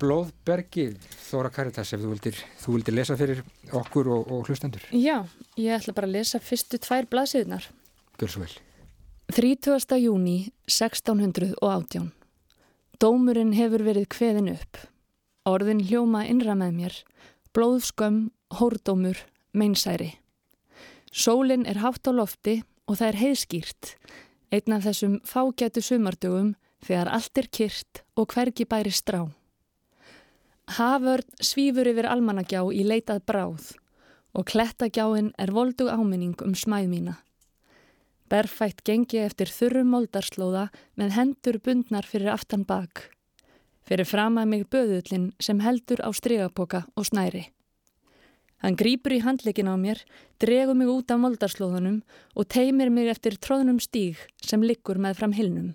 Blóðbergi 0.00 0.88
Þóra 1.28 1.50
Karitas 1.54 1.92
ef 1.94 2.00
þú 2.02 2.10
vildir, 2.14 2.38
þú 2.62 2.72
vildir 2.74 2.96
lesa 2.96 3.16
fyrir 3.18 3.42
okkur 3.76 4.08
og, 4.16 4.30
og 4.34 4.48
hlustendur. 4.50 4.82
Já, 4.94 5.20
ég 5.60 5.76
ætla 5.78 5.94
bara 5.96 6.08
að 6.10 6.16
lesa 6.18 6.40
fyrstu 6.42 6.80
tvær 6.82 7.06
blaðsíðunar 7.12 7.68
Gjör 8.18 8.32
svo 8.32 8.42
vel 8.46 8.54
30. 9.32 9.98
júni 9.98 10.52
1618 10.70 12.12
Dómurinn 13.02 13.50
hefur 13.58 13.82
verið 13.82 14.06
kveðin 14.14 14.52
upp 14.52 14.78
Orðin 15.50 15.82
hljóma 15.88 16.20
innra 16.30 16.54
með 16.54 16.76
mér 16.76 16.94
Blóðskömm, 17.50 18.30
hórdómur, 18.54 19.18
meinsæri 19.50 20.12
Sólinn 21.10 21.66
er 21.66 21.82
hátt 21.82 22.06
á 22.06 22.14
lofti 22.14 22.60
og 22.86 23.00
það 23.00 23.08
er 23.08 23.20
heiðskýrt, 23.24 23.90
einn 24.54 24.78
af 24.78 24.86
þessum 24.86 25.18
fágætu 25.26 25.82
sumardugum 25.82 26.54
þegar 26.86 27.10
allt 27.18 27.42
er 27.42 27.50
kyrt 27.50 28.04
og 28.14 28.30
hvergi 28.30 28.64
bæri 28.64 28.94
strá. 28.94 29.24
Haförn 30.78 31.26
svífur 31.42 31.90
yfir 31.90 32.06
almanagjá 32.06 32.62
í 32.70 32.86
leitað 32.86 33.26
bráð 33.26 33.74
og 34.38 34.46
klettagjáin 34.46 35.34
er 35.34 35.50
voldug 35.50 35.90
áminning 35.90 36.38
um 36.46 36.54
smæð 36.54 36.92
mína. 36.94 37.20
Berfætt 38.26 38.82
gengi 38.82 39.20
eftir 39.22 39.50
þurrum 39.52 39.92
moldarslóða 39.94 40.68
með 40.98 41.12
hendur 41.14 41.60
bundnar 41.62 42.06
fyrir 42.06 42.32
aftan 42.32 42.64
bak. 42.66 43.10
Fyrir 43.86 44.08
fram 44.08 44.40
að 44.40 44.48
mig 44.50 44.64
böðullin 44.72 45.28
sem 45.38 45.60
heldur 45.62 46.02
á 46.02 46.10
stregapoka 46.10 46.86
og 46.98 47.06
snæri. 47.06 47.44
Hann 48.64 48.74
grýpur 48.74 49.14
í 49.14 49.20
handleikin 49.22 49.70
á 49.70 49.76
mér, 49.78 50.00
dregur 50.42 50.74
mig 50.74 50.90
út 50.90 51.12
af 51.12 51.20
moldarslóðunum 51.22 52.00
og 52.34 52.48
teimir 52.50 52.90
mig 52.90 53.10
eftir 53.12 53.36
tróðnum 53.38 53.78
stíg 53.78 54.18
sem 54.42 54.64
liggur 54.64 54.98
með 54.98 55.20
fram 55.20 55.36
hilnum. 55.36 55.74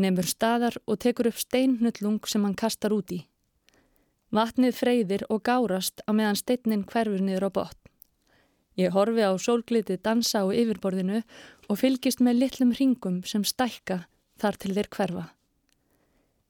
Nefnur 0.00 0.26
staðar 0.26 0.78
og 0.88 0.98
tekur 1.04 1.28
upp 1.30 1.38
steinnullung 1.38 2.24
sem 2.26 2.42
hann 2.42 2.56
kastar 2.58 2.96
út 2.96 3.12
í. 3.14 3.20
Vatnið 4.34 4.74
freyðir 4.78 5.26
og 5.28 5.44
gárast 5.46 6.02
á 6.08 6.10
meðan 6.16 6.40
steinnin 6.40 6.86
hverfur 6.88 7.22
niður 7.22 7.46
á 7.46 7.50
botn. 7.60 7.79
Ég 8.78 8.94
horfi 8.94 9.24
á 9.26 9.32
sólglitið 9.34 10.02
dansa 10.04 10.44
á 10.44 10.46
yfirborðinu 10.46 11.22
og 11.68 11.78
fylgist 11.80 12.22
með 12.22 12.42
litlum 12.44 12.72
ringum 12.76 13.20
sem 13.26 13.44
stækka 13.44 14.04
þar 14.40 14.58
til 14.60 14.74
þeir 14.76 14.90
hverfa. 14.94 15.24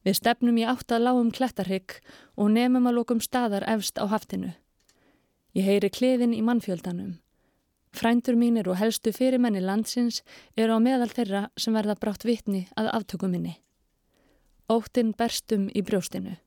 Við 0.05 0.17
stefnum 0.17 0.57
í 0.57 0.65
átt 0.65 0.93
að 0.93 1.05
lágum 1.05 1.31
klettarhygg 1.33 1.99
og 2.37 2.53
nefnum 2.53 2.87
að 2.89 2.97
lókum 2.97 3.21
staðar 3.21 3.65
efst 3.69 4.01
á 4.01 4.05
haftinu. 4.09 4.53
Ég 5.53 5.67
heyri 5.67 5.91
kliðin 5.93 6.33
í 6.33 6.41
mannfjöldanum. 6.45 7.19
Frændur 7.91 8.37
mínir 8.39 8.69
og 8.71 8.79
helstu 8.79 9.11
fyrirmenni 9.11 9.61
landsins 9.61 10.21
eru 10.55 10.77
á 10.77 10.79
meðal 10.79 11.11
þeirra 11.11 11.41
sem 11.59 11.75
verða 11.75 11.97
brátt 11.99 12.23
vitni 12.25 12.63
að 12.79 12.89
aftökum 12.95 13.35
minni. 13.35 13.57
Óttinn 14.71 15.11
berstum 15.17 15.67
í 15.75 15.83
brjóstinu. 15.83 16.37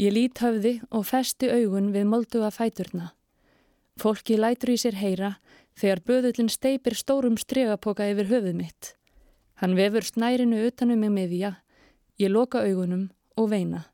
Ég 0.00 0.14
lít 0.16 0.40
höfði 0.40 0.78
og 0.90 1.04
festi 1.04 1.50
augun 1.52 1.92
við 1.92 2.08
molduga 2.08 2.48
fæturna. 2.50 3.12
Fólki 4.00 4.38
lætur 4.38 4.72
í 4.72 4.78
sér 4.80 4.96
heyra 4.96 5.36
þegar 5.78 6.04
böðullin 6.08 6.50
steipir 6.52 6.96
stórum 6.96 7.38
stregapoka 7.40 8.06
yfir 8.12 8.30
höfuð 8.30 8.56
mitt. 8.56 8.94
Hann 9.60 9.76
vefur 9.76 10.04
snærinu 10.04 10.64
utanum 10.66 11.00
mig 11.00 11.12
miðja, 11.12 11.56
ég 12.18 12.32
loka 12.32 12.64
augunum 12.64 13.10
og 13.36 13.50
veina. 13.52 13.84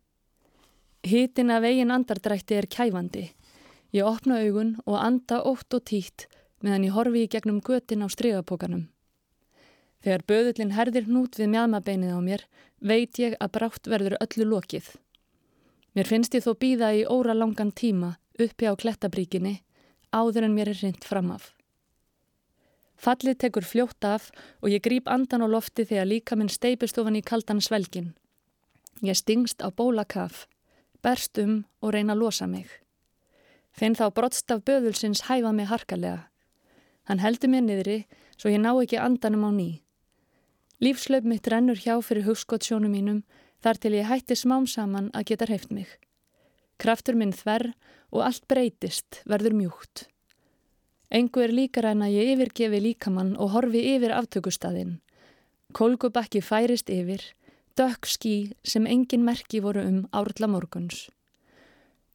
Hitin 1.05 1.51
af 1.51 1.64
eigin 1.64 1.92
andardrætti 1.94 2.57
er 2.59 2.66
kæfandi. 2.66 3.28
Ég 3.94 4.05
opna 4.05 4.40
augun 4.42 4.76
og 4.86 4.99
anda 5.01 5.42
ótt 5.46 5.74
og 5.74 5.84
títt 5.88 6.26
meðan 6.62 6.88
ég 6.88 6.94
horfi 6.96 7.24
í 7.24 7.30
gegnum 7.30 7.61
götin 7.64 8.03
á 8.05 8.09
strygapokanum. 8.11 8.88
Þegar 10.03 10.24
böðullin 10.30 10.74
herðir 10.74 11.07
hnút 11.09 11.38
við 11.38 11.53
mjadmabeinið 11.55 12.14
á 12.14 12.20
mér, 12.22 12.42
veit 12.78 13.18
ég 13.18 13.34
að 13.42 13.53
brátt 13.57 13.90
verður 13.90 14.18
öllu 14.22 14.46
lokið. 14.53 14.90
Mér 15.94 16.07
finnst 16.07 16.34
ég 16.34 16.44
þó 16.44 16.53
býða 16.55 16.92
í 16.94 17.07
óra 17.07 17.34
langan 17.34 17.72
tíma 17.74 18.16
uppi 18.38 18.68
á 18.70 18.74
klettabríkinni, 18.78 19.59
áður 20.12 20.48
en 20.48 20.54
mér 20.56 20.72
er 20.72 20.80
reynd 20.82 21.04
fram 21.04 21.30
af. 21.34 21.52
Fallið 22.98 23.38
tekur 23.38 23.66
fljótt 23.66 24.04
af 24.04 24.30
og 24.62 24.72
ég 24.72 24.82
grýp 24.82 25.06
andan 25.06 25.44
á 25.44 25.48
lofti 25.48 25.84
þegar 25.86 26.11
líka 26.11 26.36
minn 26.36 26.50
steipist 26.50 26.98
ofan 26.98 27.18
í 27.18 27.22
kaldan 27.22 27.62
svelgin. 27.62 28.14
Ég 29.02 29.14
stingst 29.14 29.62
á 29.62 29.70
bólakaf, 29.70 30.48
berst 31.02 31.38
um 31.38 31.64
og 31.80 31.94
reyna 31.94 32.16
að 32.16 32.24
losa 32.24 32.48
mig. 32.50 32.66
Finn 33.70 33.94
þá 33.94 34.11
brottstaf 34.11 34.64
böðulsins 34.66 35.28
hæfa 35.28 35.52
mig 35.54 35.70
harkalega. 35.70 36.26
Hann 37.06 37.22
heldur 37.22 37.52
mér 37.52 37.62
niðri 37.62 37.98
svo 38.36 38.50
ég 38.50 38.59
ná 38.59 38.72
ekki 38.74 38.98
andanum 38.98 39.46
á 39.46 39.50
ný. 39.54 39.70
Lífslaup 40.82 41.24
mitt 41.24 41.46
rennur 41.46 41.78
hjá 41.78 41.96
fyrir 42.02 42.26
hugskottsjónum 42.26 42.90
mínum 42.90 43.22
þar 43.62 43.78
til 43.78 43.94
ég 43.94 44.11
hætti 44.11 44.34
smám 44.34 44.66
saman 44.66 45.11
að 45.14 45.30
geta 45.30 45.46
hreift 45.46 45.70
mig. 45.70 45.86
Kraftur 46.79 47.18
minn 47.18 47.35
þverr 47.35 47.72
og 48.14 48.22
allt 48.24 48.47
breytist, 48.49 49.22
verður 49.26 49.57
mjúkt. 49.59 50.07
Engu 51.11 51.43
er 51.43 51.53
líkar 51.55 51.89
en 51.91 52.05
að 52.05 52.14
ég 52.18 52.33
yfirgefi 52.35 52.81
líkamann 52.85 53.35
og 53.41 53.55
horfi 53.55 53.83
yfir 53.97 54.12
aftökustadinn. 54.14 54.99
Kolgubakki 55.72 56.43
færist 56.45 56.91
yfir, 56.93 57.22
dökk 57.76 58.09
skí 58.09 58.35
sem 58.64 58.87
engin 58.87 59.24
merki 59.24 59.61
voru 59.64 59.85
um 59.89 60.03
árla 60.12 60.49
morguns. 60.49 61.09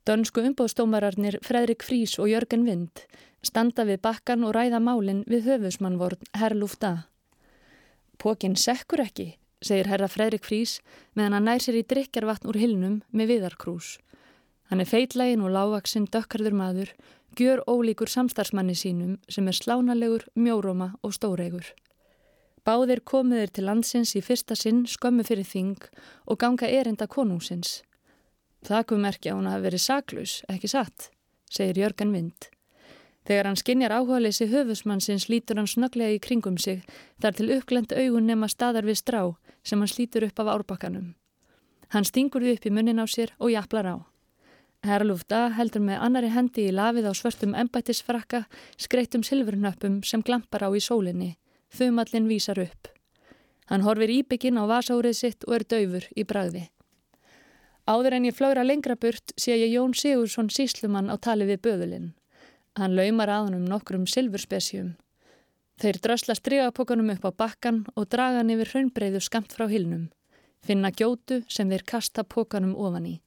Dönsku 0.06 0.44
umbóðstómararnir 0.44 1.40
Fredrik 1.42 1.84
Frís 1.84 2.18
og 2.20 2.28
Jörgen 2.28 2.66
Vind 2.68 3.06
standa 3.44 3.86
við 3.88 4.02
bakkan 4.04 4.44
og 4.44 4.56
ræða 4.56 4.80
málinn 4.84 5.24
við 5.28 5.48
höfusmannvorn 5.48 6.24
Herlúfta. 6.40 7.06
Pókin 8.20 8.56
sekkur 8.60 9.04
ekki, 9.04 9.34
segir 9.64 9.90
herra 9.92 10.10
Fredrik 10.12 10.46
Frís 10.48 10.80
meðan 11.16 11.38
hann 11.38 11.48
nær 11.50 11.64
sér 11.64 11.80
í 11.80 11.86
drikjarvatn 11.88 12.52
úr 12.52 12.60
hilnum 12.60 13.00
með 13.12 13.34
viðarkrús. 13.34 13.98
Hann 14.70 14.82
er 14.82 14.90
feitlegin 14.90 15.44
og 15.44 15.54
lágvaksinn 15.54 16.08
dökkarður 16.12 16.56
maður, 16.58 16.92
gjör 17.40 17.64
ólíkur 17.68 18.10
samstarfsmanni 18.10 18.76
sínum 18.78 19.18
sem 19.30 19.48
er 19.48 19.58
slánalegur, 19.58 20.28
mjóróma 20.36 20.94
og 21.04 21.16
stóreigur. 21.18 21.66
Báðir 22.64 23.02
komiðir 23.04 23.52
til 23.52 23.66
landsins 23.68 24.14
í 24.16 24.22
fyrsta 24.24 24.56
sinn 24.56 24.86
skömmu 24.88 25.26
fyrir 25.28 25.48
þing 25.48 25.84
og 26.26 26.40
ganga 26.40 26.70
erinda 26.70 27.10
konungsins. 27.12 27.82
Það 28.64 28.86
kom 28.88 29.04
merkja 29.04 29.34
að 29.34 29.40
hún 29.42 29.50
hafi 29.52 29.66
verið 29.66 29.84
saklaus, 29.84 30.36
ekki 30.48 30.72
satt, 30.72 31.10
segir 31.52 31.82
Jörgen 31.84 32.14
Vind. 32.16 32.48
Þegar 33.28 33.50
hann 33.50 33.60
skinjar 33.60 33.96
áhugaðleysi 33.98 34.48
höfusmannsins 34.52 35.28
lítur 35.32 35.60
hann 35.60 35.68
snöglega 35.68 36.16
í 36.16 36.22
kringum 36.24 36.58
sig 36.60 36.84
þar 37.24 37.36
til 37.36 37.52
uppglend 37.56 37.96
augun 37.96 38.28
nema 38.28 38.48
staðar 38.52 38.88
við 38.88 39.00
strá 39.00 39.22
sem 39.64 39.80
hann 39.80 39.92
slítur 39.92 40.28
upp 40.28 40.40
af 40.44 40.52
árbakkanum. 40.56 41.14
Hann 41.96 42.08
stingur 42.08 42.44
því 42.44 42.58
upp 42.58 42.68
í 42.68 42.74
munnin 42.76 43.00
á 43.00 43.08
sér 43.08 43.36
og 43.40 43.52
jaflar 43.52 43.88
á. 43.88 43.96
Herrlúfta 44.84 45.46
heldur 45.56 45.80
með 45.80 46.02
annari 46.04 46.30
hendi 46.34 46.66
í 46.68 46.74
lafið 46.76 47.06
á 47.08 47.14
svörstum 47.16 47.54
embættisfrakka 47.56 48.42
skreittum 48.76 49.22
silfurnöppum 49.24 50.02
sem 50.04 50.20
glampar 50.20 50.66
á 50.68 50.70
í 50.76 50.82
sólinni. 50.84 51.38
Þumallin 51.72 52.28
vísar 52.28 52.60
upp. 52.60 52.90
Hann 53.72 53.86
horfir 53.88 54.12
íbyggin 54.12 54.60
á 54.60 54.68
vasárið 54.68 55.16
sitt 55.16 55.48
og 55.48 55.56
er 55.56 55.64
döfur 55.64 56.10
í 56.20 56.28
bragði. 56.28 56.66
Áður 57.88 58.18
en 58.20 58.28
ég 58.28 58.36
flögra 58.36 58.68
lengra 58.68 59.00
burt 59.00 59.32
sé 59.40 59.56
ég 59.56 59.72
Jón 59.72 59.96
Sigursson 59.96 60.52
síslumann 60.52 61.08
á 61.08 61.16
tali 61.16 61.48
við 61.48 61.64
böðulinn. 61.64 62.12
Hann 62.76 62.96
laumar 63.00 63.32
að 63.32 63.48
hann 63.48 63.58
um 63.62 63.66
nokkrum 63.72 64.04
silfurspesjum. 64.04 64.94
Þeir 65.80 66.00
drösla 66.04 66.36
strygapokanum 66.36 67.16
upp 67.16 67.24
á 67.24 67.32
bakkan 67.32 67.86
og 67.96 68.12
draga 68.12 68.44
hann 68.44 68.52
yfir 68.52 68.72
hraunbreiðu 68.72 69.24
skamt 69.24 69.56
frá 69.56 69.70
hilnum. 69.72 70.10
Finna 70.60 70.92
gjótu 70.92 71.46
sem 71.48 71.72
þeir 71.72 71.88
kasta 71.88 72.24
pokanum 72.24 72.76
ofan 72.76 73.08
í. 73.08 73.22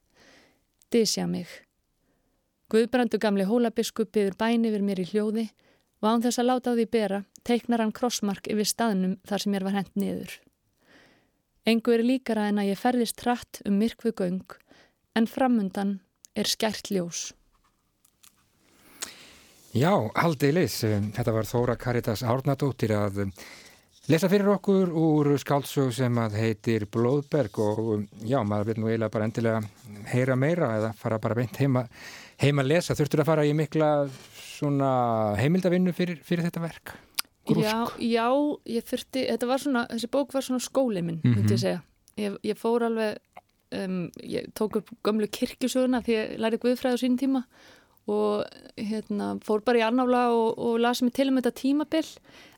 Disja 0.92 1.26
mig. 1.26 1.46
Guðbrandu 2.70 3.18
gamli 3.22 3.46
hólabiskup 3.46 4.12
byður 4.14 4.36
bæni 4.38 4.70
yfir 4.70 4.84
mér 4.86 5.02
í 5.02 5.06
hljóði 5.10 5.46
og 6.02 6.08
án 6.10 6.22
þess 6.24 6.42
að 6.42 6.48
láta 6.50 6.74
á 6.74 6.76
því 6.78 6.86
bera 6.90 7.22
teiknar 7.46 7.82
hann 7.82 7.94
krossmark 7.94 8.46
yfir 8.50 8.68
staðnum 8.68 9.16
þar 9.26 9.42
sem 9.42 9.56
ég 9.56 9.66
var 9.66 9.76
hend 9.78 9.92
niður. 9.94 10.36
Engu 11.66 11.94
er 11.94 12.04
líkara 12.06 12.46
en 12.50 12.60
að 12.62 12.70
ég 12.70 12.78
ferðist 12.78 13.22
hratt 13.24 13.62
um 13.66 13.78
myrkvu 13.80 14.12
göng 14.14 14.58
en 15.18 15.26
framundan 15.26 15.98
er 16.38 16.46
skært 16.46 16.92
ljós. 16.94 17.32
Já, 19.76 19.92
haldið 20.16 20.54
leys. 20.56 20.78
Þetta 20.86 21.34
var 21.34 21.48
Þóra 21.48 21.74
Karitas 21.76 22.22
Árnadóttir 22.24 22.94
að 22.96 23.26
lesa 24.12 24.28
fyrir 24.30 24.52
okkur 24.54 24.92
úr 24.92 25.32
skálsög 25.42 25.90
sem 25.94 26.18
að 26.22 26.38
heitir 26.40 26.86
Blóðberg 26.92 27.58
og 27.58 28.06
já, 28.22 28.38
maður 28.44 28.72
vil 28.72 28.78
nú 28.82 28.90
eiginlega 28.90 29.14
bara 29.14 29.28
endilega 29.28 29.62
heyra 30.12 30.36
meira 30.36 30.70
eða 30.78 30.92
fara 30.96 31.18
bara 31.18 31.34
beint 31.34 31.58
heima, 31.58 31.86
heima 32.42 32.62
að 32.62 32.72
lesa. 32.74 32.94
Þurftur 32.94 33.24
að 33.24 33.30
fara 33.32 33.46
í 33.46 33.52
mikla 33.56 33.90
heimildavinnu 35.40 35.92
fyrir, 35.92 36.22
fyrir 36.24 36.46
þetta 36.46 36.64
verk? 36.64 36.96
grúsk? 37.46 37.68
Já, 37.68 37.86
já, 38.02 38.26
ég 38.76 38.86
þurfti, 38.86 39.24
þetta 39.30 39.48
var 39.50 39.62
svona, 39.62 39.84
þessi 39.92 40.10
bók 40.12 40.34
var 40.34 40.46
svona 40.46 40.62
skóli 40.64 41.02
minn, 41.02 41.20
mm 41.22 41.30
-hmm. 41.30 41.40
myndi 41.40 41.54
ég 41.54 41.62
segja. 41.62 41.82
Ég, 42.16 42.38
ég 42.42 42.58
fór 42.58 42.86
alveg, 42.86 43.18
um, 43.72 44.10
ég 44.22 44.52
tók 44.54 44.76
upp 44.76 44.90
gömlu 45.04 45.28
kirkjusöguna 45.28 46.02
því 46.02 46.12
ég 46.16 46.38
lærið 46.38 46.62
Guðfræð 46.64 46.96
á 46.96 47.02
sín 47.02 47.18
tíma 47.18 47.44
og 47.44 47.75
hérna, 48.06 49.32
fór 49.44 49.62
bara 49.66 49.80
í 49.80 49.84
annála 49.86 50.26
og, 50.34 50.58
og 50.58 50.80
lasi 50.80 51.06
mig 51.06 51.14
til 51.16 51.28
um 51.30 51.40
þetta 51.40 51.54
tímabill 51.58 52.10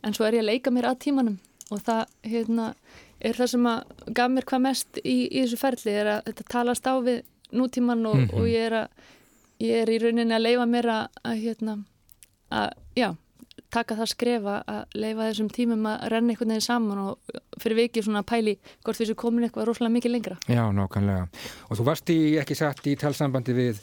en 0.04 0.16
svo 0.16 0.26
er 0.26 0.38
ég 0.38 0.44
að 0.44 0.50
leika 0.50 0.72
mér 0.74 0.90
að 0.90 0.98
tímanum 1.06 1.38
og 1.72 1.82
það 1.84 2.02
hérna, 2.24 2.72
er 3.20 3.38
það 3.38 3.52
sem 3.54 3.68
að 3.70 3.94
gaf 4.16 4.32
mér 4.32 4.48
hvað 4.48 4.64
mest 4.66 5.00
í, 5.04 5.16
í 5.28 5.44
þessu 5.44 5.60
ferli 5.60 5.94
er 5.94 6.12
að 6.16 6.20
þetta 6.30 6.48
talast 6.54 6.88
á 6.88 6.94
við 7.00 7.22
nútíman 7.52 8.04
og, 8.06 8.16
mm 8.16 8.26
-hmm. 8.26 8.40
og 8.40 8.48
ég 8.48 8.66
er 8.66 8.76
að 8.82 8.88
ég 9.58 9.82
er 9.82 9.90
í 9.90 9.98
rauninni 9.98 10.34
að 10.34 10.44
leifa 10.44 10.66
mér 10.66 10.86
að, 10.86 11.22
að 11.24 11.40
hérna, 11.44 11.78
að, 12.50 12.70
já 12.96 13.10
taka 13.70 13.96
það 13.98 14.10
skrefa 14.12 14.54
að 14.68 14.96
leifa 14.96 15.28
þessum 15.28 15.48
tímum 15.52 15.86
að 15.90 16.04
renna 16.12 16.32
einhvern 16.32 16.52
veginn 16.54 16.64
saman 16.64 16.98
og 16.98 17.40
fyrir 17.60 17.76
vikið 17.82 18.06
svona 18.06 18.24
pæli 18.26 18.56
hvort 18.84 19.00
þessu 19.00 19.16
komin 19.18 19.44
eitthvað 19.44 19.68
rosalega 19.68 19.94
mikið 19.98 20.14
lengra. 20.14 20.36
Já, 20.48 20.62
nákvæmlega. 20.72 21.26
Og 21.68 21.78
þú 21.78 21.88
varst 21.90 22.12
í, 22.14 22.18
ekki 22.40 22.56
satt 22.58 22.86
í 22.88 22.96
talsambandi 22.96 23.56
við 23.56 23.82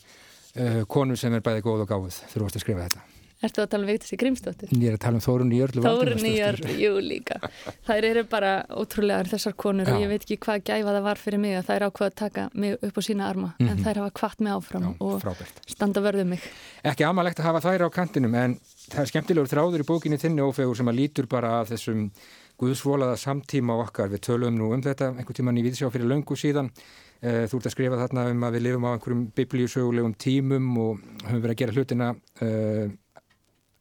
uh, 0.56 0.82
konu 0.88 1.18
sem 1.20 1.34
er 1.34 1.46
bæði 1.46 1.66
góð 1.66 1.86
og 1.86 1.92
gáð 1.92 2.08
varst 2.08 2.40
að 2.40 2.64
skrifa 2.64 2.88
þetta. 2.88 3.06
Ertu 3.44 3.62
að 3.62 3.72
tala 3.74 3.84
um 3.84 3.90
Vigdísi 3.90 4.18
Grímsdóttir? 4.18 4.72
Ég 4.72 4.90
er 4.90 4.96
að 4.96 5.02
tala 5.04 5.20
um 5.20 5.24
Þórun 5.24 5.52
Jörlu 5.52 5.82
Þórun 5.84 6.24
Jörlu, 6.30 6.76
jú 6.80 6.94
líka. 7.04 7.38
Þær 7.86 8.08
eru 8.08 8.24
bara 8.32 8.54
ótrúlegar 8.72 9.30
þessar 9.30 9.58
konur 9.60 9.90
Já. 9.90 9.94
og 9.94 10.06
ég 10.06 10.12
veit 10.14 10.24
ekki 10.24 10.38
hvað 10.46 10.64
gæfa 10.70 10.94
það 10.96 11.06
var 11.10 11.22
fyrir 11.22 11.42
mig 11.44 11.58
að 11.60 11.68
þær 11.68 11.86
ákvaða 11.90 12.14
að 12.14 12.16
taka 12.22 12.46
mig 12.56 12.78
upp 12.80 12.96
á 12.96 13.02
sína 13.04 13.28
arma 13.28 13.50
mm 13.52 13.54
-hmm. 13.60 13.70
en 13.70 13.76
mhm. 13.76 13.84
þær 13.86 14.00
hafa 14.02 14.16
kvart 14.22 14.40
mig 14.40 14.54
áfram 14.54 14.84
Já, 14.88 14.96
og 15.00 15.22
frábært. 15.22 15.62
standa 15.68 16.02
vörðum 16.02 16.30
mig. 16.30 16.42
Ekki 16.84 17.04
amalegt 17.04 17.40
að 17.40 17.48
hafa 17.50 17.62
þær 17.68 17.86
á 17.86 17.90
kantinum 17.92 18.36
en 18.36 18.60
það 18.90 19.02
er 19.02 19.12
skemmtilegur 19.12 19.52
þráður 19.52 19.84
í 19.84 19.90
bókinni 19.92 20.18
þinni 20.18 20.42
ófegur 20.42 20.78
sem 20.78 20.88
að 20.88 20.96
lítur 20.96 21.28
bara 21.28 21.60
af 21.60 21.70
þessum 21.70 22.12
guðsvolaða 22.58 23.18
samtíma 23.18 23.76
okkar. 23.84 24.10
Við 24.10 24.22
tölum 24.22 24.56
nú 24.56 24.74
um 24.74 24.82
þetta 24.82 25.12
einhvern 25.12 25.36
tíman 25.36 25.58
í 25.58 25.64
viðsjá 25.64 25.92
fyrir 25.92 26.08
löngu 26.08 26.36
síðan 26.40 26.72
Eh, 26.72 27.05
þú 27.26 27.58
ert 27.58 27.70
að 27.70 27.74
skrifa 27.74 28.02
þarna 28.02 28.28
um 28.32 28.44
að 28.46 28.58
við 28.58 28.66
lifum 28.66 28.86
á 28.86 28.90
einhverjum 28.92 29.24
biblíusögulegum 29.38 30.14
tímum 30.22 30.68
og 30.82 31.00
höfum 31.24 31.42
verið 31.42 31.54
að 31.56 31.62
gera 31.62 31.76
hlutina 31.76 32.10
uh, 32.46 32.86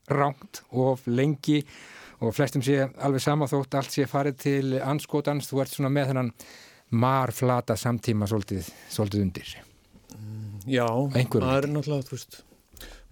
ránt 0.08 0.62
og 0.72 1.04
lengi 1.06 1.58
og 2.24 2.32
flestum 2.36 2.62
sé 2.64 2.78
alveg 3.04 3.22
sama 3.24 3.48
þótt 3.50 3.76
allt 3.78 3.92
sé 3.92 4.06
farið 4.08 4.38
til 4.40 4.78
anskotans. 4.80 5.50
Þú 5.50 5.60
ert 5.64 5.74
svona 5.74 5.92
með 5.92 6.12
þennan 6.12 6.32
marflata 6.94 7.76
samtíma 7.76 8.28
svolítið, 8.30 8.68
svolítið 8.92 9.26
undir. 9.26 9.54
Já, 10.64 10.86
það 10.86 11.56
er 11.58 11.68
náttúrulega, 11.68 12.08
þú 12.08 12.16
veist, 12.16 12.38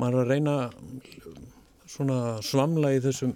maður 0.00 0.14
er 0.14 0.22
að 0.22 0.30
reyna 0.32 0.54
svona 1.92 2.18
svamla 2.44 2.94
í 2.96 3.00
þessum, 3.04 3.34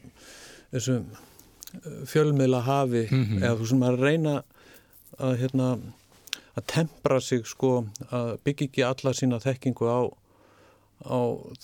þessum 0.72 1.02
eh, 1.12 1.98
fjölmiðla 2.08 2.62
hafi 2.64 3.04
mm 3.10 3.24
-hmm. 3.24 3.42
eða 3.42 3.54
þú 3.56 3.66
veist, 3.66 3.78
maður 3.82 3.92
er 3.92 3.98
að 3.98 4.08
reyna 4.08 4.34
að 5.18 5.38
hérna 5.42 5.68
að 6.56 6.66
tempra 6.72 7.20
sig 7.20 7.44
sko 7.48 7.72
að 8.10 8.36
byggja 8.46 8.68
ekki 8.70 8.84
alla 8.86 9.12
sína 9.16 9.40
þekkingu 9.42 9.88
á, 9.88 10.00
á 11.04 11.18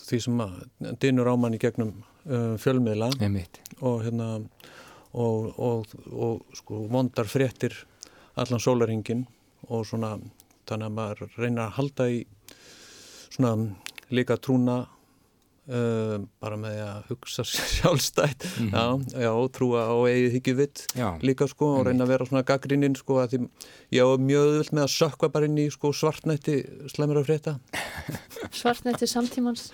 því 0.05 0.20
sem 0.26 0.43
að 0.45 0.57
dinur 1.01 1.30
ámann 1.32 1.57
í 1.57 1.61
gegnum 1.62 1.95
uh, 2.28 2.55
fjölmiðla. 2.61 3.12
Og 3.80 4.05
hérna 4.05 4.28
og, 5.12 5.53
og, 5.59 5.97
og 6.12 6.57
sko 6.57 6.86
vondar 6.93 7.28
fréttir 7.28 7.74
allan 8.36 8.62
sólaringin 8.62 9.26
og 9.68 9.84
svona 9.88 10.16
þannig 10.68 10.88
að 10.88 10.97
maður 10.97 11.34
reynar 11.36 11.66
að 11.66 11.76
halda 11.78 12.09
í 12.09 12.20
svona 13.32 13.53
líka 14.12 14.36
trúna 14.40 14.82
Uh, 15.73 16.18
bara 16.43 16.59
með 16.61 16.81
að 16.85 17.05
hugsa 17.09 17.45
sjálfstætt. 17.49 18.45
Mm 18.61 18.66
-hmm. 18.68 19.05
já, 19.14 19.23
já, 19.25 19.33
trúa 19.57 19.87
á 19.89 19.97
eigið 20.05 20.35
hyggjuvitt 20.37 20.83
líka 21.25 21.47
sko 21.49 21.79
og 21.79 21.87
reyna 21.87 22.05
að 22.05 22.12
vera 22.12 22.27
svona 22.29 22.43
gaggrinninn 22.45 22.97
sko 22.99 23.23
að 23.23 23.31
því 23.33 23.39
ég 23.97 24.05
á 24.05 24.12
mjög 24.20 24.59
öll 24.61 24.68
með 24.77 24.83
að 24.83 24.93
sökka 24.93 25.31
bara 25.33 25.49
inn 25.49 25.57
í 25.57 25.70
sko 25.73 25.95
svartnætti 25.97 26.59
slemur 26.93 27.23
af 27.23 27.27
frétta. 27.31 27.57
Svartnætti 28.61 29.09
samtímans. 29.09 29.70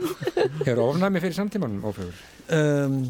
Hefur 0.66 0.84
ofnæmi 0.86 1.18
fyrir 1.18 1.34
samtímanum 1.34 1.82
ófjögur? 1.82 2.14
Um, 2.50 3.02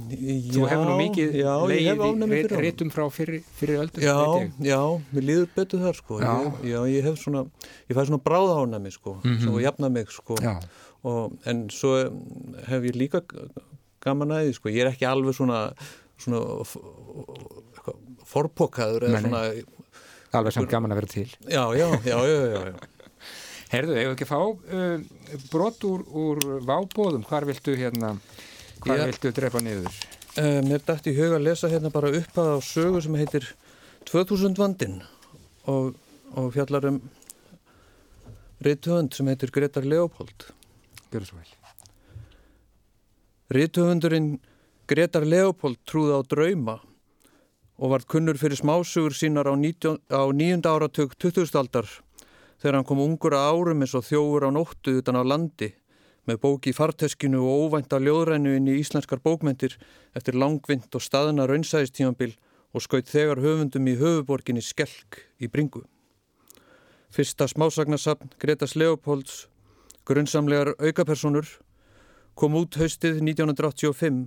Þú 0.52 0.66
hefur 0.68 0.88
nú 0.88 0.96
mikið 1.00 1.36
leið 1.68 2.56
réttum 2.56 2.90
frá 2.92 3.06
fyrir, 3.12 3.40
fyrir 3.56 3.80
öldur 3.80 4.04
Já, 4.04 4.16
já, 4.60 4.80
mér 5.12 5.24
líður 5.24 5.48
betur 5.56 5.80
þar 5.80 5.96
sko. 5.96 6.20
Já. 6.20 6.34
Ég, 6.64 6.72
já, 6.72 6.80
ég 6.88 7.04
hef 7.04 7.20
svona 7.20 7.44
ég 7.88 7.96
fæ 7.96 8.04
svona 8.04 8.20
bráða 8.20 8.60
ánæmi 8.64 8.92
sko 8.92 9.20
mm 9.20 9.24
-hmm. 9.24 9.42
svo 9.44 9.60
jafna 9.60 9.88
mig 9.88 10.08
sko. 10.08 10.36
Já 10.40 10.60
og, 11.06 11.36
en 11.48 11.66
svo 11.72 11.96
hef 12.68 12.86
ég 12.88 12.98
líka 12.98 13.22
gaman 14.04 14.34
að 14.36 14.48
því 14.48 14.54
sko, 14.56 14.72
ég 14.72 14.84
er 14.84 14.92
ekki 14.92 15.08
alveg 15.08 15.36
svona, 15.36 15.60
svona 16.20 16.40
forpokkaður 18.30 19.08
eða 19.08 19.22
svona 19.24 19.42
alveg 20.38 20.54
samt 20.54 20.70
gaman 20.72 20.94
að 20.94 21.02
vera 21.02 21.12
til. 21.14 21.28
Já, 21.50 21.64
já, 21.76 21.86
já, 22.06 22.18
já, 22.28 22.40
já. 22.54 22.72
Herðu, 23.72 23.96
hefur 24.00 24.16
ekki 24.16 24.26
fá 24.26 24.38
uh, 24.42 25.02
brot 25.52 25.84
úr, 25.86 26.04
úr 26.10 26.40
vábóðum, 26.66 27.22
hvar 27.28 27.46
viltu 27.46 27.76
hérna 27.78 28.16
hvar 28.82 28.98
ég, 28.98 29.12
viltu 29.12 29.32
drepa 29.36 29.62
niður? 29.62 30.00
Uh, 30.34 30.58
mér 30.66 30.82
dætti 30.86 31.12
í 31.12 31.18
huga 31.18 31.38
að 31.38 31.46
lesa 31.46 31.70
hérna 31.70 31.92
bara 31.94 32.10
upp 32.18 32.40
að 32.40 32.54
á 32.56 32.58
sögu 32.66 33.02
sem 33.04 33.18
heitir 33.20 33.46
2000 34.10 34.58
vandin 34.58 35.00
og, 35.70 35.94
og 36.34 36.50
fjallar 36.56 36.88
um 36.90 37.02
reythönd 38.64 39.14
sem 39.16 39.28
heitir 39.30 39.52
Gretar 39.54 39.86
Leopold 39.86 40.50
Gjör 41.10 41.26
svo 41.26 41.40
vel. 41.40 41.50
Rítuhundurinn 43.50 44.38
Gretar 44.90 45.26
Leopold 45.26 45.80
trúði 45.86 46.14
á 46.14 46.20
drauma 46.22 46.76
og 47.80 47.92
vart 47.94 48.06
kunnur 48.10 48.38
fyrir 48.38 48.60
smásugur 48.60 49.16
sínar 49.16 49.48
á 49.50 49.54
nýjunda 49.54 50.70
áratug 50.70 51.16
2000 51.18 51.58
aldar 51.58 51.88
þegar 52.60 52.76
hann 52.78 52.86
kom 52.86 53.02
ungur 53.02 53.34
að 53.34 53.48
árum 53.50 53.82
eins 53.82 53.96
og 53.96 54.06
þjófur 54.06 54.46
á 54.46 54.50
nóttu 54.54 54.98
utan 55.00 55.18
á 55.18 55.24
landi 55.24 55.72
með 56.28 56.40
bóki 56.44 56.70
í 56.70 56.76
farteskinu 56.76 57.40
og 57.42 57.64
óvænta 57.66 57.98
ljóðrænu 57.98 58.52
inn 58.58 58.68
í 58.70 58.78
íslenskar 58.82 59.22
bókmentir 59.24 59.78
eftir 60.14 60.36
langvind 60.38 60.92
og 60.94 61.02
staðna 61.02 61.48
raunsæðistímanbil 61.48 62.36
og 62.70 62.84
skaut 62.84 63.08
þegar 63.10 63.40
höfundum 63.42 63.88
í 63.90 63.96
höfuborginni 63.98 64.62
Skelk 64.62 65.24
í 65.42 65.48
Bringu. 65.50 65.82
Fyrsta 67.10 67.48
smásagnasapn 67.50 68.36
Gretas 68.38 68.76
Leopolds 68.76 69.48
Grunnsamlegar 70.10 70.72
aukapersonur 70.82 71.46
kom 72.34 72.56
út 72.58 72.74
haustið 72.80 73.20
1985 73.22 74.24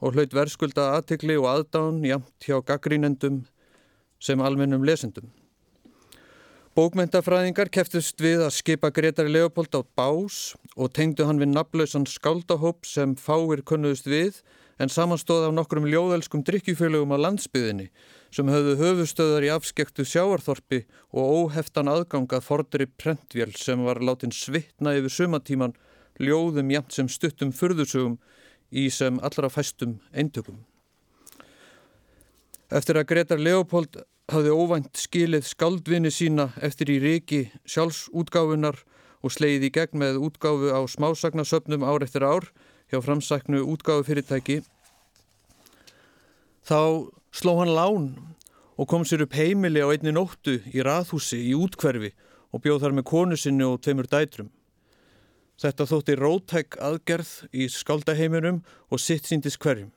og 0.00 0.14
hlaut 0.16 0.32
verðskulda 0.32 0.86
aðtikli 0.94 1.34
og 1.36 1.48
aðdán 1.50 1.98
jamt 2.08 2.46
hjá 2.46 2.56
gaggrínendum 2.64 3.42
sem 4.16 4.40
almennum 4.40 4.86
lesendum. 4.88 5.28
Bókmentafræðingar 6.72 7.68
keftust 7.68 8.22
við 8.24 8.46
að 8.46 8.54
skipa 8.62 8.88
Gretari 8.96 9.34
Leopold 9.34 9.76
á 9.76 9.84
bás 9.84 10.54
og 10.72 10.94
tengdu 10.96 11.28
hann 11.28 11.42
við 11.42 11.52
naflausan 11.52 12.08
skáldahóp 12.08 12.88
sem 12.88 13.12
fáir 13.12 13.60
kunnuðust 13.60 14.08
við 14.08 14.40
en 14.80 14.88
samanstóð 14.88 15.50
af 15.50 15.52
nokkrum 15.52 15.84
ljóðelskum 15.90 16.42
drikkjufélögum 16.46 17.12
á 17.12 17.18
landsbyðinni 17.20 17.90
sem 18.32 18.48
höfðu 18.48 18.76
höfustöðar 18.80 19.44
í 19.44 19.50
afskektu 19.52 20.06
sjáarþorpi 20.08 20.84
og 21.12 21.34
óheftan 21.36 21.90
aðgangað 21.92 22.46
fordri 22.46 22.86
prentvél 22.88 23.52
sem 23.60 23.82
var 23.84 24.00
látin 24.00 24.32
svitna 24.32 24.94
yfir 24.96 25.16
sumatíman 25.16 25.76
ljóðum 26.20 26.72
jæmt 26.72 26.96
sem 26.96 27.10
stuttum 27.12 27.52
fyrðusögum 27.52 28.16
í 28.70 28.86
sem 28.94 29.18
allra 29.20 29.50
fæstum 29.52 29.98
eintökum. 30.14 30.62
Eftir 32.70 33.00
að 33.00 33.08
Gretar 33.10 33.42
Leopold 33.42 33.98
hafði 34.30 34.54
óvænt 34.54 34.94
skilið 34.96 35.48
skaldvinni 35.50 36.12
sína 36.14 36.52
eftir 36.62 36.92
í 36.94 37.00
reiki 37.02 37.40
sjálfsútgáfunar 37.68 38.78
og 39.20 39.34
sleiði 39.34 39.68
í 39.68 39.74
gegn 39.74 40.00
með 40.00 40.20
útgáfu 40.22 40.70
á 40.72 40.80
smásagnasöpnum 40.88 41.84
ár 41.84 42.06
eftir 42.06 42.24
ár 42.24 42.46
hjá 42.90 43.00
framsæknu 43.04 43.62
útgáfu 43.70 44.06
fyrirtæki 44.08 44.60
þá 46.66 46.80
sló 47.34 47.56
hann 47.60 47.74
lán 47.74 48.06
og 48.80 48.88
kom 48.88 49.04
sér 49.04 49.26
upp 49.26 49.34
heimili 49.36 49.82
á 49.84 49.92
einni 49.92 50.12
nóttu 50.14 50.56
í 50.72 50.82
raðhúsi 50.86 51.38
í 51.50 51.54
útkverfi 51.58 52.14
og 52.50 52.62
bjóð 52.64 52.84
þar 52.84 52.96
með 52.96 53.08
konu 53.10 53.36
sinni 53.38 53.66
og 53.66 53.80
tveimur 53.84 54.08
dætrum. 54.10 54.48
Þetta 55.60 55.86
þótti 55.90 56.16
rótæk 56.16 56.78
aðgerð 56.80 57.32
í 57.52 57.66
skaldaheiminum 57.68 58.62
og 58.88 59.02
sitt 59.02 59.28
síndis 59.28 59.58
hverjum. 59.60 59.90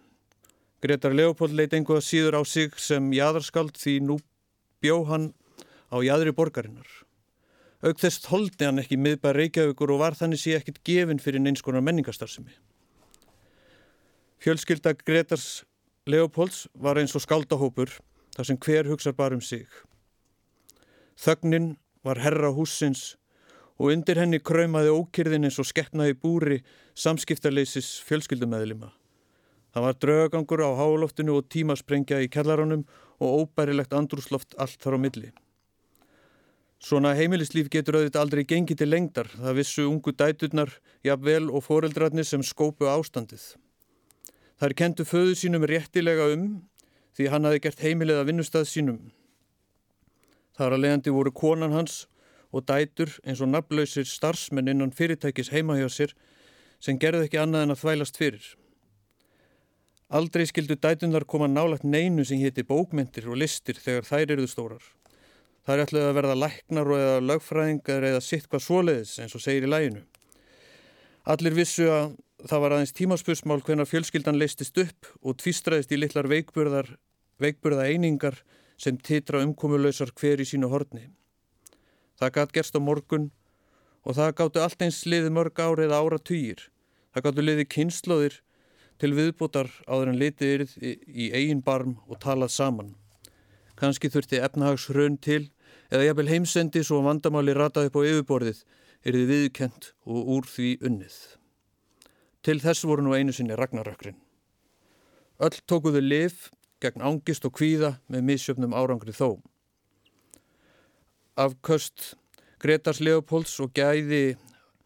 Gretar 0.84 1.16
Leopold 1.16 1.56
leitt 1.56 1.74
einhvað 1.74 2.04
síður 2.04 2.38
á 2.38 2.42
sig 2.44 2.76
sem 2.76 3.08
jæðarskald 3.16 3.80
því 3.80 3.96
nú 4.04 4.20
bjóð 4.84 5.08
hann 5.08 5.30
á 5.88 5.98
jæðri 6.04 6.36
borgarinnar. 6.36 6.90
Auk 7.84 8.00
þess 8.04 8.28
holdi 8.28 8.68
hann 8.68 8.84
ekki 8.84 9.00
miðbæð 9.00 9.38
Reykjavíkur 9.40 9.96
og 9.96 10.04
var 10.04 10.20
þannig 10.20 10.44
sé 10.44 10.58
ekkit 10.58 10.84
gefin 10.84 11.24
fyrir 11.24 11.40
neinskonar 11.40 11.84
menningarstarfsemi. 11.84 12.52
Fjölskylda 14.44 14.92
Gretars 15.06 15.64
Leopolds 16.04 16.66
var 16.76 16.98
eins 17.00 17.14
og 17.16 17.22
skaldahópur 17.24 17.94
þar 18.36 18.48
sem 18.50 18.58
hver 18.60 18.90
hugsa 18.92 19.14
bara 19.16 19.38
um 19.38 19.42
sig. 19.42 19.64
Þögnin 21.16 21.78
var 22.04 22.20
herra 22.20 22.50
húsins 22.52 23.14
og 23.80 23.94
undir 23.94 24.20
henni 24.20 24.42
kröymaði 24.44 24.92
ókyrðin 24.92 25.48
eins 25.48 25.62
og 25.64 25.70
skeppnaði 25.70 26.18
búri 26.20 26.60
samskiptarleisis 26.92 28.02
fjölskyldumæðlima. 28.10 28.92
Það 29.72 29.88
var 29.88 29.98
draugagangur 30.04 30.66
á 30.68 30.70
háloftinu 30.76 31.40
og 31.40 31.48
tímasprengja 31.48 32.20
í 32.20 32.28
kellaránum 32.28 32.84
og 33.24 33.48
óbærilegt 33.48 33.96
andrúsloft 33.96 34.60
allt 34.60 34.76
þar 34.84 35.00
á 35.00 35.04
milli. 35.08 35.32
Svona 36.84 37.16
heimilislíf 37.16 37.72
getur 37.72 38.02
auðvitað 38.02 38.28
aldrei 38.28 38.44
gengið 38.44 38.84
til 38.84 38.92
lengdar, 38.92 39.32
það 39.40 39.60
vissu 39.64 39.88
ungu 39.88 40.12
dæturnar, 40.12 40.82
jafnvel 41.00 41.48
og 41.48 41.64
foreldrarnir 41.64 42.28
sem 42.28 42.44
skópu 42.44 42.92
ástandið. 42.92 43.54
Þær 44.62 44.76
kentu 44.80 45.06
föðu 45.08 45.36
sínum 45.38 45.66
réttilega 45.68 46.30
um 46.36 46.48
því 47.18 47.30
hann 47.34 47.48
hafi 47.48 47.62
gert 47.64 47.84
heimilega 47.84 48.26
vinnustað 48.28 48.68
sínum. 48.70 49.00
Þar 50.58 50.76
að 50.76 50.84
leiðandi 50.84 51.14
voru 51.14 51.34
konan 51.34 51.74
hans 51.74 52.04
og 52.54 52.66
dætur 52.70 53.14
eins 53.26 53.42
og 53.42 53.50
nafnlausir 53.50 54.06
starfsmenn 54.10 54.70
innan 54.70 54.94
fyrirtækis 54.94 55.50
heima 55.54 55.78
hjá 55.80 55.88
sér 55.90 56.14
sem 56.84 57.00
gerði 57.02 57.28
ekki 57.28 57.42
annað 57.42 57.66
en 57.66 57.74
að 57.74 57.82
þvælast 57.82 58.20
fyrir. 58.20 58.50
Aldrei 60.14 60.46
skildu 60.46 60.76
dætunar 60.78 61.26
koma 61.26 61.48
nálagt 61.50 61.86
neinu 61.88 62.26
sem 62.26 62.42
hétti 62.42 62.66
bókmyndir 62.70 63.30
og 63.32 63.40
listir 63.42 63.80
þegar 63.82 64.06
þær 64.06 64.34
eruðu 64.36 64.52
stórar. 64.52 64.84
Það 65.64 65.74
er 65.74 65.84
ætlaði 65.86 66.10
að 66.10 66.18
verða 66.20 66.36
læknar 66.38 66.92
og 66.92 67.00
eða 67.00 67.24
lögfræðingar 67.24 68.06
eða 68.10 68.22
sitt 68.22 68.50
hvað 68.52 68.66
svoleiðis 68.66 69.16
eins 69.24 69.34
og 69.34 69.42
segir 69.42 69.66
í 69.66 69.72
læginu. 69.72 70.04
Allir 71.24 71.56
vissu 71.56 71.88
að 71.88 72.18
það 72.50 72.64
var 72.64 72.76
aðeins 72.76 72.96
tímaspursmál 72.98 73.62
hvenar 73.64 73.88
fjölskyldan 73.88 74.40
leistist 74.40 74.78
upp 74.82 75.10
og 75.22 75.38
tvistraðist 75.40 75.94
í 75.96 76.00
litlar 76.00 76.28
veikburða 76.28 77.86
einingar 77.88 78.42
sem 78.78 78.98
titra 78.98 79.44
umkomulösar 79.46 80.12
hver 80.18 80.42
í 80.44 80.48
sínu 80.48 80.70
horni. 80.72 81.08
Það 82.20 82.34
gætt 82.38 82.56
gerst 82.58 82.76
á 82.76 82.82
morgun 82.84 83.30
og 84.04 84.18
það 84.18 84.36
gáttu 84.40 84.64
allt 84.64 84.84
eins 84.84 85.04
liði 85.08 85.32
mörg 85.34 85.60
árið 85.60 85.96
ára 85.96 86.20
týjir. 86.20 86.68
Það 87.14 87.26
gáttu 87.28 87.46
liði 87.46 87.66
kynnslóðir 87.76 88.40
til 89.00 89.14
viðbútar 89.18 89.70
áður 89.88 90.12
en 90.12 90.20
litið 90.20 90.54
yrð 90.58 90.76
í 90.84 91.30
eigin 91.32 91.64
barm 91.64 91.98
og 92.08 92.20
talað 92.24 92.54
saman. 92.56 92.94
Kanski 93.80 94.12
þurfti 94.12 94.42
efnahags 94.44 94.90
hrön 94.92 95.18
til 95.18 95.48
eða 95.90 96.10
jafnvel 96.10 96.30
heimsendi 96.30 96.84
svo 96.84 97.02
vandamáli 97.06 97.56
ratað 97.58 97.90
upp 97.90 98.00
á 98.00 98.08
yfirborðið 98.10 98.66
yrði 99.04 99.24
viðkent 99.32 99.94
og 100.06 100.36
úr 100.38 100.48
því 100.48 100.76
unnið. 100.84 101.18
Til 102.44 102.60
þess 102.60 102.84
voru 102.84 103.06
nú 103.06 103.14
einu 103.16 103.32
sinni 103.32 103.56
ragnarökrin. 103.56 104.18
Öll 105.40 105.60
tókuðu 105.68 106.02
lif 106.04 106.50
gegn 106.84 107.04
ángist 107.04 107.46
og 107.48 107.56
kvíða 107.56 107.96
með 108.12 108.26
misjöfnum 108.28 108.76
árangri 108.76 109.16
þó. 109.16 109.40
Af 111.40 111.56
köst 111.64 112.14
Gretars 112.60 113.00
Leopolds 113.00 113.56
og 113.64 113.72
gæði 113.76 114.36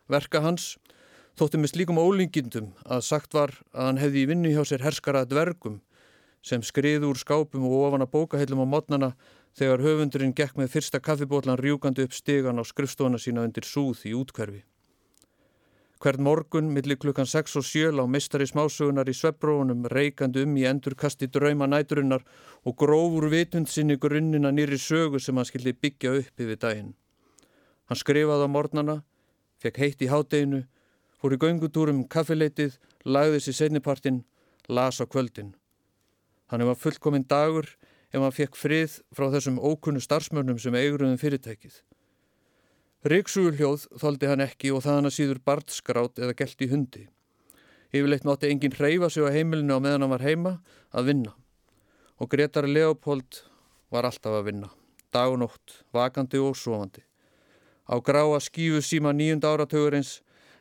verka 0.10 0.44
hans 0.46 0.76
þóttum 1.38 1.66
við 1.66 1.74
slíkum 1.74 2.00
ólingindum 2.02 2.72
að 2.86 3.04
sagt 3.10 3.34
var 3.34 3.52
að 3.74 3.90
hann 3.90 4.02
hefði 4.02 4.22
í 4.24 4.30
vinnu 4.32 4.54
hjá 4.54 4.64
sér 4.66 4.86
herskara 4.86 5.26
dvergum 5.26 5.82
sem 6.46 6.64
skriði 6.64 7.10
úr 7.10 7.20
skápum 7.20 7.66
og 7.68 7.90
ofan 7.90 8.06
að 8.06 8.14
bókaheilum 8.14 8.64
á 8.64 8.68
modnana 8.70 9.12
þegar 9.58 9.84
höfundurinn 9.84 10.38
gekk 10.38 10.58
með 10.58 10.76
fyrsta 10.78 11.02
kaffibótlan 11.02 11.60
rjúkandi 11.60 12.06
upp 12.06 12.14
stegan 12.14 12.62
á 12.62 12.64
skrifstofana 12.66 13.20
sína 13.22 13.46
undir 13.46 13.66
súð 13.66 14.06
í 14.06 14.14
útkverfi. 14.18 14.64
Hvern 15.98 16.22
morgun, 16.22 16.68
millir 16.70 17.00
klukkan 17.02 17.26
6 17.26 17.56
og 17.58 17.64
7 17.66 17.98
á 17.98 18.06
mistari 18.06 18.46
smásugunar 18.46 19.10
í 19.10 19.16
svebbróunum, 19.18 19.88
reikandi 19.90 20.44
um 20.46 20.54
í 20.54 20.66
endurkasti 20.70 21.26
drauma 21.34 21.66
næturinnar 21.66 22.22
og 22.66 22.76
grófur 22.78 23.26
vitund 23.34 23.66
sinni 23.66 23.98
grunnina 23.98 24.52
nýri 24.54 24.78
sögu 24.78 25.18
sem 25.20 25.36
hann 25.36 25.50
skildi 25.50 25.74
byggja 25.74 26.14
upp 26.20 26.44
yfir 26.46 26.62
daginn. 26.62 26.94
Hann 27.90 27.98
skrifaði 27.98 28.46
á 28.46 28.50
mornana, 28.54 28.98
fekk 29.58 29.82
heitt 29.82 30.06
í 30.06 30.12
hádeginu, 30.14 30.62
fór 31.18 31.34
í 31.34 31.42
göngutúrum 31.42 32.06
kaffileitið, 32.06 32.78
lagði 33.02 33.42
sér 33.48 33.60
sennipartin, 33.64 34.22
las 34.70 35.02
á 35.02 35.06
kvöldin. 35.10 35.56
Hann 36.54 36.68
var 36.68 36.78
fullkominn 36.78 37.26
dagur 37.26 37.66
ef 38.14 38.22
hann 38.22 38.38
fekk 38.38 38.56
frið 38.56 39.02
frá 39.18 39.32
þessum 39.34 39.58
ókunnu 39.58 40.04
starfsmörnum 40.04 40.62
sem 40.62 40.78
eiguruðum 40.78 41.18
fyrirtækið. 41.18 41.82
Ríksúljóð 43.08 43.86
þóldi 44.02 44.28
hann 44.28 44.44
ekki 44.44 44.74
og 44.76 44.82
það 44.84 44.98
hann 44.98 45.08
að 45.08 45.14
síður 45.16 45.38
bartskrátt 45.48 46.20
eða 46.20 46.34
gælt 46.36 46.64
í 46.66 46.68
hundi. 46.72 47.04
Yfirleitt 47.96 48.26
mátti 48.28 48.50
enginn 48.52 48.76
hreyfa 48.76 49.08
sig 49.14 49.24
á 49.24 49.32
heimilinu 49.32 49.78
á 49.78 49.80
meðan 49.80 50.04
hann 50.04 50.12
var 50.12 50.26
heima 50.26 50.54
að 50.92 51.08
vinna. 51.14 51.32
Og 52.20 52.28
Gretar 52.34 52.68
Leopold 52.68 53.46
var 53.94 54.10
alltaf 54.10 54.36
að 54.42 54.50
vinna. 54.50 54.72
Dag 55.14 55.32
og 55.32 55.40
nótt, 55.40 55.78
vakandi 55.96 56.42
og 56.44 56.58
sofandi. 56.60 57.06
Á 57.88 57.96
gráa 58.04 58.42
skífu 58.44 58.84
síma 58.84 59.16
nýjunda 59.16 59.56
áratögurins 59.56 60.18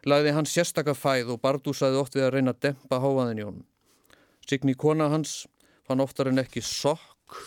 lagði 0.07 0.37
hann 0.37 0.47
sérstakka 0.47 0.95
fæð 0.95 1.35
og 1.35 1.43
bardúsaði 1.43 1.99
oft 1.99 2.15
við 2.15 2.29
að 2.29 2.35
reyna 2.37 2.55
að 2.55 2.63
dempa 2.69 3.03
háaðin 3.03 3.41
í 3.43 3.47
honum. 3.49 3.67
Signi 4.47 4.79
kona 4.79 5.11
hans 5.11 5.49
fann 5.89 6.05
oftar 6.05 6.31
en 6.31 6.39
ekki 6.39 6.63
sokk 6.63 7.41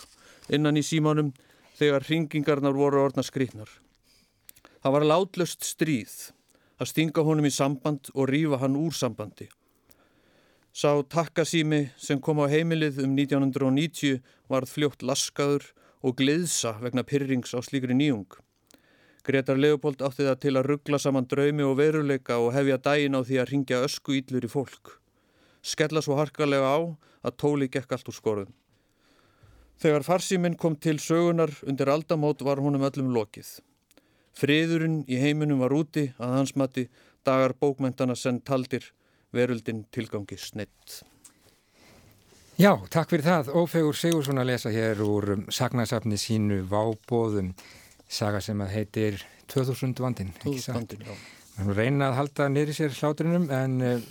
innan 0.52 0.76
í 0.76 0.84
símanum 0.84 1.32
þegar 1.80 2.04
hringingarnar 2.10 2.76
voru 2.76 3.06
orðna 3.06 3.24
skrifnar. 3.24 3.70
Það 4.80 4.94
var 4.96 5.06
látlöst 5.12 5.66
stríð 5.68 6.14
að 6.80 6.92
stinga 6.94 7.24
honum 7.28 7.48
í 7.48 7.52
samband 7.52 8.12
og 8.16 8.30
rýfa 8.32 8.62
hann 8.62 8.78
úr 8.80 8.96
sambandi. 8.96 9.50
Sá 10.72 11.02
takkasími 11.04 11.90
sem 12.00 12.22
kom 12.24 12.40
á 12.40 12.48
heimilið 12.48 13.02
um 13.04 13.18
1990 13.18 14.22
varð 14.48 14.72
fljótt 14.72 15.04
laskaður 15.04 15.66
og 16.00 16.16
gleiðsa 16.22 16.78
vegna 16.80 17.04
pyrrings 17.04 17.52
á 17.52 17.60
slíkri 17.60 17.98
nýjung. 17.98 18.30
Gretar 19.28 19.60
Leopold 19.60 20.00
átti 20.06 20.24
það 20.24 20.40
til 20.46 20.56
að 20.56 20.68
ruggla 20.72 21.00
saman 21.02 21.28
draumi 21.28 21.66
og 21.68 21.76
veruleika 21.82 22.40
og 22.40 22.54
hefja 22.56 22.80
dægin 22.80 23.20
á 23.20 23.22
því 23.22 23.42
að 23.42 23.50
ringja 23.52 23.84
ösku 23.84 24.16
íllur 24.16 24.48
í 24.48 24.52
fólk. 24.54 24.96
Skella 25.62 26.00
svo 26.02 26.16
harkalega 26.16 26.72
á 26.72 26.80
að 27.28 27.36
tóli 27.36 27.68
gekk 27.68 27.98
allt 27.98 28.08
úr 28.08 28.16
skorðum. 28.16 28.54
Þegar 29.80 30.08
farsíminn 30.08 30.56
kom 30.60 30.80
til 30.80 31.00
sögunar 31.04 31.52
undir 31.68 31.92
aldamót 31.92 32.42
var 32.48 32.64
honum 32.64 32.88
öllum 32.88 33.12
lokið. 33.16 33.60
Friðurinn 34.38 35.04
í 35.10 35.20
heiminum 35.22 35.62
var 35.64 35.74
úti 35.76 36.10
að 36.20 36.36
hans 36.38 36.56
mati 36.60 36.88
dagar 37.28 37.56
bókmentana 37.60 38.16
senn 38.16 38.42
taldir 38.46 38.92
veruldin 39.36 39.86
tilgangi 39.94 40.38
snett. 40.40 41.02
Já, 42.60 42.74
takk 42.92 43.14
fyrir 43.14 43.24
það. 43.24 43.52
Ófegur 43.56 43.96
Sigursson 43.96 44.42
að 44.42 44.52
lesa 44.52 44.72
hér 44.74 45.00
úr 45.06 45.46
sagnasafni 45.54 46.20
sínu 46.20 46.64
Vábóðum, 46.68 47.54
saga 48.08 48.42
sem 48.44 48.60
að 48.60 48.74
heitir 48.76 49.22
2000 49.52 50.02
vandin. 50.04 50.34
2000 50.44 50.76
vandin, 50.76 51.06
já. 51.08 51.16
Hún 51.60 51.76
reyna 51.76 52.10
að 52.10 52.18
halda 52.20 52.48
niður 52.52 52.76
sér 52.76 52.94
sláturinnum 52.96 53.50
en 53.52 53.80
uh, 53.84 54.04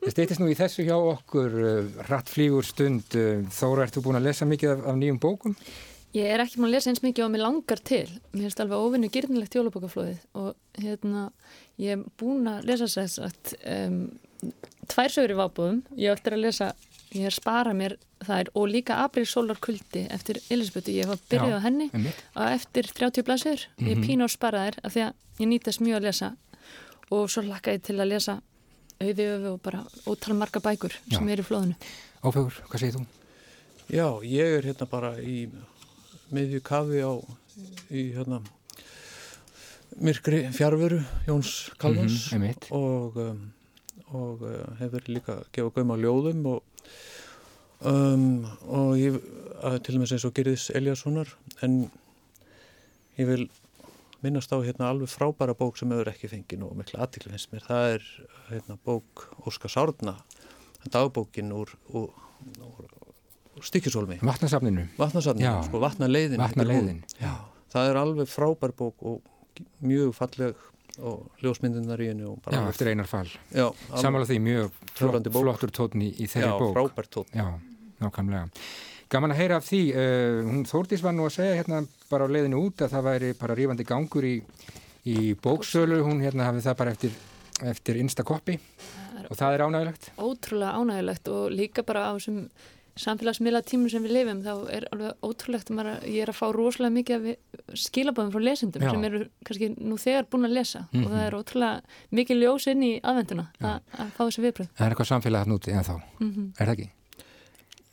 Það 0.00 0.14
steytist 0.14 0.40
nú 0.40 0.46
í 0.48 0.54
þessu 0.56 0.84
hjá 0.86 0.94
okkur 0.96 1.56
uh, 1.60 1.88
rattflýgur 2.08 2.64
stund. 2.64 3.12
Uh, 3.12 3.42
Þóra, 3.52 3.84
ert 3.84 3.98
þú 3.98 4.02
búin 4.06 4.16
að 4.16 4.30
lesa 4.30 4.46
mikið 4.48 4.72
af, 4.72 4.86
af 4.88 4.96
nýjum 4.96 5.18
bókum? 5.20 5.56
Ég 6.16 6.26
er 6.26 6.42
ekki 6.42 6.58
búin 6.58 6.70
að 6.70 6.74
lesa 6.74 6.90
eins 6.90 7.02
mikið 7.04 7.24
og 7.24 7.30
mér 7.30 7.44
langar 7.44 7.80
til. 7.86 8.06
Mér 8.32 8.48
finnst 8.48 8.60
alveg 8.64 8.82
ofinnu 8.82 9.10
gyrnilegt 9.14 9.54
jólabókaflóðið 9.54 10.24
og 10.40 10.80
hérna 10.82 11.28
ég 11.78 11.94
er 11.94 12.02
búin 12.18 12.48
að 12.50 12.66
lesa 12.66 12.88
þess 12.90 13.20
að 13.22 13.52
um, 13.76 14.00
tvær 14.90 15.14
sögur 15.14 15.34
í 15.36 15.38
vábúðum. 15.38 15.78
Ég 15.94 16.16
ætti 16.16 16.32
að 16.34 16.42
lesa, 16.42 16.72
ég 17.14 17.28
er 17.30 17.36
spara 17.36 17.76
mér 17.78 17.94
þær 18.26 18.50
og 18.58 18.66
líka 18.72 18.98
April 19.04 19.26
Solar 19.30 19.60
Kuldi 19.62 20.02
eftir 20.10 20.42
Elisabethu. 20.50 20.96
Ég 20.98 21.06
hef 21.06 21.22
byrjuð 21.30 21.56
á 21.62 21.66
henni 21.68 21.88
og 21.94 22.44
eftir 22.48 22.90
30 22.90 23.26
blæsur. 23.28 23.66
Mm 23.78 23.86
-hmm. 23.86 23.90
Ég 23.90 23.96
mhm. 23.96 24.04
pín 24.06 24.24
á 24.24 24.28
sparaðir 24.28 24.76
af 24.82 24.92
því 24.94 25.00
að 25.06 25.12
ég 25.38 25.48
nýtast 25.48 25.80
mjög 25.80 25.96
að 25.96 26.06
lesa 26.08 26.36
og 27.10 27.30
svo 27.30 27.42
lakka 27.42 27.72
ég 27.72 27.82
til 27.82 28.00
að 28.00 28.10
lesa 28.10 28.40
auði 29.00 29.24
öfu 29.30 29.52
og 29.54 29.62
bara 29.62 29.86
ótal 30.06 30.34
marga 30.34 30.60
bækur 30.60 30.92
Já. 31.08 31.18
sem 31.18 31.28
er 31.28 31.40
í 31.40 31.42
flóðinu. 31.42 31.74
Áfegur, 32.22 32.54
hvað 32.68 32.80
segir 32.80 32.94
þú? 32.94 33.06
Já, 33.90 34.22
ég 34.22 34.58
er 34.58 34.62
hérna 34.64 34.86
bara 34.86 35.16
í 35.18 35.48
meðju 36.34 36.62
kafi 36.66 37.02
á 37.02 37.12
í 37.90 38.10
hérna 38.14 38.40
myrkri 40.00 40.44
fjárveru 40.54 41.00
Jóns 41.26 41.70
Kalvans 41.78 42.32
mm 42.32 42.42
-hmm, 42.42 42.72
og, 42.74 43.16
um, 43.16 43.52
og 44.10 44.42
uh, 44.42 44.76
hefur 44.78 45.02
líka 45.08 45.42
gefað 45.52 45.74
gaum 45.74 45.94
á 45.94 45.96
ljóðum 45.96 46.46
og, 46.46 46.62
um, 47.80 48.46
og 48.66 48.96
ég, 48.98 49.18
til 49.82 49.94
og 49.94 50.00
með 50.00 50.12
eins 50.12 50.24
og 50.24 50.34
Gerðis 50.34 50.70
Eliassonar 50.70 51.28
en 51.62 51.90
ég 53.18 53.26
vil 53.26 53.50
minnast 54.20 54.52
á 54.52 54.58
hérna 54.60 54.90
alveg 54.90 55.08
frábæra 55.08 55.54
bók 55.56 55.78
sem 55.78 55.90
hefur 55.90 56.12
ekki 56.12 56.28
fengið 56.28 56.60
nú 56.60 56.70
miklu 56.76 57.00
aðtikli 57.00 57.32
finnst 57.32 57.52
mér. 57.52 57.64
Það 57.64 57.94
er 57.94 58.02
hérna 58.50 58.78
bók 58.84 59.26
Óskar 59.46 59.72
Sárna, 59.72 60.16
dagbókin 60.92 61.52
úr, 61.52 61.72
úr, 61.88 62.12
úr 62.60 62.99
Stykkisólmi. 63.66 64.18
Vatnasafninu. 64.24 64.86
Vatnasafninu, 64.98 65.54
sko 65.68 65.80
vatnaleiðin. 65.82 66.40
Vatnaleiðin, 66.40 67.00
já. 67.20 67.32
Það 67.70 67.92
er 67.92 68.00
alveg 68.00 68.30
frábær 68.30 68.74
bók 68.76 69.06
og 69.06 69.64
mjög 69.84 70.12
falleg 70.16 70.68
og 70.98 71.42
ljósmyndunar 71.44 72.00
í 72.02 72.10
hennu. 72.10 72.34
Já, 72.50 72.60
eftir 72.68 72.90
einar 72.92 73.08
fall. 73.10 73.28
Já. 73.54 73.68
Samanlega 73.94 74.32
því 74.32 74.38
mjög 74.46 74.78
flott, 74.98 75.28
flottur 75.36 75.74
tótn 75.74 76.04
í, 76.04 76.10
í 76.18 76.28
þeirri 76.30 76.52
bók. 76.56 76.70
Já, 76.70 76.76
frábær 76.76 77.10
tótn. 77.14 77.36
Já, 77.38 77.46
nákvæmlega. 78.02 78.48
Gaman 79.10 79.34
að 79.34 79.40
heyra 79.42 79.58
af 79.58 79.66
því, 79.66 79.80
uh, 79.90 80.40
hún 80.46 80.66
Þórtís 80.70 81.02
var 81.02 81.14
nú 81.16 81.24
að 81.26 81.34
segja 81.40 81.56
hérna 81.58 81.82
bara 82.10 82.28
á 82.30 82.32
leiðinu 82.34 82.60
út 82.62 82.84
að 82.84 82.92
það 82.94 83.06
væri 83.08 83.30
bara 83.40 83.56
rífandi 83.58 83.86
gangur 83.88 84.26
í, 84.26 84.36
í 85.10 85.32
bóksölu, 85.42 85.98
hún 86.06 86.22
hérna 86.22 86.46
hafið 86.46 86.68
það 86.68 86.76
bara 86.78 86.94
eftir, 86.94 87.16
eftir 87.72 87.98
instakoppi 88.02 88.58
og 89.26 89.34
það 89.38 89.56
er 89.56 89.64
ánægilegt. 89.66 90.10
Ótrúlega 90.14 90.78
ánægilegt 90.78 91.32
og 91.34 91.50
líka 91.54 91.84
bara 91.86 92.06
á 92.06 92.12
þessum 92.14 92.44
samfélagsmiðla 93.00 93.62
tímum 93.66 93.90
sem 93.92 94.04
við 94.04 94.16
lifum 94.18 94.42
þá 94.44 94.52
er 94.76 94.86
alveg 94.92 95.26
ótrúlegt 95.26 95.72
að 95.72 95.78
maður, 95.78 96.06
ég 96.06 96.24
er 96.24 96.32
að 96.32 96.38
fá 96.38 96.46
rosalega 96.56 96.96
mikið 96.98 97.28
skilabóðum 97.86 98.32
frá 98.34 98.44
lesendum 98.44 98.86
Já. 98.86 98.92
sem 98.92 99.08
eru 99.08 99.24
kannski 99.46 99.72
nú 99.76 99.98
þegar 100.00 100.30
búin 100.30 100.48
að 100.48 100.56
lesa 100.58 100.80
mm 100.80 100.86
-hmm. 100.92 101.04
og 101.04 101.10
það 101.16 101.26
er 101.26 101.38
ótrúlega 101.40 101.82
mikið 102.20 102.40
ljós 102.44 102.66
inn 102.70 102.82
í 102.82 102.94
aðvenduna 103.02 103.46
að, 103.60 103.80
fá 104.16 104.22
þessi 104.24 104.46
viðbröð. 104.46 104.72
Það 104.76 104.86
er 104.86 104.90
eitthvað 104.90 105.12
samfélag 105.12 105.40
að 105.40 105.52
núti 105.52 105.70
en 105.72 105.84
þá, 105.84 105.96
mm 106.20 106.32
-hmm. 106.32 106.48
er 106.58 106.66
það 106.66 106.74
ekki? 106.78 106.90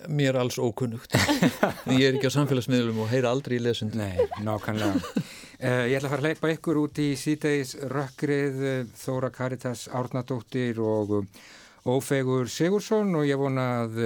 mér 0.08 0.38
alls 0.38 0.60
ókunnugt 0.62 1.16
ég 1.98 2.06
er 2.06 2.18
ekki 2.18 2.30
á 2.30 2.38
samfélagsmiðlum 2.38 3.02
og 3.02 3.10
heyra 3.10 3.32
aldrei 3.34 3.58
í 3.58 3.64
lesund 3.64 3.96
Nei, 3.98 4.14
nákvæmlega 4.46 4.94
uh, 4.94 5.86
Ég 5.90 5.98
ætla 5.98 6.10
að 6.10 6.14
fara 6.14 6.22
að 6.22 6.28
leipa 6.30 6.52
ykkur 6.54 6.82
út 6.84 7.02
í 7.02 7.08
síðdeis 7.18 7.74
rökkrið 7.90 8.60
uh, 8.62 8.76
Þóra 8.98 9.32
Karitas 9.34 9.88
Árnadóttir 9.90 10.82
og 10.84 11.16
uh, 11.18 11.48
Ófegur 11.88 12.50
Sigursson 12.52 13.16
og 13.16 13.24
ég 13.28 13.40
vona 13.40 13.68
að 13.86 14.02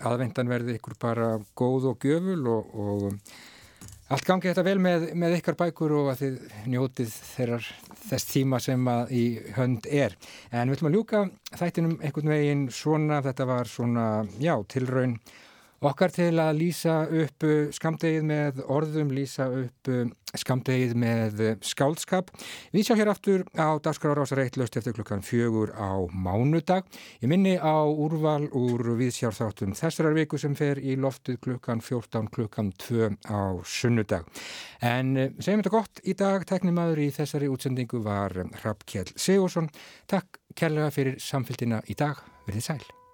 aðvendan 0.00 0.48
verði 0.48 0.78
ykkur 0.78 0.96
bara 1.02 1.34
góð 1.58 1.90
og 1.92 2.06
gjöful 2.06 2.40
og, 2.54 2.72
og 2.80 3.06
Allt 4.06 4.22
gangi 4.22 4.46
þetta 4.46 4.62
vel 4.62 4.78
með, 4.78 5.04
með 5.18 5.32
ykkar 5.40 5.56
bækur 5.58 5.92
og 5.98 6.12
að 6.12 6.20
þið 6.20 6.34
njótið 6.70 7.14
þeirrar 7.32 7.64
þess 8.06 8.28
tíma 8.30 8.60
sem 8.62 8.84
að 8.86 9.08
í 9.18 9.22
hönd 9.56 9.88
er. 9.90 10.14
En 10.54 10.70
við 10.70 10.76
ætlum 10.76 10.90
að 10.92 10.94
ljúka 10.94 11.22
þættinum 11.58 11.96
einhvern 11.98 12.30
veginn 12.30 12.62
svona, 12.70 13.18
þetta 13.24 13.48
var 13.50 13.70
svona, 13.70 14.04
já, 14.38 14.52
tilraun 14.70 15.16
Okkar 15.84 16.14
til 16.14 16.32
að 16.40 16.60
lýsa 16.62 17.02
upp 17.04 17.44
skamdegið 17.76 18.24
með 18.24 18.62
orðum, 18.72 19.10
lýsa 19.12 19.48
upp 19.52 19.90
skamdegið 20.36 20.94
með 20.98 21.42
skáldskap. 21.64 22.30
Við 22.72 22.88
sjá 22.88 22.96
hér 22.98 23.10
aftur 23.12 23.44
á 23.56 23.76
dagskrára 23.82 24.24
ásar 24.24 24.42
eitt 24.44 24.56
löst 24.60 24.76
eftir 24.78 24.96
klukkan 24.96 25.24
fjögur 25.24 25.72
á 25.76 26.00
mánudag. 26.12 26.88
Ég 27.20 27.30
minni 27.30 27.56
á 27.60 27.84
úrval 27.84 28.48
úr 28.56 28.96
viðsjárþáttum 28.98 29.76
þessarar 29.76 30.16
viku 30.16 30.40
sem 30.40 30.56
fer 30.58 30.80
í 30.80 30.96
loftið 31.00 31.40
klukkan 31.44 31.84
14 31.84 32.30
klukkan 32.32 32.72
2 32.88 33.12
á 33.28 33.60
sunnudag. 33.64 34.28
En 34.80 35.16
eh, 35.16 35.32
segjum 35.38 35.64
þetta 35.64 35.76
gott 35.76 36.04
í 36.04 36.16
dag. 36.18 36.44
Teknimaður 36.48 37.04
í 37.06 37.10
þessari 37.14 37.50
útsendingu 37.52 38.02
var 38.04 38.34
Rappkjell 38.64 39.10
Sigursson. 39.14 39.70
Takk 40.10 40.40
kærlega 40.56 40.92
fyrir 40.94 41.20
samfélgina 41.22 41.84
í 41.88 41.98
dag. 41.98 42.22
Verðið 42.46 42.70
sæl. 42.70 43.05